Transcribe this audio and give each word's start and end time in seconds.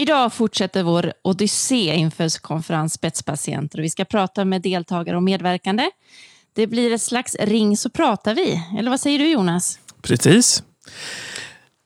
Idag 0.00 0.32
fortsätter 0.32 0.82
vår 0.82 1.12
odyssé 1.22 1.94
inför 1.94 2.40
konferens 2.40 2.92
Spetspatienter 2.92 3.78
och 3.78 3.84
vi 3.84 3.90
ska 3.90 4.04
prata 4.04 4.44
med 4.44 4.62
deltagare 4.62 5.16
och 5.16 5.22
medverkande. 5.22 5.90
Det 6.52 6.66
blir 6.66 6.92
ett 6.92 7.02
slags 7.02 7.36
ring 7.40 7.76
så 7.76 7.90
pratar 7.90 8.34
vi. 8.34 8.62
Eller 8.78 8.90
vad 8.90 9.00
säger 9.00 9.18
du 9.18 9.30
Jonas? 9.30 9.78
Precis. 10.02 10.62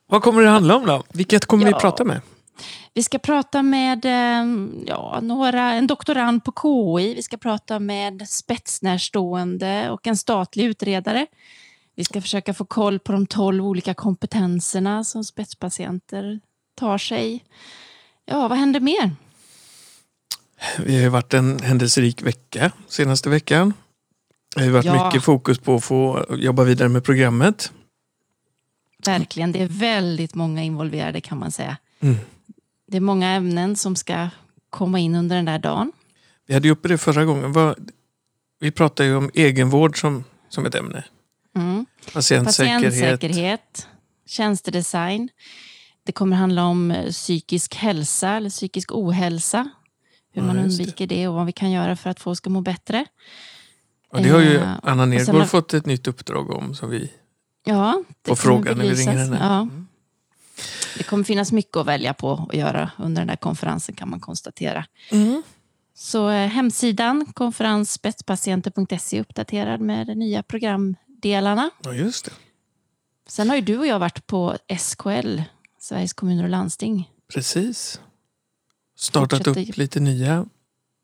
Vad 0.07 0.23
kommer 0.23 0.41
det 0.41 0.49
handla 0.49 0.75
om 0.75 0.85
då? 0.85 1.03
Vilket 1.13 1.45
kommer 1.45 1.65
Ja. 1.65 1.77
vi 1.77 1.81
prata 1.81 2.03
med? 2.03 2.21
Vi 2.93 3.03
ska 3.03 3.19
prata 3.19 3.61
med 3.61 4.05
eh, 4.05 4.45
ja, 4.87 5.19
några, 5.21 5.73
en 5.73 5.87
doktorand 5.87 6.43
på 6.43 6.51
KI, 6.61 7.13
vi 7.15 7.21
ska 7.23 7.37
prata 7.37 7.79
med 7.79 8.29
spetsnärstående 8.29 9.89
och 9.89 10.07
en 10.07 10.17
statlig 10.17 10.65
utredare. 10.65 11.27
Vi 11.95 12.03
ska 12.03 12.21
försöka 12.21 12.53
få 12.53 12.65
koll 12.65 12.99
på 12.99 13.11
de 13.11 13.27
tolv 13.27 13.65
olika 13.65 13.93
kompetenserna 13.93 15.03
som 15.03 15.23
spetspatienter 15.23 16.39
tar 16.75 16.97
sig. 16.97 17.43
Ja, 18.25 18.47
vad 18.47 18.57
händer 18.57 18.79
mer? 18.79 19.11
Vi 20.79 20.95
har 20.95 21.01
ju 21.01 21.09
varit 21.09 21.33
en 21.33 21.59
händelserik 21.59 22.21
vecka 22.21 22.71
senaste 22.87 23.29
veckan. 23.29 23.73
Det 24.55 24.59
har 24.61 24.65
ju 24.65 24.71
varit 24.71 24.85
Ja. 24.85 25.05
mycket 25.05 25.23
fokus 25.23 25.59
på 25.59 25.75
att 25.75 25.83
få 25.83 26.25
jobba 26.37 26.63
vidare 26.63 26.89
med 26.89 27.03
programmet. 27.03 27.71
Verkligen, 29.05 29.51
det 29.51 29.61
är 29.61 29.67
väldigt 29.67 30.35
många 30.35 30.63
involverade 30.63 31.21
kan 31.21 31.37
man 31.39 31.51
säga. 31.51 31.77
Mm. 31.99 32.15
Det 32.87 32.97
är 32.97 33.01
många 33.01 33.29
ämnen 33.29 33.75
som 33.75 33.95
ska 33.95 34.29
komma 34.69 34.99
in 34.99 35.15
under 35.15 35.35
den 35.35 35.45
där 35.45 35.59
dagen. 35.59 35.91
Vi 36.47 36.53
hade 36.53 36.67
ju 36.67 36.71
uppe 36.71 36.87
det 36.87 36.97
förra 36.97 37.25
gången. 37.25 37.75
Vi 38.59 38.71
pratade 38.71 39.09
ju 39.09 39.15
om 39.15 39.31
egenvård 39.33 40.01
som, 40.01 40.23
som 40.49 40.65
ett 40.65 40.75
ämne. 40.75 41.03
Mm. 41.55 41.85
Patientsäkerhet. 42.13 42.83
Patientsäkerhet, 42.83 43.87
tjänstedesign. 44.25 45.29
Det 46.05 46.11
kommer 46.11 46.35
handla 46.37 46.63
om 46.65 46.91
eh, 46.91 47.11
psykisk 47.11 47.75
hälsa 47.75 48.29
eller 48.29 48.49
psykisk 48.49 48.91
ohälsa. 48.91 49.69
Hur 50.31 50.41
Ja, 50.41 50.47
man 50.47 50.55
just 50.63 50.77
det. 50.77 50.83
undviker 50.83 51.07
det. 51.07 51.27
och 51.27 51.33
vad 51.33 51.45
vi 51.45 51.51
kan 51.51 51.71
göra 51.71 51.95
för 51.95 52.09
att 52.09 52.19
folk 52.19 52.37
ska 52.37 52.49
må 52.49 52.61
bättre. 52.61 53.05
Och 54.09 54.21
det 54.21 54.29
har 54.29 54.39
ju 54.41 54.57
Eh, 54.57 54.73
Anna 54.83 55.05
Nergård 55.05 55.35
har- 55.35 55.45
fått 55.45 55.73
ett 55.73 55.85
nytt 55.85 56.07
uppdrag 56.07 56.49
om 56.51 56.75
som 56.75 56.89
vi 56.89 57.11
Ja, 57.65 58.03
får 58.27 58.35
fråga 58.35 58.75
när 58.75 58.83
vi 58.83 58.93
ringer 58.93 59.17
henne. 59.17 59.37
Ja, 59.41 59.59
Mm. 59.61 59.87
det 60.97 61.03
kommer 61.03 61.23
finnas 61.23 61.51
mycket 61.51 61.77
att 61.77 61.85
välja 61.85 62.13
på 62.13 62.47
att 62.49 62.55
göra 62.57 62.91
under 62.97 63.21
den 63.21 63.27
där 63.27 63.35
konferensen 63.35 63.95
kan 63.95 64.09
man 64.09 64.19
konstatera. 64.19 64.85
Så 65.95 66.29
eh, 66.29 66.47
hemsidan 66.47 67.25
konferensspetspatienter.se 67.33 69.17
är 69.17 69.21
uppdaterad 69.21 69.81
med 69.81 70.07
de 70.07 70.15
nya 70.15 70.43
programdelarna. 70.43 71.69
Ja, 71.83 71.93
just 71.93 72.25
det. 72.25 72.31
Sen 73.27 73.49
har 73.49 73.55
ju 73.55 73.61
du 73.61 73.77
och 73.77 73.87
jag 73.87 73.99
varit 73.99 74.27
på 74.27 74.57
SKL, 74.77 75.41
Sveriges 75.83 76.13
kommuner 76.13 76.43
och 76.43 76.49
landsting. 76.49 77.09
Precis. 77.33 78.01
Startat 78.95 79.39
Fortsätter- 79.45 79.69
upp 79.69 79.77
lite 79.77 79.99
nya 79.99 80.45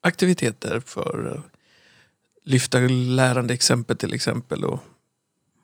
aktiviteter 0.02 0.80
för 0.86 1.36
att 1.38 1.46
lyfta 2.50 2.80
lärande 2.80 3.54
exempel 3.54 3.98
till 3.98 4.14
exempel 4.14 4.64
och 4.66 4.80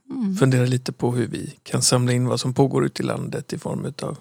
Mm. 0.10 0.36
fundera 0.36 0.66
lite 0.66 0.92
på 0.92 1.12
hur 1.12 1.28
vi 1.28 1.54
kan 1.64 1.82
samla 1.82 2.12
in 2.14 2.26
vad 2.28 2.40
som 2.40 2.54
pågår 2.54 2.86
ute 2.86 3.04
i 3.04 3.06
landet 3.06 3.54
i 3.54 3.58
form 3.60 3.94
av 4.02 4.18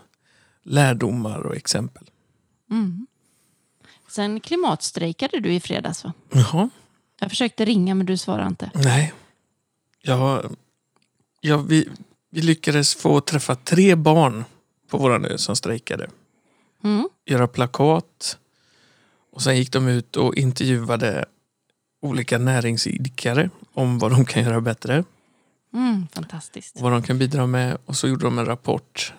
lärdomar 0.63 1.39
och 1.47 1.57
exempel. 1.57 2.11
Mm. 2.71 3.07
Sen 4.09 4.41
klimatstrejkade 4.41 5.41
du 5.41 5.53
i 5.55 5.61
fredags 5.61 6.05
va? 6.05 6.13
Jaha, 6.33 6.71
Jag 7.21 7.31
försökte 7.31 7.65
ringa 7.65 7.95
men 7.95 8.07
du 8.07 8.17
svarade 8.17 8.49
inte. 8.49 8.71
nej. 8.75 9.13
Ja, 10.03 10.43
ja, 11.41 11.57
vi, 11.57 11.89
vi 12.31 12.43
lyckades 12.43 12.95
få 12.95 13.21
träffa 13.21 13.55
tre 13.57 13.95
barn 13.95 14.45
på 14.89 14.99
våran 14.99 15.25
ö 15.25 15.39
som 15.39 15.57
strejkade. 15.57 16.09
Mm. 16.85 17.09
göra 17.27 17.49
plakat. 17.49 18.39
Och 19.33 19.43
sen 19.43 19.57
gick 19.57 19.73
de 19.73 19.89
ut 19.89 20.17
och 20.17 20.35
intervjuade 20.35 21.25
olika 22.03 22.39
näringsidkare 22.39 23.51
om 23.73 23.99
vad 23.99 24.11
de 24.11 24.25
kan 24.25 24.43
göra 24.43 24.61
bättre. 24.61 25.05
Mm, 25.73 26.07
fantastiskt. 26.13 26.81
Vad 26.81 26.93
de 26.93 27.03
kan 27.03 27.19
bidra 27.19 27.47
med. 27.47 27.79
Och 27.85 27.97
så 27.97 28.09
gjorde 28.09 28.25
de 28.25 28.39
en 28.39 28.47
rapport. 28.47 29.15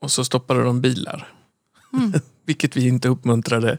Och 0.00 0.10
så 0.10 0.24
stoppade 0.24 0.62
de 0.62 0.80
bilar. 0.80 1.32
Mm. 1.92 2.12
Vilket 2.44 2.76
vi 2.76 2.88
inte 2.88 3.08
uppmuntrade. 3.08 3.78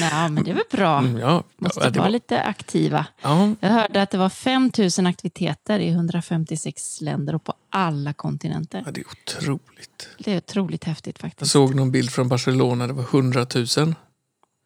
Ja, 0.00 0.28
men 0.28 0.44
det 0.44 0.50
är 0.50 0.54
väl 0.54 0.64
bra. 0.70 0.98
Mm, 0.98 1.16
ja, 1.18 1.44
Måste 1.56 1.80
ja, 1.80 1.90
vara 1.90 2.02
var, 2.02 2.10
lite 2.10 2.42
aktiva. 2.42 3.06
ja, 3.22 3.54
Jag 3.60 3.68
hörde 3.68 4.02
att 4.02 4.10
det 4.10 4.18
var 4.18 4.28
5 4.28 4.70
000 4.98 5.06
aktiviteter 5.06 5.78
i 5.80 5.88
156 5.88 7.00
länder 7.00 7.34
och 7.34 7.44
på 7.44 7.54
alla 7.70 8.12
kontinenter. 8.12 8.82
ja, 8.86 8.92
det 8.92 9.00
är 9.00 9.06
otroligt. 9.06 10.08
Det 10.18 10.32
är 10.32 10.36
otroligt 10.36 10.84
häftigt 10.84 11.16
Jag 11.22 11.30
faktiskt. 11.30 11.50
såg 11.50 11.74
någon 11.74 11.90
bild 11.90 12.10
från 12.10 12.28
Barcelona. 12.28 12.86
Det 12.86 12.92
var 12.92 13.02
100 13.02 13.46
000. 13.54 13.94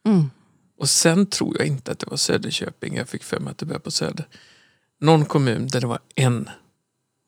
Mm. 0.07 0.31
Och 0.79 0.89
sen 0.91 1.27
tror 1.27 1.57
jag 1.59 1.67
inte 1.67 1.93
att 1.93 1.99
det 1.99 2.07
var 2.11 2.17
Söderköping. 2.17 2.97
Jag 2.97 3.09
fick 3.09 3.23
för 3.25 3.41
mig 3.41 3.51
att 3.51 3.59
det 3.59 3.67
började 3.67 3.85
på 3.85 3.91
Söder. 3.91 4.27
Någon 5.01 5.25
kommun 5.25 5.67
där 5.67 5.81
det 5.81 5.87
var 5.87 5.99
en 6.15 6.49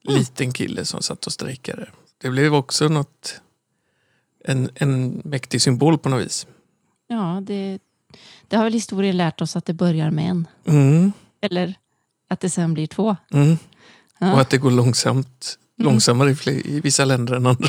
liten 0.09 0.53
kille 0.53 0.85
som 0.85 1.03
satt 1.03 1.27
och 1.27 1.33
strejkade. 1.33 1.89
Det 2.19 2.31
blev 2.31 2.55
också 2.55 2.89
något, 2.89 3.41
en, 4.45 4.71
en 4.75 5.23
mäktig 5.25 5.63
symbol 5.63 5.99
på 5.99 6.09
något 6.09 6.25
vis. 6.27 6.47
Ja, 7.09 7.43
det, 7.47 7.78
det 8.49 8.56
har 8.56 8.65
väl 8.65 8.72
historien 8.72 9.17
lärt 9.17 9.41
oss 9.41 9.56
att 9.56 9.65
det 9.65 9.72
börjar 9.75 10.11
med 10.11 10.31
en. 10.31 10.49
Mm, 10.67 11.12
Eller 11.41 11.75
att 12.28 12.41
det 12.41 12.50
sen 12.50 12.75
blir 12.75 12.87
två. 12.87 13.17
mm. 13.33 13.59
Ja. 14.19 14.33
Och 14.33 14.41
att 14.41 14.50
det 14.50 14.59
går 14.59 14.71
långsamt, 14.71 15.59
långsammare 15.78 16.31
i, 16.31 16.37
fler, 16.37 16.66
i 16.66 16.81
vissa 16.81 17.05
länder 17.05 17.34
än 17.34 17.47
andra. 17.47 17.69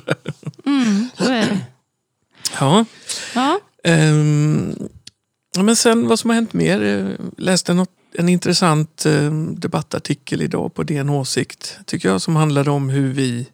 Mm, 0.65 1.09
så 1.17 1.23
är 1.23 1.45
det. 1.45 1.59
Ja. 2.59 2.85
Ja. 3.35 3.59
Ja, 5.55 5.63
men 5.63 5.75
sen 5.75 6.07
vad 6.07 6.19
som 6.19 6.29
har 6.29 6.35
hänt 6.35 6.53
mer. 6.53 6.83
eh, 6.83 7.25
Läste 7.37 7.73
något, 7.73 7.89
en 8.13 8.29
intressant 8.29 9.05
eh, 9.05 9.31
debattartikel 9.57 10.41
idag 10.41 10.73
på 10.73 10.83
DN 10.83 11.09
Åsikt. 11.09 11.79
Tycker 11.85 12.09
jag 12.09 12.21
som 12.21 12.35
handlade 12.35 12.71
om 12.71 12.89
hur 12.89 13.13
vi 13.13 13.47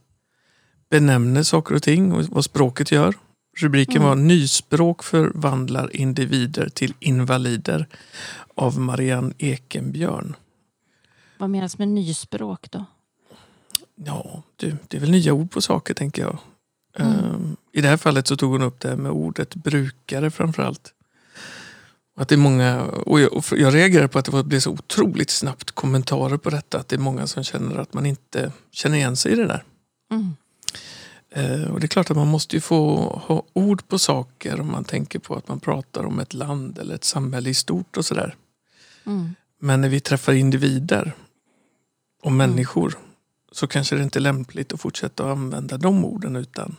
benämner 0.90 1.44
saker 1.44 1.76
och 1.76 1.84
ting 1.84 2.14
och 2.14 2.24
vad 2.24 2.46
språket 2.46 2.92
gör. 2.92 3.16
Rubriken 3.56 3.96
Mm. 3.96 4.08
var 4.08 4.16
Nyspråk 4.16 5.04
förvandlar 5.04 5.96
individer 5.96 6.70
till 6.70 6.94
invalider 7.00 7.88
av 8.56 8.80
Marianne 8.80 9.34
Ekenbjörn. 9.38 10.36
Vad 11.38 11.50
menas 11.50 11.78
med 11.78 11.88
nyspråk 11.88 12.72
då? 12.72 12.86
Ja, 13.96 14.44
du, 14.56 14.76
det 14.88 14.98
är 14.98 15.02
väl 15.02 15.12
nya 15.12 15.34
ord 15.34 15.52
på 15.52 15.62
saker 15.62 15.94
tänker 15.94 16.22
jag. 16.22 16.38
Mm. 17.00 17.14
Ehm, 17.14 17.58
I 17.72 17.82
det 17.82 17.88
här 17.88 17.98
fallet 17.98 18.28
så 18.28 18.38
tog 18.38 18.52
hon 18.52 18.62
upp 18.62 18.80
det 18.80 18.90
här 18.90 18.96
med 18.96 19.12
ordet 19.12 19.56
brukare 19.56 20.32
framförallt. 20.32 20.94
Att 22.16 22.30
det 22.30 22.36
är 22.36 22.40
många, 22.40 22.82
och 22.84 23.20
jag, 23.22 23.34
och 23.34 23.46
jag 23.52 23.76
reagerar 23.76 24.08
på 24.08 24.20
att 24.20 24.26
det 24.26 24.44
blev 24.44 24.60
så 24.60 24.72
otroligt 24.72 25.30
snabbt 25.30 25.72
kommentarer 25.72 26.38
på 26.38 26.50
detta. 26.50 26.80
Att 26.80 26.88
det 26.88 26.96
är 26.96 27.00
många 27.00 27.28
som 27.28 27.44
känner 27.44 27.78
att 27.78 27.94
man 27.94 28.06
inte 28.06 28.52
känner 28.72 28.98
igen 28.98 29.16
sig 29.16 29.32
i 29.32 29.36
det 29.36 29.48
där. 29.48 29.64
Mm. 30.12 30.36
Eh, 31.36 31.72
och 31.72 31.80
det 31.80 31.86
är 31.86 31.88
klart 31.88 32.12
att 32.12 32.18
man 32.18 32.28
måste 32.28 32.56
ju 32.56 32.62
få 32.62 32.96
ha 33.28 33.44
ord 33.54 33.88
på 33.88 34.00
saker 34.00 34.62
om 34.62 34.72
man 34.72 34.84
tänker 34.84 35.20
på 35.20 35.36
att 35.36 35.48
man 35.48 35.60
pratar 35.60 36.06
om 36.06 36.20
ett 36.20 36.34
land 36.34 36.78
eller 36.78 36.96
ett 36.96 37.04
samhälle 37.04 37.50
i 37.50 37.54
stort 37.54 37.98
och 37.98 38.06
sådär. 38.06 38.36
Mm. 39.06 39.36
Men 39.60 39.82
när 39.82 39.90
vi 39.90 40.00
träffar 40.00 40.34
individer 40.34 41.14
och 42.24 42.32
människor 42.32 42.98
så 43.52 43.68
kanske 43.68 43.96
det 43.96 44.04
inte 44.04 44.20
är 44.20 44.22
lämpligt 44.22 44.74
att 44.74 44.82
fortsätta 44.82 45.32
använda 45.32 45.78
de 45.78 46.06
orden 46.06 46.36
utan 46.36 46.76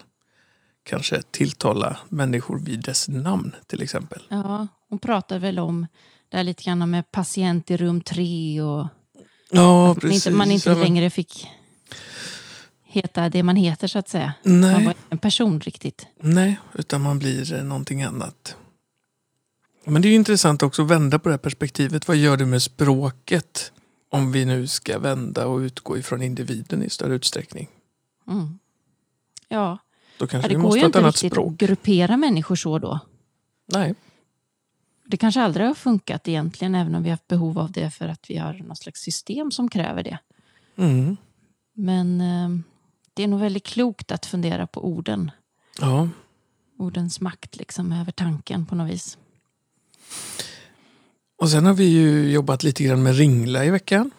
kanske 0.82 1.22
tilltala 1.30 1.96
människor 2.08 2.58
vid 2.58 2.80
dess 2.80 3.08
namn 3.08 3.54
till 3.66 3.82
exempel. 3.82 4.22
Ja, 4.28 4.66
hon 4.88 4.98
pratar 4.98 5.38
väl 5.38 5.58
om 5.58 5.86
det 6.28 6.36
här 6.36 6.44
lite 6.44 6.64
grann 6.64 6.90
med 6.90 7.12
patient 7.12 7.70
i 7.70 7.76
rum 7.76 8.00
tre 8.00 8.62
och 8.62 8.86
Ja, 9.50 9.90
att 9.92 10.02
man 10.02 10.12
inte, 10.12 10.30
man 10.30 10.50
inte 10.50 10.68
Ja, 10.68 10.74
men- 10.74 10.84
längre 10.84 11.10
fick 11.10 11.48
heta 12.94 13.28
det 13.28 13.42
man 13.42 13.56
heter 13.56 13.86
så 13.88 13.98
att 13.98 14.08
säga. 14.08 14.34
Man 14.44 14.60
Nej, 14.60 14.84
var 14.86 14.94
en 15.10 15.18
person 15.18 15.60
riktigt. 15.60 16.06
nej, 16.20 16.60
utan 16.74 17.00
man 17.02 17.18
blir 17.18 17.52
eh, 17.54 17.64
någonting 17.64 18.02
annat. 18.02 18.56
Men 19.84 20.02
det 20.02 20.08
är 20.08 20.10
ju 20.10 20.16
intressant 20.16 20.62
också 20.62 20.82
att 20.82 20.90
vända 20.90 21.18
på 21.18 21.28
det 21.28 21.32
här 21.32 21.38
perspektivet. 21.38 22.08
Vad 22.08 22.16
gör 22.16 22.36
det 22.36 22.46
med 22.46 22.62
språket 22.62 23.72
om 24.10 24.32
vi 24.32 24.44
nu 24.44 24.66
ska 24.66 24.98
vända 24.98 25.46
och 25.46 25.58
utgå 25.58 25.98
ifrån 25.98 26.22
individen 26.22 26.82
i 26.82 26.90
större 26.90 27.14
utsträckning? 27.14 27.68
Mm. 28.28 28.58
Ja, 29.48 29.78
Då 30.18 30.24
Ja, 30.24 30.26
kanske 30.26 30.48
det 30.48 30.54
vi 30.54 30.54
går 30.54 30.62
måste 30.62 30.78
ju 30.78 30.82
ha 30.82 30.86
ett 30.86 30.88
inte 30.88 30.98
annat 30.98 31.14
riktigt 31.14 31.32
språk. 31.32 31.52
att 31.52 31.58
gruppera 31.68 32.16
människor 32.16 32.56
så 32.56 32.78
då. 32.78 32.98
Nej. 33.66 33.94
Det 35.06 35.16
kanske 35.16 35.40
aldrig 35.42 35.66
har 35.66 35.74
funkat 35.74 36.28
egentligen, 36.28 36.74
även 36.74 36.94
om 36.94 37.02
vi 37.02 37.08
har 37.08 37.12
haft 37.16 37.28
behov 37.28 37.58
av 37.58 37.72
det 37.72 37.90
för 37.90 38.08
att 38.08 38.30
vi 38.30 38.36
har 38.36 38.52
något 38.52 38.78
slags 38.78 39.00
system 39.00 39.50
som 39.50 39.68
kräver 39.70 40.02
det. 40.02 40.18
Mm. 40.76 41.16
Men 41.74 42.20
eh, 42.20 42.48
det 43.14 43.22
är 43.22 43.28
nog 43.28 43.40
väldigt 43.40 43.64
klokt 43.66 44.12
att 44.12 44.26
fundera 44.26 44.66
på 44.66 44.84
orden. 44.88 45.30
Ja, 45.80 46.08
Ordens 46.78 47.20
makt 47.20 47.56
liksom 47.56 47.92
över 47.92 48.12
tanken 48.12 48.66
på 48.66 48.74
något 48.74 48.90
vis. 48.90 49.18
Och 51.38 51.50
sen 51.50 51.66
har 51.66 51.74
vi 51.74 51.84
ju 51.84 52.30
jobbat 52.32 52.62
lite 52.62 52.84
grann 52.84 53.02
med 53.02 53.16
Ringla 53.16 53.64
i 53.64 53.70
veckan. 53.70 54.10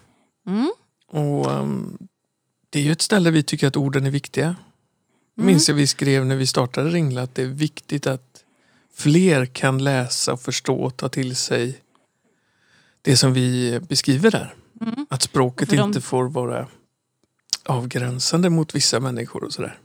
Mm. 0.47 0.71
Och 1.07 1.51
ehm, 1.51 1.97
Det 2.69 2.79
är 2.79 2.83
ju 2.83 2.91
ett 2.91 3.01
ställe 3.01 3.31
vi 3.31 3.43
tycker 3.43 3.67
att 3.67 3.77
orden 3.77 4.05
är 4.05 4.11
viktiga. 4.11 4.45
Mm. 4.45 5.47
Minns 5.47 5.69
jag 5.69 5.75
vi 5.75 5.87
skrev 5.87 6.25
när 6.25 6.35
vi 6.35 6.47
startade 6.47 6.89
Ringla 6.89 7.21
att 7.21 7.35
det 7.35 7.41
är 7.41 7.45
viktigt 7.47 8.07
att 8.07 8.43
fler 8.93 9.45
kan 9.45 9.83
läsa 9.83 10.33
och 10.33 10.41
förstå 10.41 10.75
och 10.75 10.97
ta 10.97 11.09
till 11.09 11.35
sig 11.35 11.81
det 13.01 13.17
som 13.17 13.33
vi 13.33 13.79
beskriver 13.89 14.31
där. 14.31 14.55
Mm. 14.81 15.05
Att 15.09 15.21
språket 15.21 15.69
För 15.69 15.75
de- 15.77 15.83
inte 15.83 16.01
får 16.01 16.29
vara 16.29 16.67
avgränsande 17.65 18.49
mot 18.49 18.75
vissa 18.75 18.99
människor 18.99 19.43
och 19.43 19.53
sådär. 19.53 19.79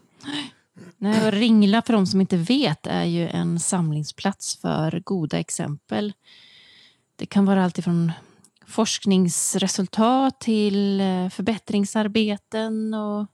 Nej, 0.99 1.27
och 1.27 1.33
Ringla, 1.33 1.83
för 1.83 1.93
de 1.93 2.07
som 2.07 2.21
inte 2.21 2.37
vet, 2.37 2.87
är 2.87 3.05
ju 3.05 3.29
en 3.29 3.61
samlingsplats 3.61 4.57
för 4.57 5.01
goda 5.05 5.39
exempel. 5.39 6.13
Det 7.17 7.27
kan 7.27 7.45
vara 7.45 7.65
allt 7.65 7.79
ifrån 7.79 8.13
forskningsresultat 8.67 10.41
till 10.41 11.01
eh, 11.01 11.29
förbättringsarbeten 11.29 12.95
och 12.95 13.27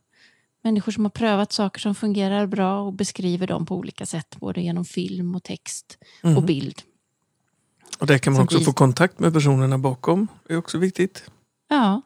människor 0.63 0.91
som 0.91 1.05
har 1.05 1.09
prövat 1.09 1.51
saker 1.51 1.79
som 1.79 1.95
fungerar 1.95 2.45
bra 2.47 2.79
och 2.81 2.93
beskriver 2.93 3.47
dem 3.47 3.65
på 3.65 3.75
olika 3.75 4.05
sätt, 4.05 4.35
både 4.39 4.61
genom 4.61 4.85
film 4.85 5.35
och 5.35 5.43
text 5.43 5.97
och 6.23 6.29
Mm. 6.29 6.45
bild. 6.45 6.81
Och 7.99 8.07
där 8.07 8.17
kan 8.17 8.33
man 8.33 8.39
Så 8.39 8.43
också 8.43 8.65
få 8.65 8.73
kontakt 8.73 9.19
med 9.19 9.33
personerna 9.33 9.77
bakom. 9.77 10.27
Det 10.47 10.53
är 10.53 10.57
också 10.57 10.77
viktigt. 10.77 11.29
Ja, 11.67 12.01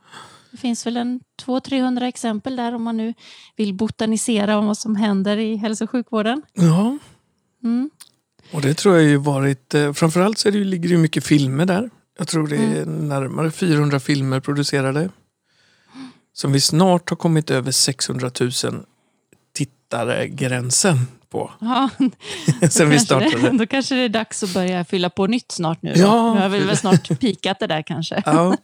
det 0.51 0.57
finns 0.57 0.85
väl 0.85 0.97
en 0.97 1.19
200-300 1.45 2.03
exempel 2.07 2.55
där 2.55 2.75
om 2.75 2.83
man 2.83 2.97
nu 2.97 3.13
vill 3.55 3.73
botanisera 3.73 4.57
om 4.57 4.65
vad 4.67 4.77
som 4.77 4.95
händer 4.95 5.37
i 5.37 5.55
hälso 5.55 5.83
och 5.83 5.89
sjukvården. 5.89 6.41
Ja, 6.53 6.97
Mm. 7.63 7.89
och 8.51 8.61
det 8.61 8.73
tror 8.73 8.95
jag 8.95 9.03
ju 9.03 9.17
varit... 9.17 9.73
eh, 9.73 9.93
Framförallt 9.93 10.37
så 10.37 10.47
är 10.47 10.51
det 10.51 10.57
ju, 10.57 10.63
ligger 10.63 10.89
det 10.89 10.95
ju 10.95 11.01
mycket 11.01 11.23
filmer 11.25 11.65
där. 11.65 11.89
Jag 12.17 12.27
tror 12.27 12.47
det 12.47 12.55
är 12.57 12.85
närmare 12.85 13.51
400 13.51 13.99
filmer 13.99 14.39
producerade. 14.39 15.09
Som 16.33 16.51
vi 16.51 16.61
snart 16.61 17.09
har 17.09 17.17
kommit 17.17 17.51
över 17.51 17.71
600 17.71 18.31
000 18.39 18.51
tittare-gränsen 19.53 20.97
på. 21.29 21.51
Ja, 21.59 21.89
Sen 21.97 22.09
vi 22.09 22.59
kanske 22.69 22.85
det, 22.85 22.99
startade. 22.99 23.57
då 23.57 23.67
kanske 23.67 23.95
det 23.95 24.01
är 24.01 24.09
dags 24.09 24.43
att 24.43 24.53
börja 24.53 24.85
fylla 24.85 25.09
på 25.09 25.27
nytt 25.27 25.51
snart 25.51 25.81
nu. 25.81 25.93
Då. 25.93 25.99
Ja. 25.99 26.33
Nu 26.33 26.39
har 26.39 26.49
vi 26.49 26.59
väl 26.59 26.77
snart 26.77 27.19
pikat 27.19 27.59
det 27.59 27.67
där 27.67 27.81
kanske. 27.81 28.23
Ja, 28.25 28.57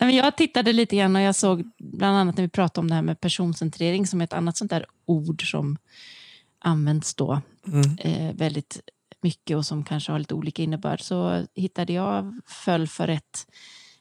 jag 0.00 0.36
tittade 0.36 0.72
lite 0.72 0.96
grann 0.96 1.16
och 1.16 1.22
jag 1.22 1.34
såg 1.34 1.70
bland 1.78 2.16
annat 2.16 2.36
när 2.36 2.44
vi 2.44 2.48
pratade 2.48 2.80
om 2.80 2.88
det 2.88 2.94
här 2.94 3.02
med 3.02 3.20
personcentrering 3.20 4.06
som 4.06 4.20
är 4.20 4.24
ett 4.24 4.32
annat 4.32 4.56
sånt 4.56 4.70
där 4.70 4.86
ord 5.04 5.50
som 5.50 5.78
används 6.58 7.14
då 7.14 7.40
mm. 7.66 7.98
eh, 7.98 8.34
väldigt 8.34 8.80
mycket 9.22 9.56
och 9.56 9.66
som 9.66 9.84
kanske 9.84 10.12
har 10.12 10.18
lite 10.18 10.34
olika 10.34 10.62
innebörd. 10.62 11.00
Så 11.00 11.46
hittade 11.54 11.92
jag 11.92 12.40
föll 12.46 12.88
för 12.88 13.08
ett 13.08 13.46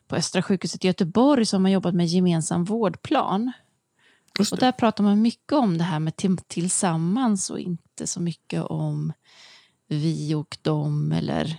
på 0.08 0.16
Östra 0.16 0.42
sjukhuset 0.42 0.84
i 0.84 0.88
Göteborg 0.88 1.46
som 1.46 1.66
har 1.66 1.72
jobbat 1.72 1.96
med 1.96 2.08
gemensam 2.08 2.64
vårdplan. 2.64 3.52
Och 4.40 4.58
där 4.58 4.72
pratar 4.72 5.04
man 5.04 5.22
mycket 5.22 5.54
om 5.54 5.78
det 5.78 5.84
här 5.84 6.00
med 6.00 6.16
till, 6.16 6.38
tillsammans 6.38 7.50
och 7.50 7.60
inte 7.60 8.08
så 8.08 8.22
mycket 8.22 8.64
om 8.64 9.14
vi 9.88 10.34
och 10.34 10.58
dem 10.62 11.12
eller 11.12 11.58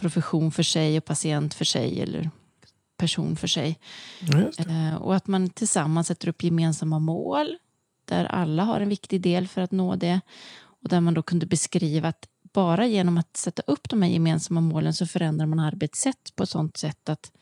profession 0.00 0.52
för 0.52 0.62
sig 0.62 0.98
och 0.98 1.04
patient 1.04 1.54
för 1.54 1.64
sig 1.64 2.00
eller 2.00 2.30
person 3.00 3.36
för 3.36 3.46
sig. 3.46 3.78
Ja. 4.20 4.64
Eh, 4.64 4.94
och 4.94 5.16
att 5.16 5.26
man 5.26 5.50
tillsammans 5.50 6.06
sätter 6.06 6.28
upp 6.28 6.42
gemensamma 6.42 6.98
mål 6.98 7.56
där 8.04 8.24
alla 8.24 8.64
har 8.64 8.80
en 8.80 8.88
viktig 8.88 9.20
del 9.20 9.48
för 9.48 9.60
att 9.60 9.70
nå 9.72 9.96
det. 9.96 10.20
Och 10.82 10.88
där 10.88 11.00
man 11.00 11.14
då 11.14 11.22
kunde 11.22 11.46
beskriva 11.46 12.08
att 12.08 12.28
bara 12.52 12.86
genom 12.86 13.18
att 13.18 13.36
sätta 13.36 13.62
upp 13.66 13.88
de 13.88 14.02
här 14.02 14.10
gemensamma 14.10 14.60
målen 14.60 14.94
så 14.94 15.06
förändrar 15.06 15.46
man 15.46 15.58
arbetssätt 15.58 16.36
på 16.36 16.42
ett 16.42 16.48
sådant 16.48 16.76
sätt 16.76 17.08
att 17.08 17.32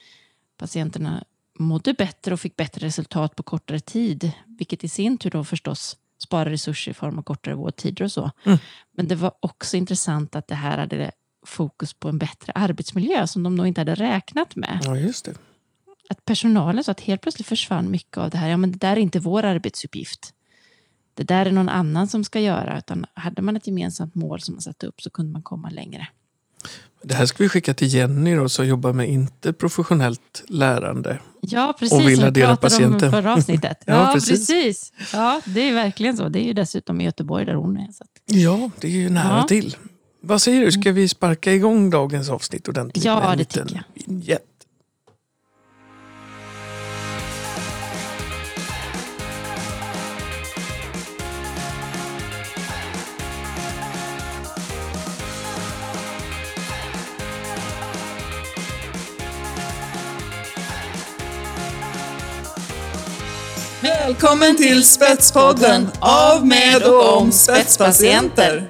patienterna 0.56 1.24
mådde 1.58 1.94
bättre 1.94 2.34
och 2.34 2.40
fick 2.40 2.56
bättre 2.56 2.86
resultat 2.86 3.36
på 3.36 3.42
kortare 3.42 3.80
tid. 3.80 4.32
Vilket 4.46 4.84
i 4.84 4.88
sin 4.88 5.18
tur 5.18 5.30
då 5.30 5.44
förstås 5.44 5.96
sparar 6.18 6.50
resurser 6.50 6.90
i 6.90 6.94
form 6.94 7.18
av 7.18 7.22
kortare 7.22 7.54
vårdtider 7.54 8.04
och 8.04 8.12
så. 8.12 8.30
Mm. 8.44 8.58
Men 8.92 9.08
det 9.08 9.14
var 9.14 9.32
också 9.40 9.76
intressant 9.76 10.36
att 10.36 10.48
det 10.48 10.54
här 10.54 10.78
hade 10.78 11.10
fokus 11.46 11.94
på 11.94 12.08
en 12.08 12.18
bättre 12.18 12.52
arbetsmiljö 12.54 13.26
som 13.26 13.42
de 13.42 13.54
nog 13.54 13.66
inte 13.66 13.80
hade 13.80 13.94
räknat 13.94 14.56
med 14.56 14.80
Ja, 14.84 14.96
just 14.96 15.24
det. 15.24 15.34
Att 16.08 16.24
personalen 16.24 16.84
sa 16.84 16.92
att 16.92 17.00
helt 17.00 17.20
plötsligt 17.20 17.46
försvann 17.46 17.90
mycket 17.90 18.18
av 18.18 18.30
det 18.30 18.38
här. 18.38 18.48
Ja, 18.48 18.56
men 18.56 18.72
det 18.72 18.78
där 18.78 18.92
är 18.92 18.96
inte 18.96 19.20
vår 19.20 19.44
arbetsuppgift. 19.44 20.34
Det 21.14 21.22
där 21.24 21.46
är 21.46 21.52
någon 21.52 21.68
annan 21.68 22.08
som 22.08 22.24
ska 22.24 22.40
göra. 22.40 22.78
Utan 22.78 23.06
hade 23.14 23.42
man 23.42 23.56
ett 23.56 23.66
gemensamt 23.66 24.14
mål 24.14 24.40
som 24.40 24.54
man 24.54 24.62
satte 24.62 24.86
upp 24.86 25.00
så 25.02 25.10
kunde 25.10 25.32
man 25.32 25.42
komma 25.42 25.70
längre. 25.70 26.08
Det 27.02 27.14
här 27.14 27.26
ska 27.26 27.42
vi 27.42 27.48
skicka 27.48 27.74
till 27.74 27.94
Jenny 27.94 28.34
då, 28.34 28.48
som 28.48 28.66
jobbar 28.66 28.92
med 28.92 29.08
interprofessionellt 29.08 30.44
lärande. 30.48 31.18
Ja, 31.40 31.76
precis. 31.78 31.98
Och 31.98 32.08
vill 32.08 32.44
om 32.46 32.56
patienten. 32.56 33.08
i 33.08 33.12
förra 33.12 33.34
avsnittet. 33.34 33.82
Ja, 33.86 33.94
ja, 33.94 34.14
precis. 34.14 34.30
precis. 34.30 34.92
Ja, 35.12 35.40
det 35.44 35.60
är 35.68 35.74
verkligen 35.74 36.16
så. 36.16 36.28
Det 36.28 36.40
är 36.40 36.44
ju 36.44 36.52
dessutom 36.52 37.00
i 37.00 37.04
Göteborg 37.04 37.44
där 37.44 37.54
hon 37.54 37.76
är. 37.76 37.92
Så 37.92 38.04
att... 38.04 38.10
Ja, 38.24 38.70
det 38.80 38.86
är 38.86 38.92
ju 38.92 39.10
nära 39.10 39.36
Ja. 39.36 39.42
till. 39.42 39.76
Vad 40.20 40.42
säger 40.42 40.64
du, 40.64 40.72
ska 40.72 40.92
vi 40.92 41.08
sparka 41.08 41.52
igång 41.52 41.90
dagens 41.90 42.28
avsnitt 42.30 42.68
ordentligt? 42.68 43.04
Ja, 43.04 43.34
det 43.38 43.44
tycker 43.44 43.82
vignett? 43.94 44.42
Välkommen 64.08 64.56
till 64.56 64.84
Spetspodden 64.84 65.88
av, 66.00 66.46
med 66.46 66.82
och 66.82 67.18
om 67.18 67.32
spetspatienter. 67.32 68.66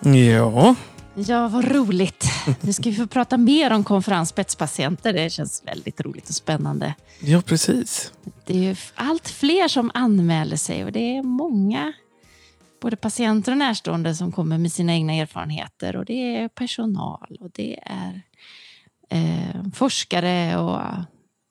Ja, 0.00 0.74
Ja, 1.14 1.48
vad 1.48 1.72
roligt. 1.72 2.24
Nu 2.60 2.72
ska 2.72 2.90
vi 2.90 2.96
få 2.96 3.06
prata 3.06 3.36
mer 3.36 3.72
om 3.72 3.84
konferens 3.84 4.28
spetspatienter. 4.28 5.12
Det 5.12 5.30
känns 5.30 5.62
väldigt 5.66 6.00
roligt 6.00 6.28
och 6.28 6.34
spännande. 6.34 6.94
ja 7.20 7.42
precis. 7.42 8.12
Det 8.46 8.54
är 8.54 8.62
ju 8.62 8.76
allt 8.94 9.28
fler 9.28 9.68
som 9.68 9.90
anmäler 9.94 10.56
sig 10.56 10.84
och 10.84 10.92
det 10.92 11.16
är 11.16 11.22
många, 11.22 11.92
både 12.82 12.96
patienter 12.96 13.52
och 13.52 13.58
närstående, 13.58 14.14
som 14.14 14.32
kommer 14.32 14.58
med 14.58 14.72
sina 14.72 14.92
egna 14.92 15.12
erfarenheter. 15.12 15.96
Och 15.96 16.04
det 16.04 16.36
är 16.36 16.48
personal 16.48 17.36
och 17.40 17.50
det 17.54 17.78
är 17.82 18.22
eh, 19.12 19.62
forskare 19.74 20.56
och 20.58 20.80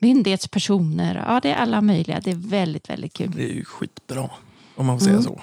myndighetspersoner. 0.01 1.23
Ja, 1.27 1.39
det 1.43 1.51
är 1.51 1.55
alla 1.55 1.81
möjliga. 1.81 2.19
Det 2.19 2.31
är 2.31 2.35
väldigt, 2.49 2.89
väldigt 2.89 3.13
kul. 3.13 3.31
Det 3.35 3.43
är 3.43 3.53
ju 3.53 3.65
skitbra, 3.65 4.29
om 4.75 4.85
man 4.85 4.99
får 4.99 5.03
säga 5.05 5.17
Mm. 5.17 5.23
så. 5.23 5.41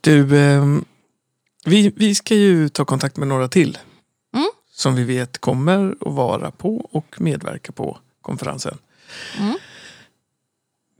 Du, 0.00 0.38
ehm, 0.38 0.84
vi, 1.64 1.92
vi 1.96 2.14
ska 2.14 2.34
ju 2.34 2.68
ta 2.68 2.84
kontakt 2.84 3.16
med 3.16 3.28
några 3.28 3.48
till. 3.48 3.78
Mm. 4.34 4.50
Som 4.72 4.94
vi 4.94 5.04
vet 5.04 5.38
kommer 5.38 5.94
att 6.00 6.12
vara 6.14 6.50
på 6.50 6.76
och 6.92 7.20
medverka 7.20 7.72
på 7.72 7.98
konferensen. 8.22 8.78
Mm. 9.38 9.54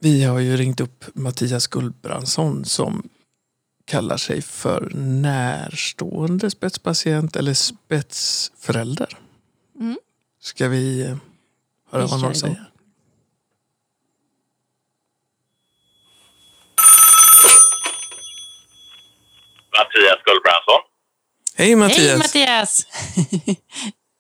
Vi 0.00 0.25
har 0.25 0.38
ju 0.38 0.56
ringt 0.56 0.80
upp 0.80 1.04
Mattias 1.14 1.66
Gullbrandsson 1.66 2.64
som 2.64 3.08
kallar 3.84 4.16
sig 4.16 4.42
för 4.42 4.90
närstående 4.94 6.50
spetspatient 6.50 7.37
eller 7.37 7.54
spetsförälder. 7.54 9.18
Mm. 9.80 9.99
Ska 10.42 10.68
vi 10.68 11.00
eh, 11.02 11.16
höra 11.90 12.02
Vi 12.04 12.11
vad 12.11 12.20
någon 12.22 12.34
säger? 12.34 12.64
Mattias 19.78 20.18
Gullbrandsson. 20.25 20.80
Hej 21.56 21.76
Mattias! 21.76 22.08
Hej 22.08 22.18
Mattias! 22.18 22.87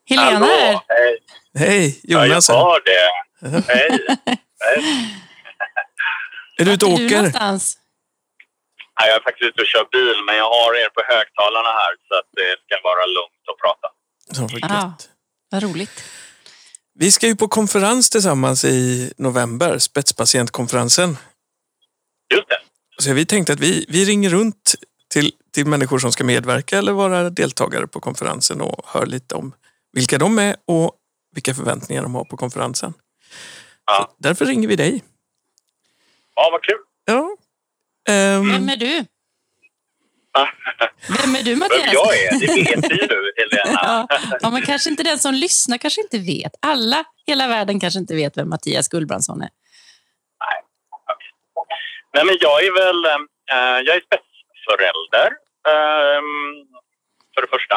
Helena 0.10 0.30
Hallå! 0.30 0.46
här. 0.46 0.80
Hej! 0.88 1.18
Hej 1.58 2.00
Ja, 2.02 2.26
Jonas! 2.26 2.48
jag 2.48 2.54
här. 2.56 2.64
var 2.64 2.80
det. 2.90 3.08
Hej! 3.72 4.06
Hej. 4.60 4.84
är 6.58 6.64
du 6.64 6.72
ute 6.72 6.86
och 6.86 6.92
är 6.92 6.96
du 6.98 7.04
åker? 7.06 7.16
någonstans? 7.16 7.78
Ja, 9.00 9.06
jag 9.06 9.16
är 9.16 9.20
faktiskt 9.20 9.48
ute 9.48 9.60
och 9.62 9.66
kör 9.66 9.86
bil, 9.92 10.16
men 10.26 10.36
jag 10.36 10.48
har 10.56 10.74
er 10.82 10.88
på 10.96 11.00
högtalarna 11.14 11.68
här 11.80 11.92
så 12.08 12.14
att 12.18 12.28
det 12.38 12.50
ska 12.64 12.74
vara 12.90 13.04
lugnt 13.16 13.44
att 13.50 13.58
prata. 13.64 13.86
Ja, 14.36 14.68
Ja. 14.74 14.92
Vad 15.52 15.62
roligt. 15.62 16.04
Vi 16.94 17.12
ska 17.12 17.26
ju 17.26 17.36
på 17.36 17.48
konferens 17.48 18.10
tillsammans 18.10 18.64
i 18.64 19.12
november, 19.16 19.78
spetspatientkonferensen. 19.78 21.16
Just 22.34 22.48
det. 22.48 22.58
Så 23.02 23.12
vi 23.12 23.26
tänkte 23.26 23.52
att 23.52 23.60
vi, 23.60 23.86
vi 23.88 24.04
ringer 24.04 24.30
runt 24.30 24.74
till, 25.08 25.32
till 25.50 25.66
människor 25.66 25.98
som 25.98 26.12
ska 26.12 26.24
medverka 26.24 26.78
eller 26.78 26.92
vara 26.92 27.30
deltagare 27.30 27.86
på 27.86 28.00
konferensen 28.00 28.60
och 28.60 28.86
hör 28.86 29.06
lite 29.06 29.34
om 29.34 29.54
vilka 29.92 30.18
de 30.18 30.38
är 30.38 30.56
och 30.64 30.92
vilka 31.34 31.54
förväntningar 31.54 32.02
de 32.02 32.14
har 32.14 32.24
på 32.24 32.36
konferensen. 32.36 32.94
Ja. 33.86 34.10
Så 34.10 34.16
därför 34.18 34.46
ringer 34.46 34.68
vi 34.68 34.76
dig. 34.76 35.02
Ja, 36.34 36.48
vad 36.52 36.62
kul. 36.62 36.78
Ja. 37.04 37.36
Ehm, 38.14 38.48
Vem 38.48 38.68
är 38.68 38.76
du? 38.76 39.04
Vem 41.20 41.34
är 41.34 41.42
du 41.42 41.50
Vem 41.50 41.58
Mattias? 41.58 41.92
jag 41.92 42.16
är, 42.16 42.40
det 42.40 42.46
vet 42.46 42.88
du 42.88 42.96
ju 42.96 43.06
nu, 43.06 43.32
Helena. 43.36 43.78
Ja, 43.82 44.06
ja, 44.40 44.50
men 44.50 44.62
kanske 44.62 44.90
inte 44.90 45.02
den 45.02 45.18
som 45.18 45.34
lyssnar 45.34 45.78
kanske 45.78 46.00
inte 46.00 46.18
vet. 46.18 46.52
Alla, 46.62 47.04
hela 47.26 47.48
världen 47.48 47.80
kanske 47.80 47.98
inte 47.98 48.14
vet 48.14 48.36
vem 48.36 48.48
Mattias 48.48 48.88
Gullbrandsson 48.88 49.42
är. 49.42 49.50
Nej, 52.14 52.24
men 52.24 52.36
jag 52.40 52.64
är 52.64 52.72
väl... 52.72 53.04
eh, 53.52 53.78
jag 53.86 53.96
är 53.96 54.00
spets, 54.00 54.32
spetsförälder. 54.62 55.28
Um, 55.68 56.66
för 57.34 57.40
det 57.42 57.50
första. 57.56 57.76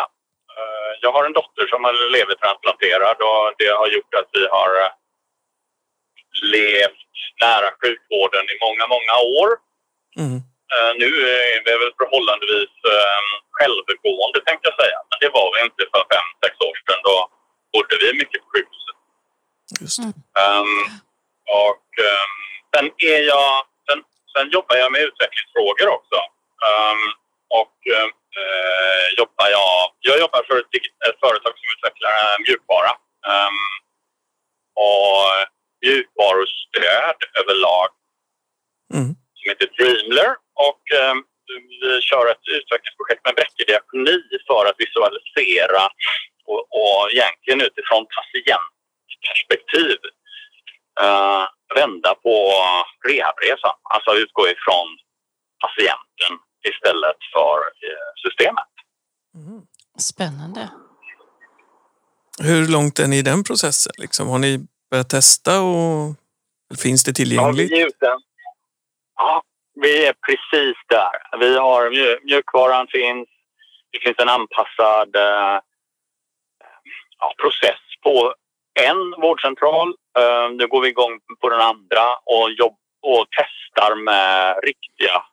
Uh, 0.58 0.92
jag 1.02 1.12
har 1.12 1.26
en 1.26 1.34
dotter 1.34 1.68
som 1.68 1.86
är 1.86 2.12
levertransplanterad 2.16 3.18
och 3.30 3.46
det 3.58 3.72
har 3.80 3.88
gjort 3.96 4.14
att 4.20 4.30
vi 4.38 4.44
har 4.56 4.70
uh, 4.84 4.92
levt 6.56 7.12
nära 7.42 7.70
sjukvården 7.82 8.46
i 8.54 8.56
många, 8.66 8.86
många 8.96 9.16
år. 9.42 9.50
Mm. 10.24 10.40
Uh, 10.76 10.92
nu 11.02 11.10
är 11.54 11.58
vi 11.66 11.72
väl 11.82 11.94
förhållandevis 12.02 12.74
um, 12.98 13.28
självgående 13.58 14.40
tänkte 14.48 14.66
jag 14.70 14.78
säga. 14.84 15.00
Men 15.10 15.18
det 15.24 15.30
var 15.38 15.48
vi 15.54 15.60
inte 15.68 15.84
för 15.94 16.04
fem, 16.14 16.28
sex 16.44 16.54
år 16.68 16.76
sedan. 16.86 17.02
Då 17.10 17.16
bodde 17.74 17.96
vi 18.02 18.08
mycket 18.22 18.40
på 18.44 18.48
sjukhuset. 18.54 18.98
Just 19.82 20.00
det. 20.04 20.12
Um, 20.46 20.82
och 21.68 21.90
um, 22.12 22.34
sen 22.74 22.86
är 23.14 23.22
jag, 23.34 23.52
sen, 23.88 24.00
sen 24.34 24.46
jobbar 24.56 24.76
jag 24.82 24.92
med 24.92 25.02
utvecklingsfrågor 25.10 25.88
också. 25.98 26.20
Um, 26.70 27.02
och 27.62 27.78
uh, 27.98 28.10
jobbar 29.20 29.48
jag, 29.58 29.74
jag 30.08 30.20
jobbar 30.24 30.42
för 30.48 30.58
ett, 30.60 30.76
ett 31.10 31.20
företag 31.26 31.54
som 31.60 31.68
utvecklar 31.76 32.12
uh, 32.24 32.36
mjukvara. 32.46 32.92
Um, 33.34 33.60
och 34.86 35.24
mjukvarustöd 35.86 37.20
överlag 37.42 37.90
Mm. 38.94 39.16
som 39.38 39.50
heter 39.50 39.68
Dreamler. 39.78 40.36
Och 40.68 40.84
um, 41.12 41.18
vi 41.48 42.02
kör 42.10 42.26
ett 42.32 42.46
utvecklingsprojekt 42.58 43.26
med 43.26 43.36
bräckediakoni 43.40 44.20
för 44.48 44.64
att 44.70 44.80
visualisera 44.84 45.84
och, 46.50 46.64
och 46.82 47.02
egentligen 47.16 47.62
utifrån 47.68 48.04
patientperspektiv 48.18 49.98
uh, 51.06 51.46
vända 51.80 52.12
på 52.26 52.36
rehabresan. 53.10 53.76
Alltså 53.94 54.12
utgå 54.24 54.44
ifrån 54.56 54.88
patienten 55.66 56.34
istället 56.72 57.20
för 57.34 57.58
uh, 57.90 58.10
systemet. 58.26 58.72
Mm. 59.36 59.62
Spännande. 60.00 60.70
Hur 62.40 62.68
långt 62.68 63.00
är 63.00 63.08
ni 63.08 63.18
i 63.18 63.22
den 63.22 63.44
processen? 63.44 63.94
Liksom, 63.98 64.28
har 64.28 64.40
ni 64.40 64.60
börjat 64.92 65.10
testa 65.10 65.62
och 65.62 66.16
finns 66.78 67.04
det 67.04 67.14
tillgängligt? 67.14 67.72
Ja, 67.72 67.78
vi 67.78 67.82
är 67.82 67.88
ute. 67.88 68.18
Ja, 69.16 69.44
vi 69.76 70.06
är 70.06 70.14
precis 70.14 70.78
där. 70.88 71.38
Vi 71.40 71.58
har 71.58 71.90
mj- 71.90 72.20
mjukvaran 72.24 72.88
finns. 72.88 73.30
Det 73.92 74.00
finns 74.00 74.20
en 74.20 74.30
anpassad 74.30 75.16
eh, 75.16 75.60
ja, 77.20 77.34
process 77.42 77.80
på 78.04 78.34
en 78.80 79.12
vårdcentral. 79.22 79.88
Eh, 80.20 80.50
nu 80.52 80.68
går 80.68 80.82
vi 80.82 80.88
igång 80.88 81.20
på 81.42 81.50
den 81.50 81.62
andra 81.62 82.16
och, 82.26 82.52
jobb, 82.52 82.78
och 83.02 83.26
testar 83.30 83.96
med 83.96 84.60
riktiga 84.64 85.24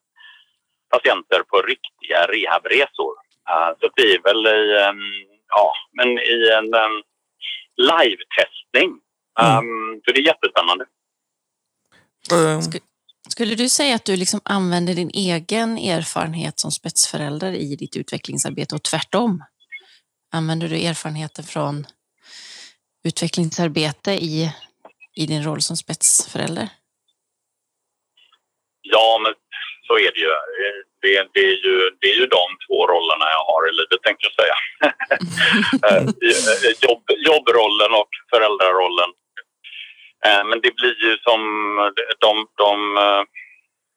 patienter 0.90 1.42
på 1.42 1.62
riktiga 1.62 2.26
rehabresor. 2.26 3.14
Eh, 3.50 3.70
så 3.80 3.88
det 3.96 4.02
är 4.02 4.22
väl 4.22 4.46
i, 4.46 4.82
en, 4.82 5.00
ja, 5.48 5.72
men 5.92 6.08
i 6.18 6.50
en, 6.58 6.74
en 6.74 7.02
live-testning. 7.76 9.00
Mm. 9.40 9.58
Um, 9.58 10.00
så 10.04 10.12
det 10.12 10.20
är 10.20 10.26
jättespännande. 10.26 10.84
Eh, 12.32 12.60
Skulle 13.32 13.54
du 13.54 13.68
säga 13.68 13.94
att 13.94 14.04
du 14.04 14.16
liksom 14.16 14.40
använder 14.44 14.94
din 14.94 15.10
egen 15.14 15.78
erfarenhet 15.78 16.60
som 16.60 16.70
spetsförälder 16.70 17.52
i 17.52 17.76
ditt 17.76 17.96
utvecklingsarbete 17.96 18.74
och 18.74 18.82
tvärtom? 18.82 19.44
Använder 20.32 20.68
du 20.68 20.86
erfarenheter 20.86 21.42
från 21.42 21.86
utvecklingsarbete 23.08 24.12
i, 24.12 24.52
i 25.16 25.26
din 25.26 25.42
roll 25.44 25.62
som 25.62 25.76
spetsförälder? 25.76 26.68
Ja, 28.82 29.20
men 29.22 29.32
så 29.86 29.94
är 29.98 30.10
det 30.14 30.20
ju. 30.20 30.32
Det, 31.02 31.28
det, 31.34 31.40
är 31.40 31.56
ju. 31.66 31.90
det 32.00 32.06
är 32.12 32.16
ju 32.16 32.26
de 32.26 32.46
två 32.66 32.86
rollerna 32.86 33.26
jag 33.36 33.44
har 33.50 33.62
i 33.68 33.72
livet, 33.78 34.02
tänkte 34.02 34.26
jag 34.28 34.36
säga. 34.40 34.56
Eh, 35.88 36.02
Jobb, 36.80 37.04
jobbrollen 37.28 37.92
och 38.00 38.12
föräldrarollen. 38.30 39.10
Eh, 40.26 40.44
Men 40.44 40.60
det 40.60 40.74
blir 40.74 40.96
ju 41.04 41.16
som 41.16 41.40
de, 42.20 42.46
de... 42.56 42.96
eh, 42.96 43.22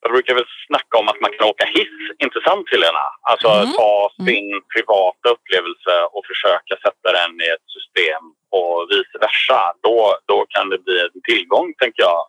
Jag 0.01 0.11
brukar 0.11 0.33
väl 0.35 0.45
snacka 0.67 0.97
om 0.97 1.07
att 1.07 1.21
man 1.21 1.31
kan 1.31 1.47
åka 1.49 1.65
hiss, 1.65 1.97
inte 2.25 2.39
sant 2.47 2.67
Helena? 2.71 3.05
Alltså 3.29 3.49
Mm. 3.49 3.73
ta 3.79 3.93
sin 4.25 4.47
privata 4.73 5.25
upplevelse 5.35 5.93
och 6.13 6.23
försöka 6.31 6.73
sätta 6.85 7.07
den 7.19 7.31
i 7.45 7.47
ett 7.55 7.67
system 7.77 8.23
och 8.57 8.87
vice 8.91 9.17
versa. 9.25 9.59
Då, 9.83 10.17
då 10.25 10.45
kan 10.49 10.69
det 10.69 10.77
bli 10.85 10.97
en 11.01 11.21
tillgång, 11.29 11.73
tänker 11.81 12.03
jag, 12.09 12.21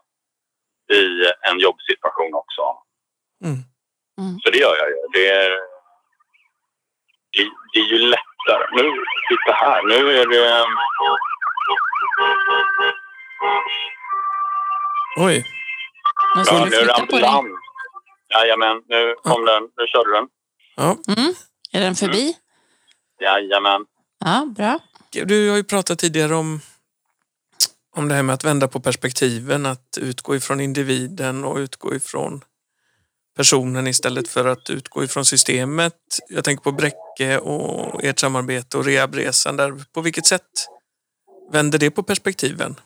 i 0.99 1.05
en 1.51 1.59
jobbsituation 1.67 2.35
också. 2.43 2.63
mm. 4.21 4.39
Så 4.43 4.51
det 4.51 4.59
gör 4.59 4.77
jag 4.83 4.89
ju. 4.95 4.97
Det 5.13 5.27
är, 5.29 5.51
det, 7.33 7.43
det 7.73 7.79
är 7.85 7.89
ju 7.95 7.99
lättare. 7.99 8.65
Nu, 8.77 8.85
titta 9.29 9.53
här. 9.65 9.83
Nu 9.83 9.99
är 10.21 10.27
det... 10.27 10.45
Oj, 15.17 15.45
Ja, 16.35 16.65
du 16.65 16.71
nu 16.71 16.71
dig? 16.71 16.91
ambulans. 17.01 17.47
Jajamän, 18.35 18.83
nu 18.89 19.15
kom 19.23 19.45
den. 19.45 19.63
Nu 19.63 19.87
körde 19.87 20.13
den. 20.17 20.29
ja. 20.77 20.97
Mm. 21.17 21.35
Är 21.73 21.81
den 21.81 21.95
förbi? 21.95 22.37
Jajamän. 23.21 23.85
Ja, 24.25 24.47
bra. 24.57 24.79
Du 25.11 25.51
har 25.51 25.57
ju 25.57 25.65
pratat 25.65 25.99
tidigare 25.99 26.35
om, 26.35 26.61
om 27.97 28.09
det 28.09 28.15
här 28.15 28.23
med 28.23 28.35
att 28.35 28.45
vända 28.45 28.69
på 28.69 28.81
perspektiven, 28.81 29.67
att 29.67 29.99
utgå 30.01 30.37
ifrån 30.37 30.61
individen 30.61 31.45
och 31.45 31.57
utgå 31.57 31.95
ifrån 31.95 32.45
personen 33.37 33.87
istället 33.87 34.29
för 34.29 34.45
att 34.45 34.71
utgå 34.71 35.05
ifrån 35.05 35.25
systemet. 35.25 35.95
Jag 36.29 36.45
tänker 36.45 36.63
på 36.63 36.73
Bräcke 36.73 37.39
och 37.39 38.05
ert 38.05 38.19
samarbete 38.19 38.79
och 38.79 38.85
rehabresan 38.85 39.57
där. 39.57 39.85
På 39.93 40.01
vilket 40.01 40.27
sätt 40.27 40.43
vänder 41.53 41.79
det 41.79 41.91
på 41.91 42.03
perspektiven? 42.03 42.77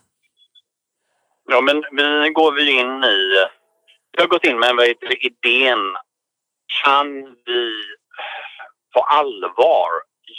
Ja, 1.52 1.60
men 1.60 1.84
vi 1.92 2.30
går 2.30 2.52
vi 2.52 2.70
in 2.70 3.04
i... 3.04 3.46
Vi 4.12 4.22
har 4.22 4.28
gått 4.28 4.44
in 4.44 4.58
med 4.58 4.76
vad 4.76 4.86
heter 4.86 5.26
idén. 5.26 5.96
Kan 6.84 7.36
vi 7.46 7.82
på 8.94 9.00
allvar 9.00 9.90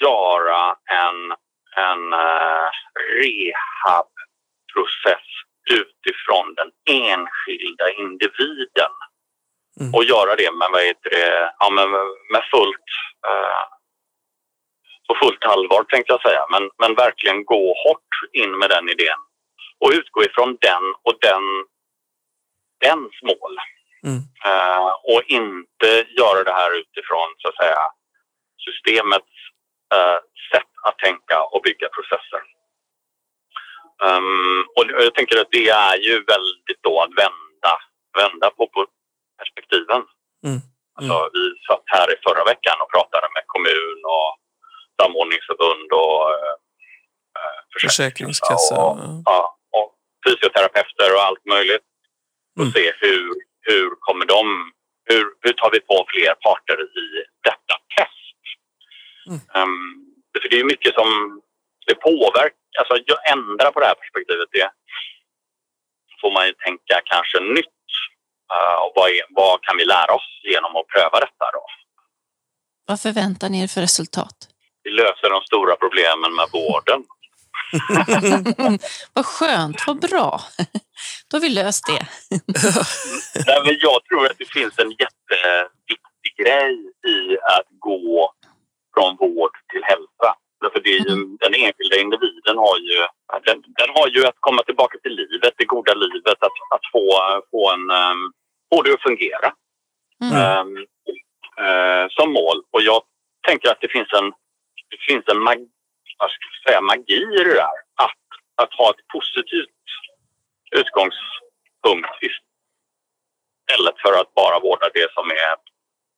göra 0.01 0.75
en, 1.05 1.31
en 1.77 2.13
uh, 2.13 2.69
rehabprocess 3.19 5.27
utifrån 5.69 6.55
den 6.55 6.71
enskilda 6.89 7.91
individen? 7.91 8.91
Mm. 9.79 9.93
Och 9.93 10.03
göra 10.03 10.35
det 10.35 10.51
med, 10.51 10.67
vad 10.71 10.83
heter 10.83 11.09
det, 11.09 11.53
ja, 11.59 11.69
med, 11.69 11.89
med 12.31 12.43
fullt... 12.51 12.89
eh, 13.27 13.63
på 15.07 15.15
fullt 15.25 15.45
allvar 15.45 15.83
tänkte 15.83 16.13
jag 16.13 16.21
säga, 16.21 16.45
men, 16.51 16.69
men 16.79 16.95
verkligen 16.95 17.45
gå 17.45 17.75
hårt 17.83 18.33
in 18.33 18.57
med 18.57 18.69
den 18.69 18.89
idén 18.89 19.19
och 19.81 19.91
utgå 19.91 20.23
ifrån 20.23 20.57
den 20.61 20.83
och 21.03 21.15
den, 21.21 21.43
dens 22.79 23.15
mål. 23.29 23.53
Mm. 24.07 24.21
Eh, 24.49 24.91
och 25.11 25.23
inte 25.27 25.89
göra 26.19 26.43
det 26.43 26.51
här 26.61 26.71
utifrån 26.81 27.29
så 27.37 27.47
att 27.47 27.55
säga 27.55 27.81
systemets 28.65 29.35
eh, 29.93 30.19
sätt 30.51 30.71
att 30.83 30.97
tänka 30.97 31.37
och 31.51 31.61
bygga 31.61 31.87
processer. 31.95 32.41
Ehm, 34.05 34.61
och 34.75 34.83
jag 35.05 35.13
tänker 35.15 35.41
att 35.41 35.51
det 35.51 35.69
är 35.69 35.97
ju 35.97 36.13
väldigt 36.33 36.81
då 36.81 37.01
att 37.01 37.13
vända, 37.23 37.73
vända 38.17 38.49
på, 38.49 38.67
på 38.67 38.85
perspektiven. 39.39 40.01
Mm. 40.47 40.59
Alltså, 40.95 41.29
vi 41.33 41.43
satt 41.67 41.83
här 41.85 42.07
i 42.13 42.17
förra 42.25 42.43
veckan 42.43 42.77
och 42.81 42.91
pratade 42.91 43.27
med 43.35 43.43
kommun 43.45 43.99
och 44.17 44.29
samordningsförbund 45.01 45.89
och 45.91 46.29
eh, 46.35 46.55
eh, 47.39 47.59
Försäkringskassa. 47.81 48.75
och, 48.85 48.97
ja, 49.25 49.57
fysioterapeuter 50.25 51.09
och 51.15 51.23
allt 51.27 51.45
möjligt. 51.45 51.85
Och 52.55 52.61
Mm. 52.61 52.73
se 52.73 52.93
hur, 52.99 53.33
hur 53.61 53.89
kommer 53.99 54.25
de, 54.25 54.71
hur, 55.09 55.25
hur 55.41 55.53
tar 55.53 55.71
vi 55.71 55.79
på 55.79 56.05
fler 56.11 56.33
parter 56.45 56.77
i 57.03 57.05
detta 57.49 57.75
test? 57.97 58.39
Mm. 59.29 59.39
Ehm, 59.55 60.05
för 60.41 60.49
det 60.49 60.55
är 60.55 60.59
ju 60.63 60.65
mycket 60.73 60.93
som 60.93 61.09
det 61.87 61.95
påverkar, 61.95 62.57
alltså 62.79 62.93
att 62.93 63.25
ändra 63.35 63.71
på 63.71 63.79
det 63.79 63.85
här 63.85 63.95
perspektivet, 63.95 64.47
det 64.51 64.69
får 66.21 66.31
man 66.31 66.47
ju 66.47 66.53
tänka 66.53 67.01
kanske 67.05 67.39
nytt. 67.39 67.81
Eh, 68.53 68.77
och 68.83 68.91
vad, 68.95 69.09
är, 69.09 69.21
vad 69.29 69.63
kan 69.63 69.77
vi 69.77 69.85
lära 69.85 70.13
oss 70.19 70.29
genom 70.43 70.75
att 70.75 70.87
pröva 70.87 71.19
detta 71.19 71.45
då? 71.57 71.65
Vad 72.85 73.01
förväntar 73.01 73.49
ni 73.49 73.63
er 73.63 73.67
för 73.67 73.81
resultat? 73.81 74.37
Vi 74.83 74.91
löser 74.91 75.29
de 75.29 75.41
stora 75.41 75.75
problemen 75.75 76.31
med 76.35 76.47
vården. 76.53 76.99
vad 79.13 79.25
skönt, 79.25 79.87
vad 79.87 79.99
bra. 79.99 80.41
Då 81.27 81.37
har 81.37 81.41
vi 81.41 81.49
löst 81.49 81.85
det. 81.87 82.05
Nej, 83.47 83.61
men 83.65 83.75
jag 83.79 84.05
tror 84.05 84.25
att 84.25 84.37
det 84.37 84.49
finns 84.49 84.79
en 84.79 84.91
jätteviktig 84.91 86.33
grej 86.41 86.73
i 87.15 87.37
att 87.37 87.67
gå 87.79 88.33
från 88.93 89.15
vård 89.17 89.51
till 89.71 89.83
hälsa. 89.83 90.29
Därför 90.61 90.79
det 90.83 90.89
är 90.89 90.99
ju, 90.99 91.11
Mm. 91.13 91.37
den 91.39 91.53
enskilda 91.53 91.95
individen 92.03 92.57
har 92.65 92.77
ju, 92.77 92.97
den, 93.45 93.63
den 93.79 93.89
har 93.95 94.07
ju 94.07 94.25
att 94.25 94.39
komma 94.39 94.63
tillbaka 94.63 94.97
till 95.03 95.15
livet, 95.15 95.53
det 95.57 95.65
goda 95.65 95.93
livet, 95.93 96.37
att, 96.47 96.57
att 96.75 96.85
få, 96.91 97.05
få, 97.51 97.71
en, 97.71 97.91
um, 97.91 98.33
få 98.69 98.81
det 98.81 98.93
att 98.93 99.01
fungera. 99.01 99.53
Mm. 100.23 100.33
Ehm, 100.37 100.77
eh, 101.65 102.05
som 102.09 102.33
mål. 102.33 102.57
Och 102.71 102.81
jag 102.81 103.01
tänker 103.47 103.69
att 103.71 103.81
det 103.81 103.91
finns 103.91 104.13
en, 104.13 104.29
det 104.91 104.99
finns 105.07 105.27
en 105.27 105.39
mag, 105.39 105.57
vad 106.21 106.29
ska 106.31 106.41
jag 106.49 106.61
säga, 106.65 106.81
magi 106.91 107.21
i 107.39 107.43
det 107.47 107.55
där. 107.63 107.77
Att, 108.05 108.23
att 108.61 108.73
ha 108.79 108.87
ett 108.93 109.03
positivt 109.15 109.83
utgångspunkt 110.81 112.15
istället 112.29 113.97
för 114.03 114.13
att 114.21 114.31
bara 114.41 114.57
vårda 114.67 114.87
det 114.97 115.07
som 115.17 115.25
är 115.45 115.55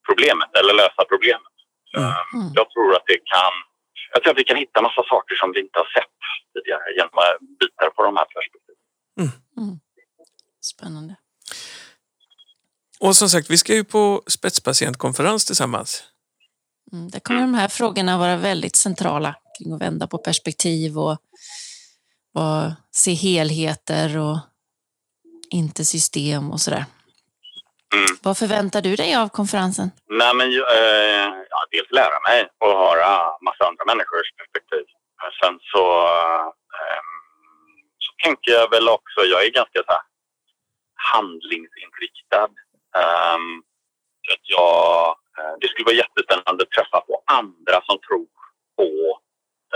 problemet 0.08 0.50
eller 0.60 0.74
lösa 0.82 1.04
problemet. 1.12 1.54
Mm. 1.98 2.10
Um, 2.10 2.52
Jag 2.60 2.68
tror 2.74 2.90
att 2.98 3.08
det 3.12 3.20
kan 3.34 3.54
jag 4.14 4.24
tror 4.24 4.32
att 4.34 4.40
vi 4.40 4.44
kan 4.44 4.58
hitta 4.58 4.82
massa 4.82 5.04
saker 5.14 5.36
som 5.36 5.52
vi 5.54 5.60
inte 5.60 5.80
har 5.80 5.90
sett 5.98 6.16
tidigare 6.54 6.88
genom 6.98 7.18
att 7.24 7.40
bita 7.60 7.90
på 7.96 8.04
de 8.04 8.18
här 8.18 8.28
perspektiven. 8.36 8.82
Spännande. 10.62 11.16
Och 13.00 13.16
som 13.16 13.30
sagt, 13.30 13.50
vi 13.50 13.58
ska 13.58 13.74
ju 13.74 13.84
på 13.84 14.24
spetspatientkonferens 14.28 15.46
tillsammans. 15.46 16.04
Mm, 16.92 17.10
där 17.10 17.20
kommer 17.20 17.42
de 17.42 17.54
här 17.54 17.68
frågorna 17.68 18.18
vara 18.18 18.38
väldigt 18.38 18.76
centrala 18.76 19.36
kring 19.58 19.74
att 19.74 19.82
vända 19.82 20.08
på 20.08 20.18
perspektiv 20.18 20.98
och, 20.98 21.18
och 22.34 22.72
se 22.92 23.14
helheter 23.14 24.18
och 24.18 24.38
inte 25.50 25.86
system 25.86 26.52
och 26.52 26.62
sådär. 26.62 26.86
Mm. 27.96 28.18
Vad 28.24 28.38
förväntar 28.38 28.82
du 28.82 28.96
dig 28.96 29.16
av 29.16 29.28
konferensen? 29.30 29.92
Nej, 30.10 30.34
men, 30.36 30.48
eh, 30.48 31.30
ja, 31.50 31.60
dels 31.72 31.92
lära 31.92 32.20
mig 32.30 32.40
och 32.64 32.76
höra 32.86 33.10
massa 33.48 33.64
andra 33.70 33.86
människors 33.86 34.30
perspektiv. 34.40 34.86
Sen 35.42 35.60
så, 35.72 35.86
eh, 36.78 37.02
så 38.04 38.12
tänker 38.24 38.52
jag 38.52 38.70
väl 38.70 38.90
också, 38.90 39.20
jag 39.34 39.46
är 39.46 39.52
ganska 39.52 39.80
så 39.88 39.92
här, 39.96 40.06
handlingsinriktad. 41.14 42.50
Så 44.26 44.30
att 44.36 44.46
jag, 44.58 45.16
eh, 45.38 45.54
det 45.62 45.68
skulle 45.68 45.86
vara 45.86 46.02
jättespännande 46.04 46.64
att 46.64 46.76
träffa 46.78 47.00
på 47.02 47.24
andra 47.42 47.78
som 47.88 47.98
tror 48.08 48.28
på 48.78 48.90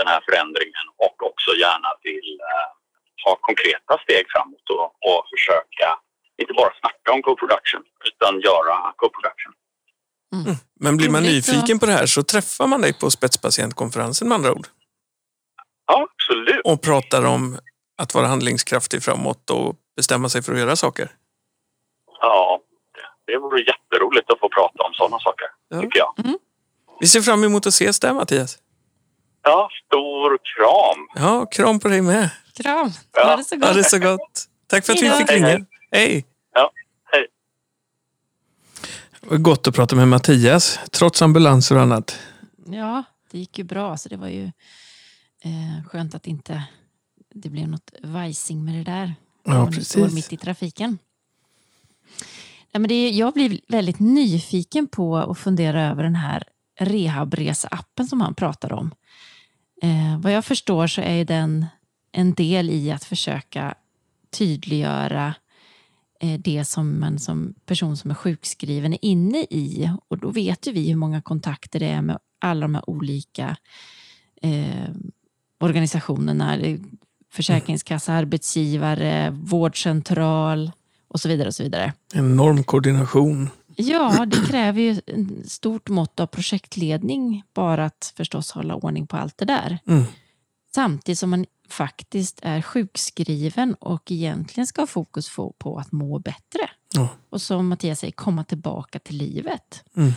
den 0.00 0.06
här 0.12 0.20
förändringen 0.26 0.86
och 1.04 1.16
också 1.30 1.50
gärna 1.64 1.88
vill 2.02 2.30
eh, 2.52 2.68
ta 3.24 3.30
konkreta 3.48 3.94
steg 4.04 4.24
framåt 4.32 4.66
och, 4.76 4.88
och 5.08 5.20
försöka 5.32 5.88
inte 6.42 6.52
bara 6.60 6.72
snacka 6.80 7.08
om 7.14 7.20
co-production 7.22 7.82
utan 8.08 8.32
göra 8.48 8.74
co-production. 9.00 9.52
Men 10.80 10.96
blir 10.96 11.10
man 11.10 11.22
nyfiken 11.22 11.78
på 11.78 11.86
det 11.86 11.92
här 11.92 12.06
så 12.06 12.22
träffar 12.22 12.66
man 12.66 12.80
dig 12.80 12.92
på 13.00 13.10
spetspatientkonferensen 13.10 14.28
med 14.28 14.34
andra 14.34 14.52
ord. 14.52 14.66
Ja, 15.86 16.08
absolut. 16.10 16.60
Och 16.64 16.82
pratar 16.82 17.24
om 17.26 17.58
att 18.02 18.14
vara 18.14 18.26
handlingskraftig 18.26 19.02
framåt 19.02 19.50
och 19.50 19.76
bestämma 19.96 20.28
sig 20.28 20.42
för 20.42 20.52
att 20.52 20.58
göra 20.58 20.76
saker. 20.76 21.08
Ja, 22.20 22.60
det, 23.26 23.38
vore 23.38 23.60
jätteroligt 23.60 24.30
att 24.30 24.38
få 24.40 24.48
prata 24.48 24.82
om 24.84 24.94
sådana 24.94 25.18
saker, 25.18 25.46
Ja. 25.68 25.80
tycker 25.80 25.98
jag. 25.98 26.14
Vi 27.00 27.06
ser 27.06 27.20
fram 27.20 27.44
emot 27.44 27.66
att 27.66 27.72
ses 27.72 28.00
där 28.00 28.12
Mattias. 28.12 28.58
Ja, 29.42 29.68
stor 29.86 30.38
kram. 30.56 31.24
Ja, 31.24 31.46
kram 31.46 31.80
på 31.80 31.88
dig 31.88 32.02
med. 32.02 32.30
Kram! 32.56 32.90
Ja. 33.12 33.24
Ha 33.30 33.36
det 33.36 33.44
så 33.44 33.54
Ha 33.54 33.66
gott! 33.66 33.74
det 33.76 33.84
så 33.84 33.98
gott. 33.98 34.44
Tack 34.66 34.86
för 34.86 34.92
att 34.92 35.02
vi 35.02 35.10
fick 35.10 35.28
Hej, 35.30 35.36
ringa. 35.36 35.46
hej. 35.46 35.64
Hej! 35.92 36.24
Ja, 36.54 36.70
hej. 37.12 37.26
Det 39.20 39.26
var 39.30 39.36
gott 39.38 39.66
att 39.68 39.74
prata 39.74 39.96
med 39.96 40.08
Mattias, 40.08 40.78
trots 40.90 41.22
ambulanser 41.22 41.76
och 41.76 41.82
annat. 41.82 42.18
Ja, 42.66 43.02
det 43.30 43.38
gick 43.38 43.58
ju 43.58 43.64
bra 43.64 43.96
så 43.96 44.08
det 44.08 44.16
var 44.16 44.28
ju 44.28 44.44
eh, 45.44 45.86
skönt 45.88 46.14
att 46.14 46.26
inte 46.26 46.62
det 47.34 47.48
blev 47.48 47.68
något 47.68 47.90
vajsing 48.02 48.64
med 48.64 48.74
det 48.74 48.84
där. 48.92 49.14
Ja, 49.44 49.64
nu 49.64 49.72
står 49.84 50.00
precis. 50.00 50.14
mitt 50.14 50.32
i 50.32 50.36
trafiken. 50.36 50.98
Nej, 52.72 52.80
men 52.80 52.88
det 52.88 52.94
är, 52.94 53.10
jag 53.10 53.32
blir 53.34 53.60
väldigt 53.68 53.98
nyfiken 53.98 54.86
på 54.86 55.16
att 55.16 55.38
fundera 55.38 55.82
över 55.82 56.02
den 56.02 56.14
här 56.14 56.42
rehabresa-appen 56.80 58.06
som 58.08 58.20
han 58.20 58.34
pratar 58.34 58.72
om. 58.72 58.94
Eh, 59.82 60.18
vad 60.18 60.32
jag 60.32 60.44
förstår 60.44 60.86
så 60.86 61.00
är 61.00 61.24
den 61.24 61.66
en 62.12 62.34
del 62.34 62.70
i 62.70 62.90
att 62.90 63.04
försöka 63.04 63.74
tydliggöra 64.30 65.34
eh, 66.20 66.40
det 66.40 66.64
som 66.64 67.00
man 67.00 67.18
som 67.18 67.54
person 67.66 67.96
som 67.96 68.10
är 68.10 68.14
sjukskriven 68.14 68.92
är 68.92 69.04
inne 69.04 69.38
i. 69.38 69.90
Och 70.08 70.18
då 70.18 70.30
vet 70.30 70.66
ju 70.66 70.72
vi 70.72 70.88
hur 70.88 70.96
många 70.96 71.22
kontakter 71.22 71.80
det 71.80 71.86
är 71.86 72.02
med 72.02 72.18
alla 72.40 72.60
de 72.60 72.74
här 72.74 72.90
olika 72.90 73.56
eh, 74.42 74.90
organisationerna. 75.60 76.58
Försäkringskassa, 77.32 78.12
arbetsgivare, 78.12 79.30
vårdcentral 79.30 80.72
och 81.08 81.20
så 81.20 81.28
vidare. 81.28 81.48
och 81.48 81.54
så 81.54 81.62
vidare. 81.62 81.92
Enorm 82.14 82.64
koordination. 82.64 83.50
Ja, 83.80 84.26
det 84.26 84.46
kräver 84.46 84.80
ju 84.80 84.90
ett 84.90 85.50
stort 85.50 85.88
mått 85.88 86.20
av 86.20 86.26
projektledning 86.26 87.42
bara 87.54 87.84
att 87.84 88.12
förstås 88.16 88.52
hålla 88.52 88.74
ordning 88.74 89.06
på 89.06 89.16
allt 89.16 89.38
det 89.38 89.44
där. 89.44 89.78
Mm. 89.86 90.04
Samtidigt 90.74 91.18
som 91.18 91.30
man 91.30 91.46
faktiskt 91.68 92.40
är 92.42 92.62
sjukskriven 92.62 93.74
och 93.74 94.12
egentligen 94.12 94.66
ska 94.66 94.82
ha 94.82 94.86
fokus 94.86 95.36
på, 95.58 95.78
att 95.78 95.92
må 95.92 96.18
bättre. 96.18 96.70
Ja. 96.94 97.08
Och 97.30 97.42
som 97.42 97.68
Mattias 97.68 98.00
säger, 98.00 98.12
komma 98.12 98.44
tillbaka 98.44 98.98
till 98.98 99.16
livet. 99.16 99.84
Mm. 99.96 100.12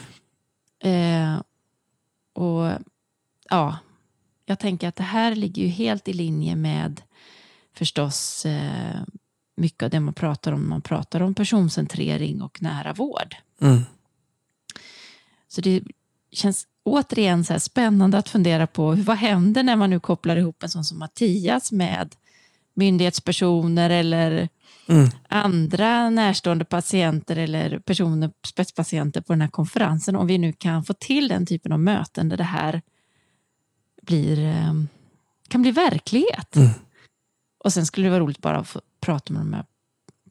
Eh, 0.84 1.42
och 2.34 2.72
ja, 3.50 3.78
jag 4.46 4.60
tänker 4.60 4.88
att 4.88 4.96
det 4.96 5.04
här 5.04 5.36
ligger 5.36 5.62
ju 5.62 5.68
helt 5.68 6.08
i 6.08 6.14
linje 6.14 6.56
med 6.56 7.02
förstås 7.74 8.46
eh, 8.46 9.02
mycket 9.62 9.84
av 9.84 9.90
det 9.90 10.00
man 10.00 10.14
pratar 10.14 10.52
om. 10.52 10.70
Man 10.70 10.82
pratar 10.82 11.22
om 11.22 11.34
personcentrering 11.34 12.42
och 12.42 12.62
nära 12.62 12.94
vård. 12.94 13.36
Mm. 13.62 13.82
Så 15.48 15.62
det 15.62 15.84
känns 16.32 16.68
återigen 16.84 17.46
så 17.46 17.60
spännande 17.60 18.18
att 18.18 18.30
fundera 18.30 18.68
på 18.68 18.92
vad 18.92 19.18
händer 19.18 19.64
när 19.64 19.76
man 19.76 19.90
nu 19.90 20.00
kopplar 20.00 20.36
ihop 20.36 20.64
en 20.64 20.70
sån 20.70 20.84
som 20.84 21.00
Mattias 21.00 21.72
med 21.72 22.16
myndighetspersoner 22.74 23.90
eller 23.90 24.50
Mm. 24.88 25.10
andra 25.28 26.10
närstående 26.10 26.66
patienter 26.66 27.36
eller 27.36 27.80
personer, 27.80 28.32
spetspatienter 28.48 29.22
på 29.22 29.34
den 29.34 29.42
här 29.42 29.50
konferensen. 29.50 30.16
Om 30.16 30.28
vi 30.28 30.38
nu 30.38 30.54
kan 30.54 30.84
få 30.84 30.94
till 30.94 31.28
den 31.28 31.46
typen 31.46 31.72
av 31.72 31.80
möten 31.80 32.30
där 32.30 32.38
det 32.38 32.44
här 32.44 32.82
blir, 34.02 34.40
eh, 34.40 34.74
kan 35.48 35.62
bli 35.62 35.72
verklighet. 35.72 36.56
Mm. 36.56 36.70
Och 37.64 37.74
sen 37.74 37.86
skulle 37.86 38.06
det 38.08 38.12
vara 38.12 38.20
roligt 38.20 38.42
bara 38.42 38.58
att 38.58 38.68
få 38.68 38.82
prata 39.02 39.34
med 39.34 39.42
de 39.42 39.54
här 39.54 39.66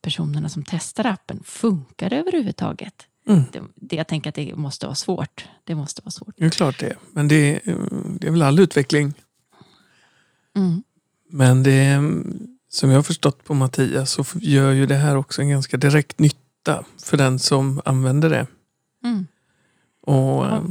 personerna 0.03 0.49
som 0.49 0.65
testar 0.67 1.05
appen. 1.07 1.41
Funkar 1.45 2.11
det 2.11 2.17
överhuvudtaget? 2.17 2.95
Mm. 3.27 3.43
Det, 3.53 3.63
det, 3.75 3.97
jag 3.97 4.09
tänker 4.09 4.29
att 4.29 4.35
det 4.35 4.57
måste 4.57 4.87
vara 4.87 4.95
svårt. 4.95 5.45
Det 5.65 5.75
måste 5.75 6.03
vara 6.05 6.11
svårt. 6.11 6.35
Det 6.37 6.45
är 6.45 6.51
klart 6.51 6.79
det. 6.79 6.97
Men 7.13 7.29
det 7.29 7.35
är, 7.55 7.61
det 8.21 8.27
är 8.27 8.31
väl 8.31 8.43
all 8.43 8.59
utveckling. 8.61 9.15
Mm. 10.57 10.83
Men 11.31 11.63
det 11.63 12.01
som 12.69 12.91
jag 12.91 12.99
har 12.99 13.03
förstått 13.03 13.45
på 13.45 13.55
Mattias 13.55 14.11
så 14.11 14.25
gör 14.35 14.73
ju 14.73 14.87
det 14.87 14.95
här 14.97 15.17
också 15.17 15.43
en 15.43 15.49
ganska 15.49 15.77
direkt 15.77 16.19
nytta 16.19 16.85
för 17.03 17.17
den 17.17 17.39
som 17.39 17.81
använder 17.85 18.31
det. 18.31 18.47
Mm. 19.05 19.27
Och 20.03 20.17
Ja. 20.45 20.57
eh, 20.57 20.63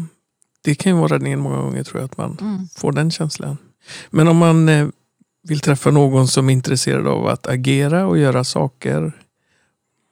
Det 0.61 0.75
kan 0.75 0.91
ju 0.91 0.97
vara 0.99 1.13
räddningen 1.15 1.39
många 1.39 1.57
gånger 1.61 1.83
tror 1.83 2.01
jag 2.01 2.05
att 2.05 2.17
man 2.17 2.37
Mm. 2.41 2.67
får 2.75 2.91
den 2.91 3.11
känslan. 3.11 3.57
Men 4.09 4.27
om 4.27 4.37
man 4.37 4.69
eh, 4.69 4.87
vill 5.43 5.59
träffa 5.59 5.91
någon 5.91 6.27
som 6.27 6.49
är 6.49 6.53
intresserad 6.53 7.07
av 7.07 7.27
att 7.27 7.47
agera 7.47 8.07
och 8.07 8.17
göra 8.17 8.43
saker 8.43 9.11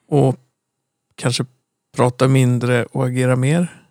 och 0.10 0.36
kanske 1.16 1.46
prata 1.96 2.28
mindre 2.28 2.86
och 2.86 3.06
agera 3.08 3.36
mer 3.36 3.84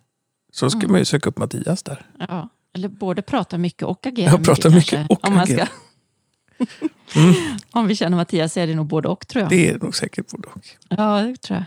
så 0.51 0.69
ska 0.69 0.79
Mm. 0.79 0.91
man 0.91 0.99
ju 1.01 1.05
söka 1.05 1.29
upp 1.29 1.37
Mattias 1.37 1.83
där. 1.83 2.05
Ja. 2.19 2.49
Eller 2.75 2.87
både 2.89 3.21
prata 3.21 3.57
mycket 3.57 3.83
och 3.83 4.05
agera 4.07 4.25
Ja, 4.25 4.31
mycket. 4.31 4.45
prata 4.45 4.69
mycket 4.69 4.89
kanske, 4.89 5.13
och 5.13 5.27
om, 5.27 5.37
agera. 5.37 5.65
ska, 5.65 6.65
Mm. 7.19 7.33
om 7.71 7.87
vi 7.87 7.95
känner 7.95 8.17
Mattias 8.17 8.57
är 8.57 8.67
det 8.67 8.75
nog 8.75 8.85
både 8.85 9.07
och 9.07 9.27
tror 9.27 9.41
jag. 9.41 9.49
Det 9.49 9.69
är 9.69 9.79
nog 9.79 9.95
säkert 9.95 10.27
både 10.31 10.47
och. 10.47 10.67
Ja, 10.89 11.21
det 11.21 11.37
tror 11.41 11.57
jag. 11.57 11.65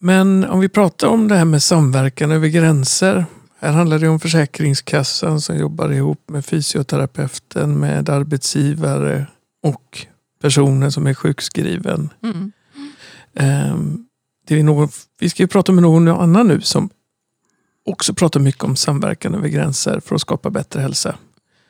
Men 0.00 0.44
om 0.44 0.60
vi 0.60 0.68
pratar 0.68 1.06
om 1.08 1.28
det 1.28 1.34
här 1.36 1.44
med 1.44 1.62
samverkan 1.62 2.30
över 2.32 2.48
gränser. 2.48 3.26
Här 3.60 3.72
handlar 3.72 3.98
det 3.98 4.08
om 4.08 4.20
Försäkringskassan 4.20 5.40
som 5.40 5.56
jobbar 5.58 5.92
ihop 5.92 6.30
med 6.30 6.44
fysioterapeuten, 6.44 7.78
med 7.80 8.08
arbetsgivare 8.08 9.26
och 9.62 10.06
personer 10.40 10.90
som 10.90 11.06
är 11.06 11.14
sjukskriven. 11.14 12.08
Mm. 12.22 12.52
Ehm, 13.34 14.04
Det 14.46 14.58
är 14.58 14.62
någon, 14.62 14.88
vi 15.20 15.30
ska 15.30 15.42
ju 15.42 15.46
prata 15.46 15.72
med 15.72 15.82
någon 15.82 16.08
annan 16.08 16.48
nu 16.48 16.60
som 16.60 16.90
också 17.84 18.14
pratar 18.14 18.40
mycket 18.40 18.64
om 18.64 18.76
samverkan 18.76 19.34
över 19.34 19.48
gränser 19.48 20.00
för 20.00 20.14
att 20.14 20.20
skapa 20.20 20.50
bättre 20.50 20.80
hälsa. 20.80 21.18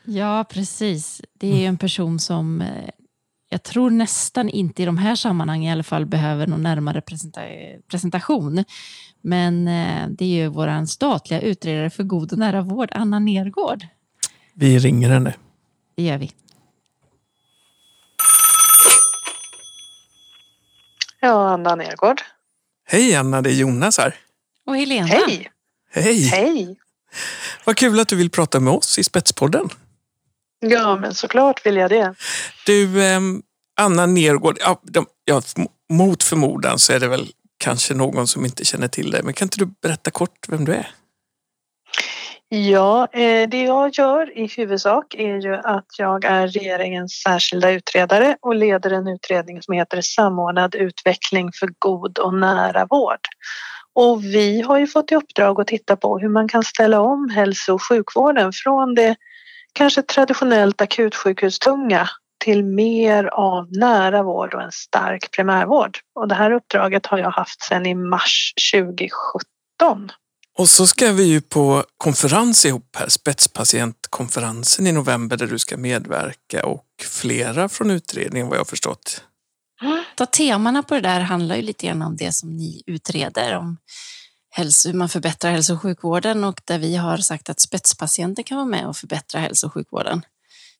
Ja, 0.05 0.45
precis. 0.51 1.21
Det 1.39 1.53
är 1.53 1.59
ju 1.59 1.65
en 1.65 1.79
person 1.79 2.19
som 2.19 2.61
eh, 2.61 2.89
jag 3.51 3.63
tror 3.63 3.91
nästan 3.91 4.49
inte 4.49 4.83
i 4.83 4.87
de 4.87 4.99
här 4.99 5.17
sammanhangen 5.17 5.69
i 5.69 5.73
alla 5.73 5.83
fall 5.83 6.07
behöver 6.07 6.47
någon 6.47 6.63
närmare 6.63 7.01
presenta- 7.01 7.81
presentation. 7.91 8.65
Men 9.23 9.69
eh, 9.69 10.09
det 10.09 10.25
är 10.25 10.29
ju 10.29 10.49
vår 10.49 10.87
statliga 10.87 11.41
utredare 11.41 11.91
för 11.91 12.03
god 12.03 12.33
och 12.33 12.39
nära 12.39 12.63
vård, 12.63 12.89
Anna 12.93 13.19
Nergård. 13.19 13.87
Vi 14.55 14.79
ringer 14.79 15.11
henne. 15.11 15.35
Det 15.97 16.03
gör 16.03 16.19
vi. 16.19 16.33
Ja, 21.21 21.49
Anna 21.49 21.75
Nergård. 21.75 22.21
Hej 22.87 23.15
Anna, 23.15 23.43
det 23.43 23.51
är 23.51 23.55
Jonas 23.55 23.99
här. 23.99 24.15
Och 24.67 24.77
Helena. 24.77 25.07
Hej! 25.07 25.51
Hej! 25.91 26.23
Hej! 26.23 26.77
Vad 27.65 27.77
kul 27.77 28.01
att 28.01 28.09
du 28.09 28.17
vill 28.17 28.31
prata 28.31 28.61
med 28.61 28.73
oss 28.73 28.99
i 28.99 29.05
Spetspodden. 29.05 29.69
Ja, 30.61 30.97
men 30.97 31.15
såklart 31.15 31.67
vill 31.67 31.77
jag 31.77 31.91
det. 31.91 32.15
Du, 32.67 33.03
eh, 33.05 33.21
Anna 33.81 34.07
Nergård, 34.07 34.57
ja, 34.61 34.81
de, 34.83 35.07
ja, 35.25 35.43
mot 35.89 36.23
förmodan 36.23 36.79
så 36.79 36.93
är 36.93 37.01
det 37.01 37.09
väl 37.09 37.29
kanske 37.59 37.95
någon 37.95 38.27
som 38.27 38.45
inte 38.45 38.65
känner 38.65 38.89
till 38.89 39.11
dig, 39.11 39.23
men 39.23 39.35
kan 39.35 39.47
inte 39.47 39.59
du 39.59 39.67
berätta 39.83 40.11
kort 40.11 40.49
vem 40.49 40.65
du 40.65 40.75
är? 40.75 40.91
Ja, 42.51 43.09
eh, 43.13 43.49
det 43.49 43.63
jag 43.63 43.91
gör 43.95 44.39
i 44.39 44.47
huvudsak 44.57 45.15
är 45.15 45.37
ju 45.37 45.55
att 45.55 45.87
jag 45.99 46.25
är 46.25 46.49
regeringens 46.49 47.13
särskilda 47.13 47.71
utredare 47.71 48.37
och 48.41 48.55
leder 48.55 48.91
en 48.91 49.09
utredning 49.09 49.63
som 49.63 49.75
heter 49.75 50.01
Samordnad 50.01 50.75
utveckling 50.75 51.51
för 51.53 51.69
god 51.79 52.19
och 52.19 52.35
nära 52.35 52.87
vård. 52.87 53.21
Och 53.95 54.25
vi 54.25 54.61
har 54.61 54.79
ju 54.79 54.87
fått 54.87 55.13
i 55.13 55.15
uppdrag 55.15 55.61
att 55.61 55.67
titta 55.67 55.97
på 55.97 56.19
hur 56.19 56.29
man 56.29 56.49
kan 56.49 56.65
ställa 56.65 57.01
om 57.01 57.29
hälso 57.29 57.75
och 57.75 57.83
sjukvården 57.89 58.53
från 58.53 58.95
det 58.95 59.17
kanske 59.73 60.03
traditionellt 60.03 60.81
akutsjukhustunga 60.81 62.09
till 62.49 62.65
mer 62.65 63.25
av 63.25 63.67
nära 63.71 64.23
vård 64.23 64.55
och 64.55 64.63
en 64.63 64.73
stark 64.73 65.31
primärvård. 65.31 65.99
Och 66.15 66.29
det 66.29 66.35
här 66.35 66.51
uppdraget 66.51 67.07
har 67.07 67.19
jag 67.19 67.31
haft 67.31 67.63
sedan 67.63 67.87
i 67.87 67.95
mars 67.95 68.55
2017. 68.75 70.13
Och 70.59 70.69
så 70.69 70.87
ska 70.87 71.13
vi 71.13 71.25
ju 71.25 71.41
på 71.41 71.85
konferens 71.99 72.65
ihop 72.65 72.97
här, 72.97 73.09
spetspatientkonferensen 73.09 74.87
i 74.87 74.93
november 74.93 75.37
där 75.37 75.47
du 75.47 75.59
ska 75.59 75.77
medverka 75.77 76.67
och 76.67 76.85
flera 77.03 77.69
från 77.69 77.91
utredningen 77.91 78.49
vad 78.49 78.59
jag 78.59 78.69
förstått. 78.69 79.25
Då 80.15 80.27
temana 80.27 80.83
på 80.83 80.95
det 80.95 81.01
där 81.01 81.21
handlar 81.21 81.57
ju 81.57 81.63
lite 81.63 81.87
grann 81.87 82.03
om 82.03 82.17
det 82.17 82.33
som 82.33 82.57
ni 82.57 82.83
utreder, 82.87 83.57
om 83.57 83.77
hälso, 84.51 84.89
hur 84.89 84.99
man 84.99 85.09
förbättrar 85.09 85.51
hälso 85.51 85.75
och 85.75 85.83
sjukvården 85.83 86.45
och 86.45 86.61
där 86.65 86.79
vi 86.79 86.97
har 86.97 87.19
sagt 87.19 87.51
att 87.51 87.61
spetspatienter 87.61 88.43
kan 88.43 88.57
vara 88.57 88.67
med 88.67 88.87
och 88.87 88.97
förbättra 88.97 89.41
hälso 89.41 89.67
och 89.67 89.73
sjukvården. 89.73 90.23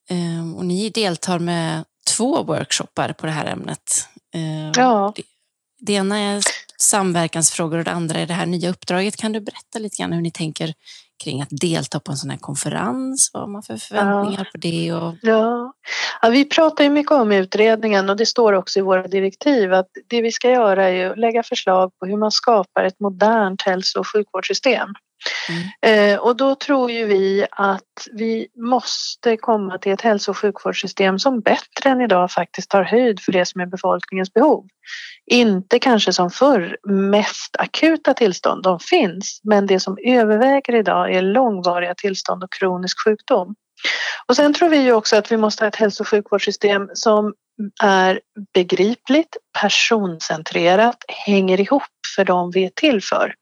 Ehm, 0.09 0.55
och 0.55 0.65
ni 0.65 0.89
deltar 0.89 1.39
med 1.39 1.83
två 2.17 2.43
workshoppar 2.43 3.13
på 3.13 3.25
det 3.25 3.31
här 3.31 3.45
ämnet. 3.45 4.07
Ehm, 4.33 4.71
ja. 4.75 5.13
Det, 5.15 5.23
det 5.79 5.93
ena 5.93 6.17
är 6.17 6.41
samverkansfrågor 6.77 7.77
och 7.77 7.83
det 7.83 7.91
andra 7.91 8.19
är 8.19 8.27
det 8.27 8.33
här 8.33 8.45
nya 8.45 8.69
uppdraget. 8.69 9.15
Kan 9.15 9.31
du 9.31 9.39
berätta 9.39 9.79
lite 9.79 9.97
grann 9.97 10.13
hur 10.13 10.21
ni 10.21 10.31
tänker 10.31 10.73
kring 11.23 11.41
att 11.41 11.49
delta 11.51 11.99
på 11.99 12.11
en 12.11 12.17
sån 12.17 12.29
här 12.29 12.37
konferens? 12.37 13.31
Vad 13.33 13.43
har 13.43 13.47
man 13.47 13.63
för 13.63 13.77
förväntningar 13.77 14.39
ja. 14.45 14.51
på 14.51 14.57
det? 14.57 14.93
Och... 14.93 15.15
Ja. 15.21 15.73
ja, 16.21 16.29
vi 16.29 16.45
pratar 16.45 16.83
ju 16.83 16.89
mycket 16.89 17.11
om 17.11 17.31
utredningen 17.31 18.09
och 18.09 18.17
det 18.17 18.25
står 18.25 18.53
också 18.53 18.79
i 18.79 18.81
våra 18.81 19.07
direktiv 19.07 19.73
att 19.73 19.87
det 20.07 20.21
vi 20.21 20.31
ska 20.31 20.51
göra 20.51 20.89
är 20.89 21.09
att 21.09 21.19
lägga 21.19 21.43
förslag 21.43 21.91
på 21.99 22.05
hur 22.05 22.17
man 22.17 22.31
skapar 22.31 22.83
ett 22.83 22.99
modernt 22.99 23.61
hälso 23.61 23.99
och 23.99 24.07
sjukvårdssystem. 24.07 24.89
Mm. 25.49 26.13
Eh, 26.13 26.19
och 26.19 26.35
då 26.35 26.55
tror 26.55 26.91
ju 26.91 27.05
vi 27.05 27.45
att 27.51 28.07
vi 28.11 28.47
måste 28.55 29.37
komma 29.37 29.77
till 29.77 29.91
ett 29.91 30.01
hälso 30.01 30.31
och 30.31 30.37
sjukvårdssystem 30.37 31.19
som 31.19 31.41
bättre 31.41 31.89
än 31.89 32.01
idag 32.01 32.31
faktiskt 32.31 32.69
tar 32.69 32.83
höjd 32.83 33.19
för 33.19 33.31
det 33.31 33.45
som 33.45 33.61
är 33.61 33.65
befolkningens 33.65 34.33
behov. 34.33 34.65
Inte 35.31 35.79
kanske 35.79 36.13
som 36.13 36.29
förr 36.29 36.77
mest 36.89 37.55
akuta 37.59 38.13
tillstånd, 38.13 38.63
de 38.63 38.79
finns, 38.79 39.39
men 39.43 39.65
det 39.65 39.79
som 39.79 39.97
överväger 40.05 40.75
idag 40.75 41.13
är 41.15 41.21
långvariga 41.21 41.95
tillstånd 41.95 42.43
och 42.43 42.51
kronisk 42.51 42.97
sjukdom. 43.05 43.55
Och 44.27 44.35
sen 44.35 44.53
tror 44.53 44.69
vi 44.69 44.77
ju 44.77 44.93
också 44.93 45.15
att 45.15 45.31
vi 45.31 45.37
måste 45.37 45.63
ha 45.63 45.67
ett 45.67 45.75
hälso 45.75 46.03
och 46.03 46.07
sjukvårdssystem 46.07 46.89
som 46.93 47.33
är 47.83 48.19
begripligt, 48.53 49.37
personcentrerat, 49.61 50.97
hänger 51.07 51.59
ihop 51.59 51.83
för 52.15 52.25
de 52.25 52.51
vi 52.51 52.65
är 52.65 52.71
till 52.75 53.03
för. 53.03 53.33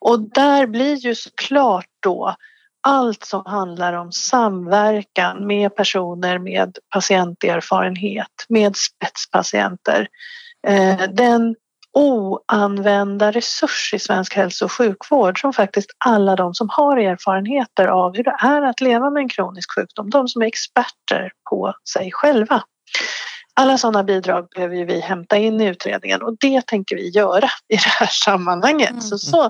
Och 0.00 0.20
där 0.20 0.66
blir 0.66 0.96
ju 0.96 1.14
såklart 1.14 1.88
då 2.02 2.36
allt 2.80 3.24
som 3.24 3.42
handlar 3.46 3.92
om 3.92 4.12
samverkan 4.12 5.46
med 5.46 5.76
personer 5.76 6.38
med 6.38 6.78
patienterfarenhet, 6.94 8.46
med 8.48 8.76
spetspatienter. 8.76 10.08
Eh, 10.66 11.02
den 11.10 11.54
oanvända 11.92 13.30
resurs 13.30 13.94
i 13.94 13.98
svensk 13.98 14.34
hälso 14.34 14.64
och 14.64 14.72
sjukvård 14.72 15.40
som 15.40 15.52
faktiskt 15.52 15.90
alla 16.04 16.36
de 16.36 16.54
som 16.54 16.68
har 16.70 16.96
erfarenheter 16.96 17.86
av 17.86 18.16
hur 18.16 18.24
det 18.24 18.36
är 18.40 18.62
att 18.62 18.80
leva 18.80 19.10
med 19.10 19.20
en 19.20 19.28
kronisk 19.28 19.74
sjukdom, 19.74 20.10
de 20.10 20.28
som 20.28 20.42
är 20.42 20.46
experter 20.46 21.32
på 21.50 21.74
sig 21.94 22.12
själva. 22.12 22.62
Alla 23.58 23.78
sådana 23.78 24.04
bidrag 24.04 24.48
behöver 24.54 24.84
vi 24.84 25.00
hämta 25.00 25.36
in 25.36 25.60
i 25.60 25.66
utredningen 25.66 26.22
och 26.22 26.36
det 26.40 26.66
tänker 26.66 26.96
vi 26.96 27.08
göra 27.08 27.50
i 27.68 27.76
det 27.76 27.88
här 27.98 28.06
sammanhanget. 28.06 28.90
Mm. 28.90 29.00
Så, 29.00 29.18
så, 29.18 29.44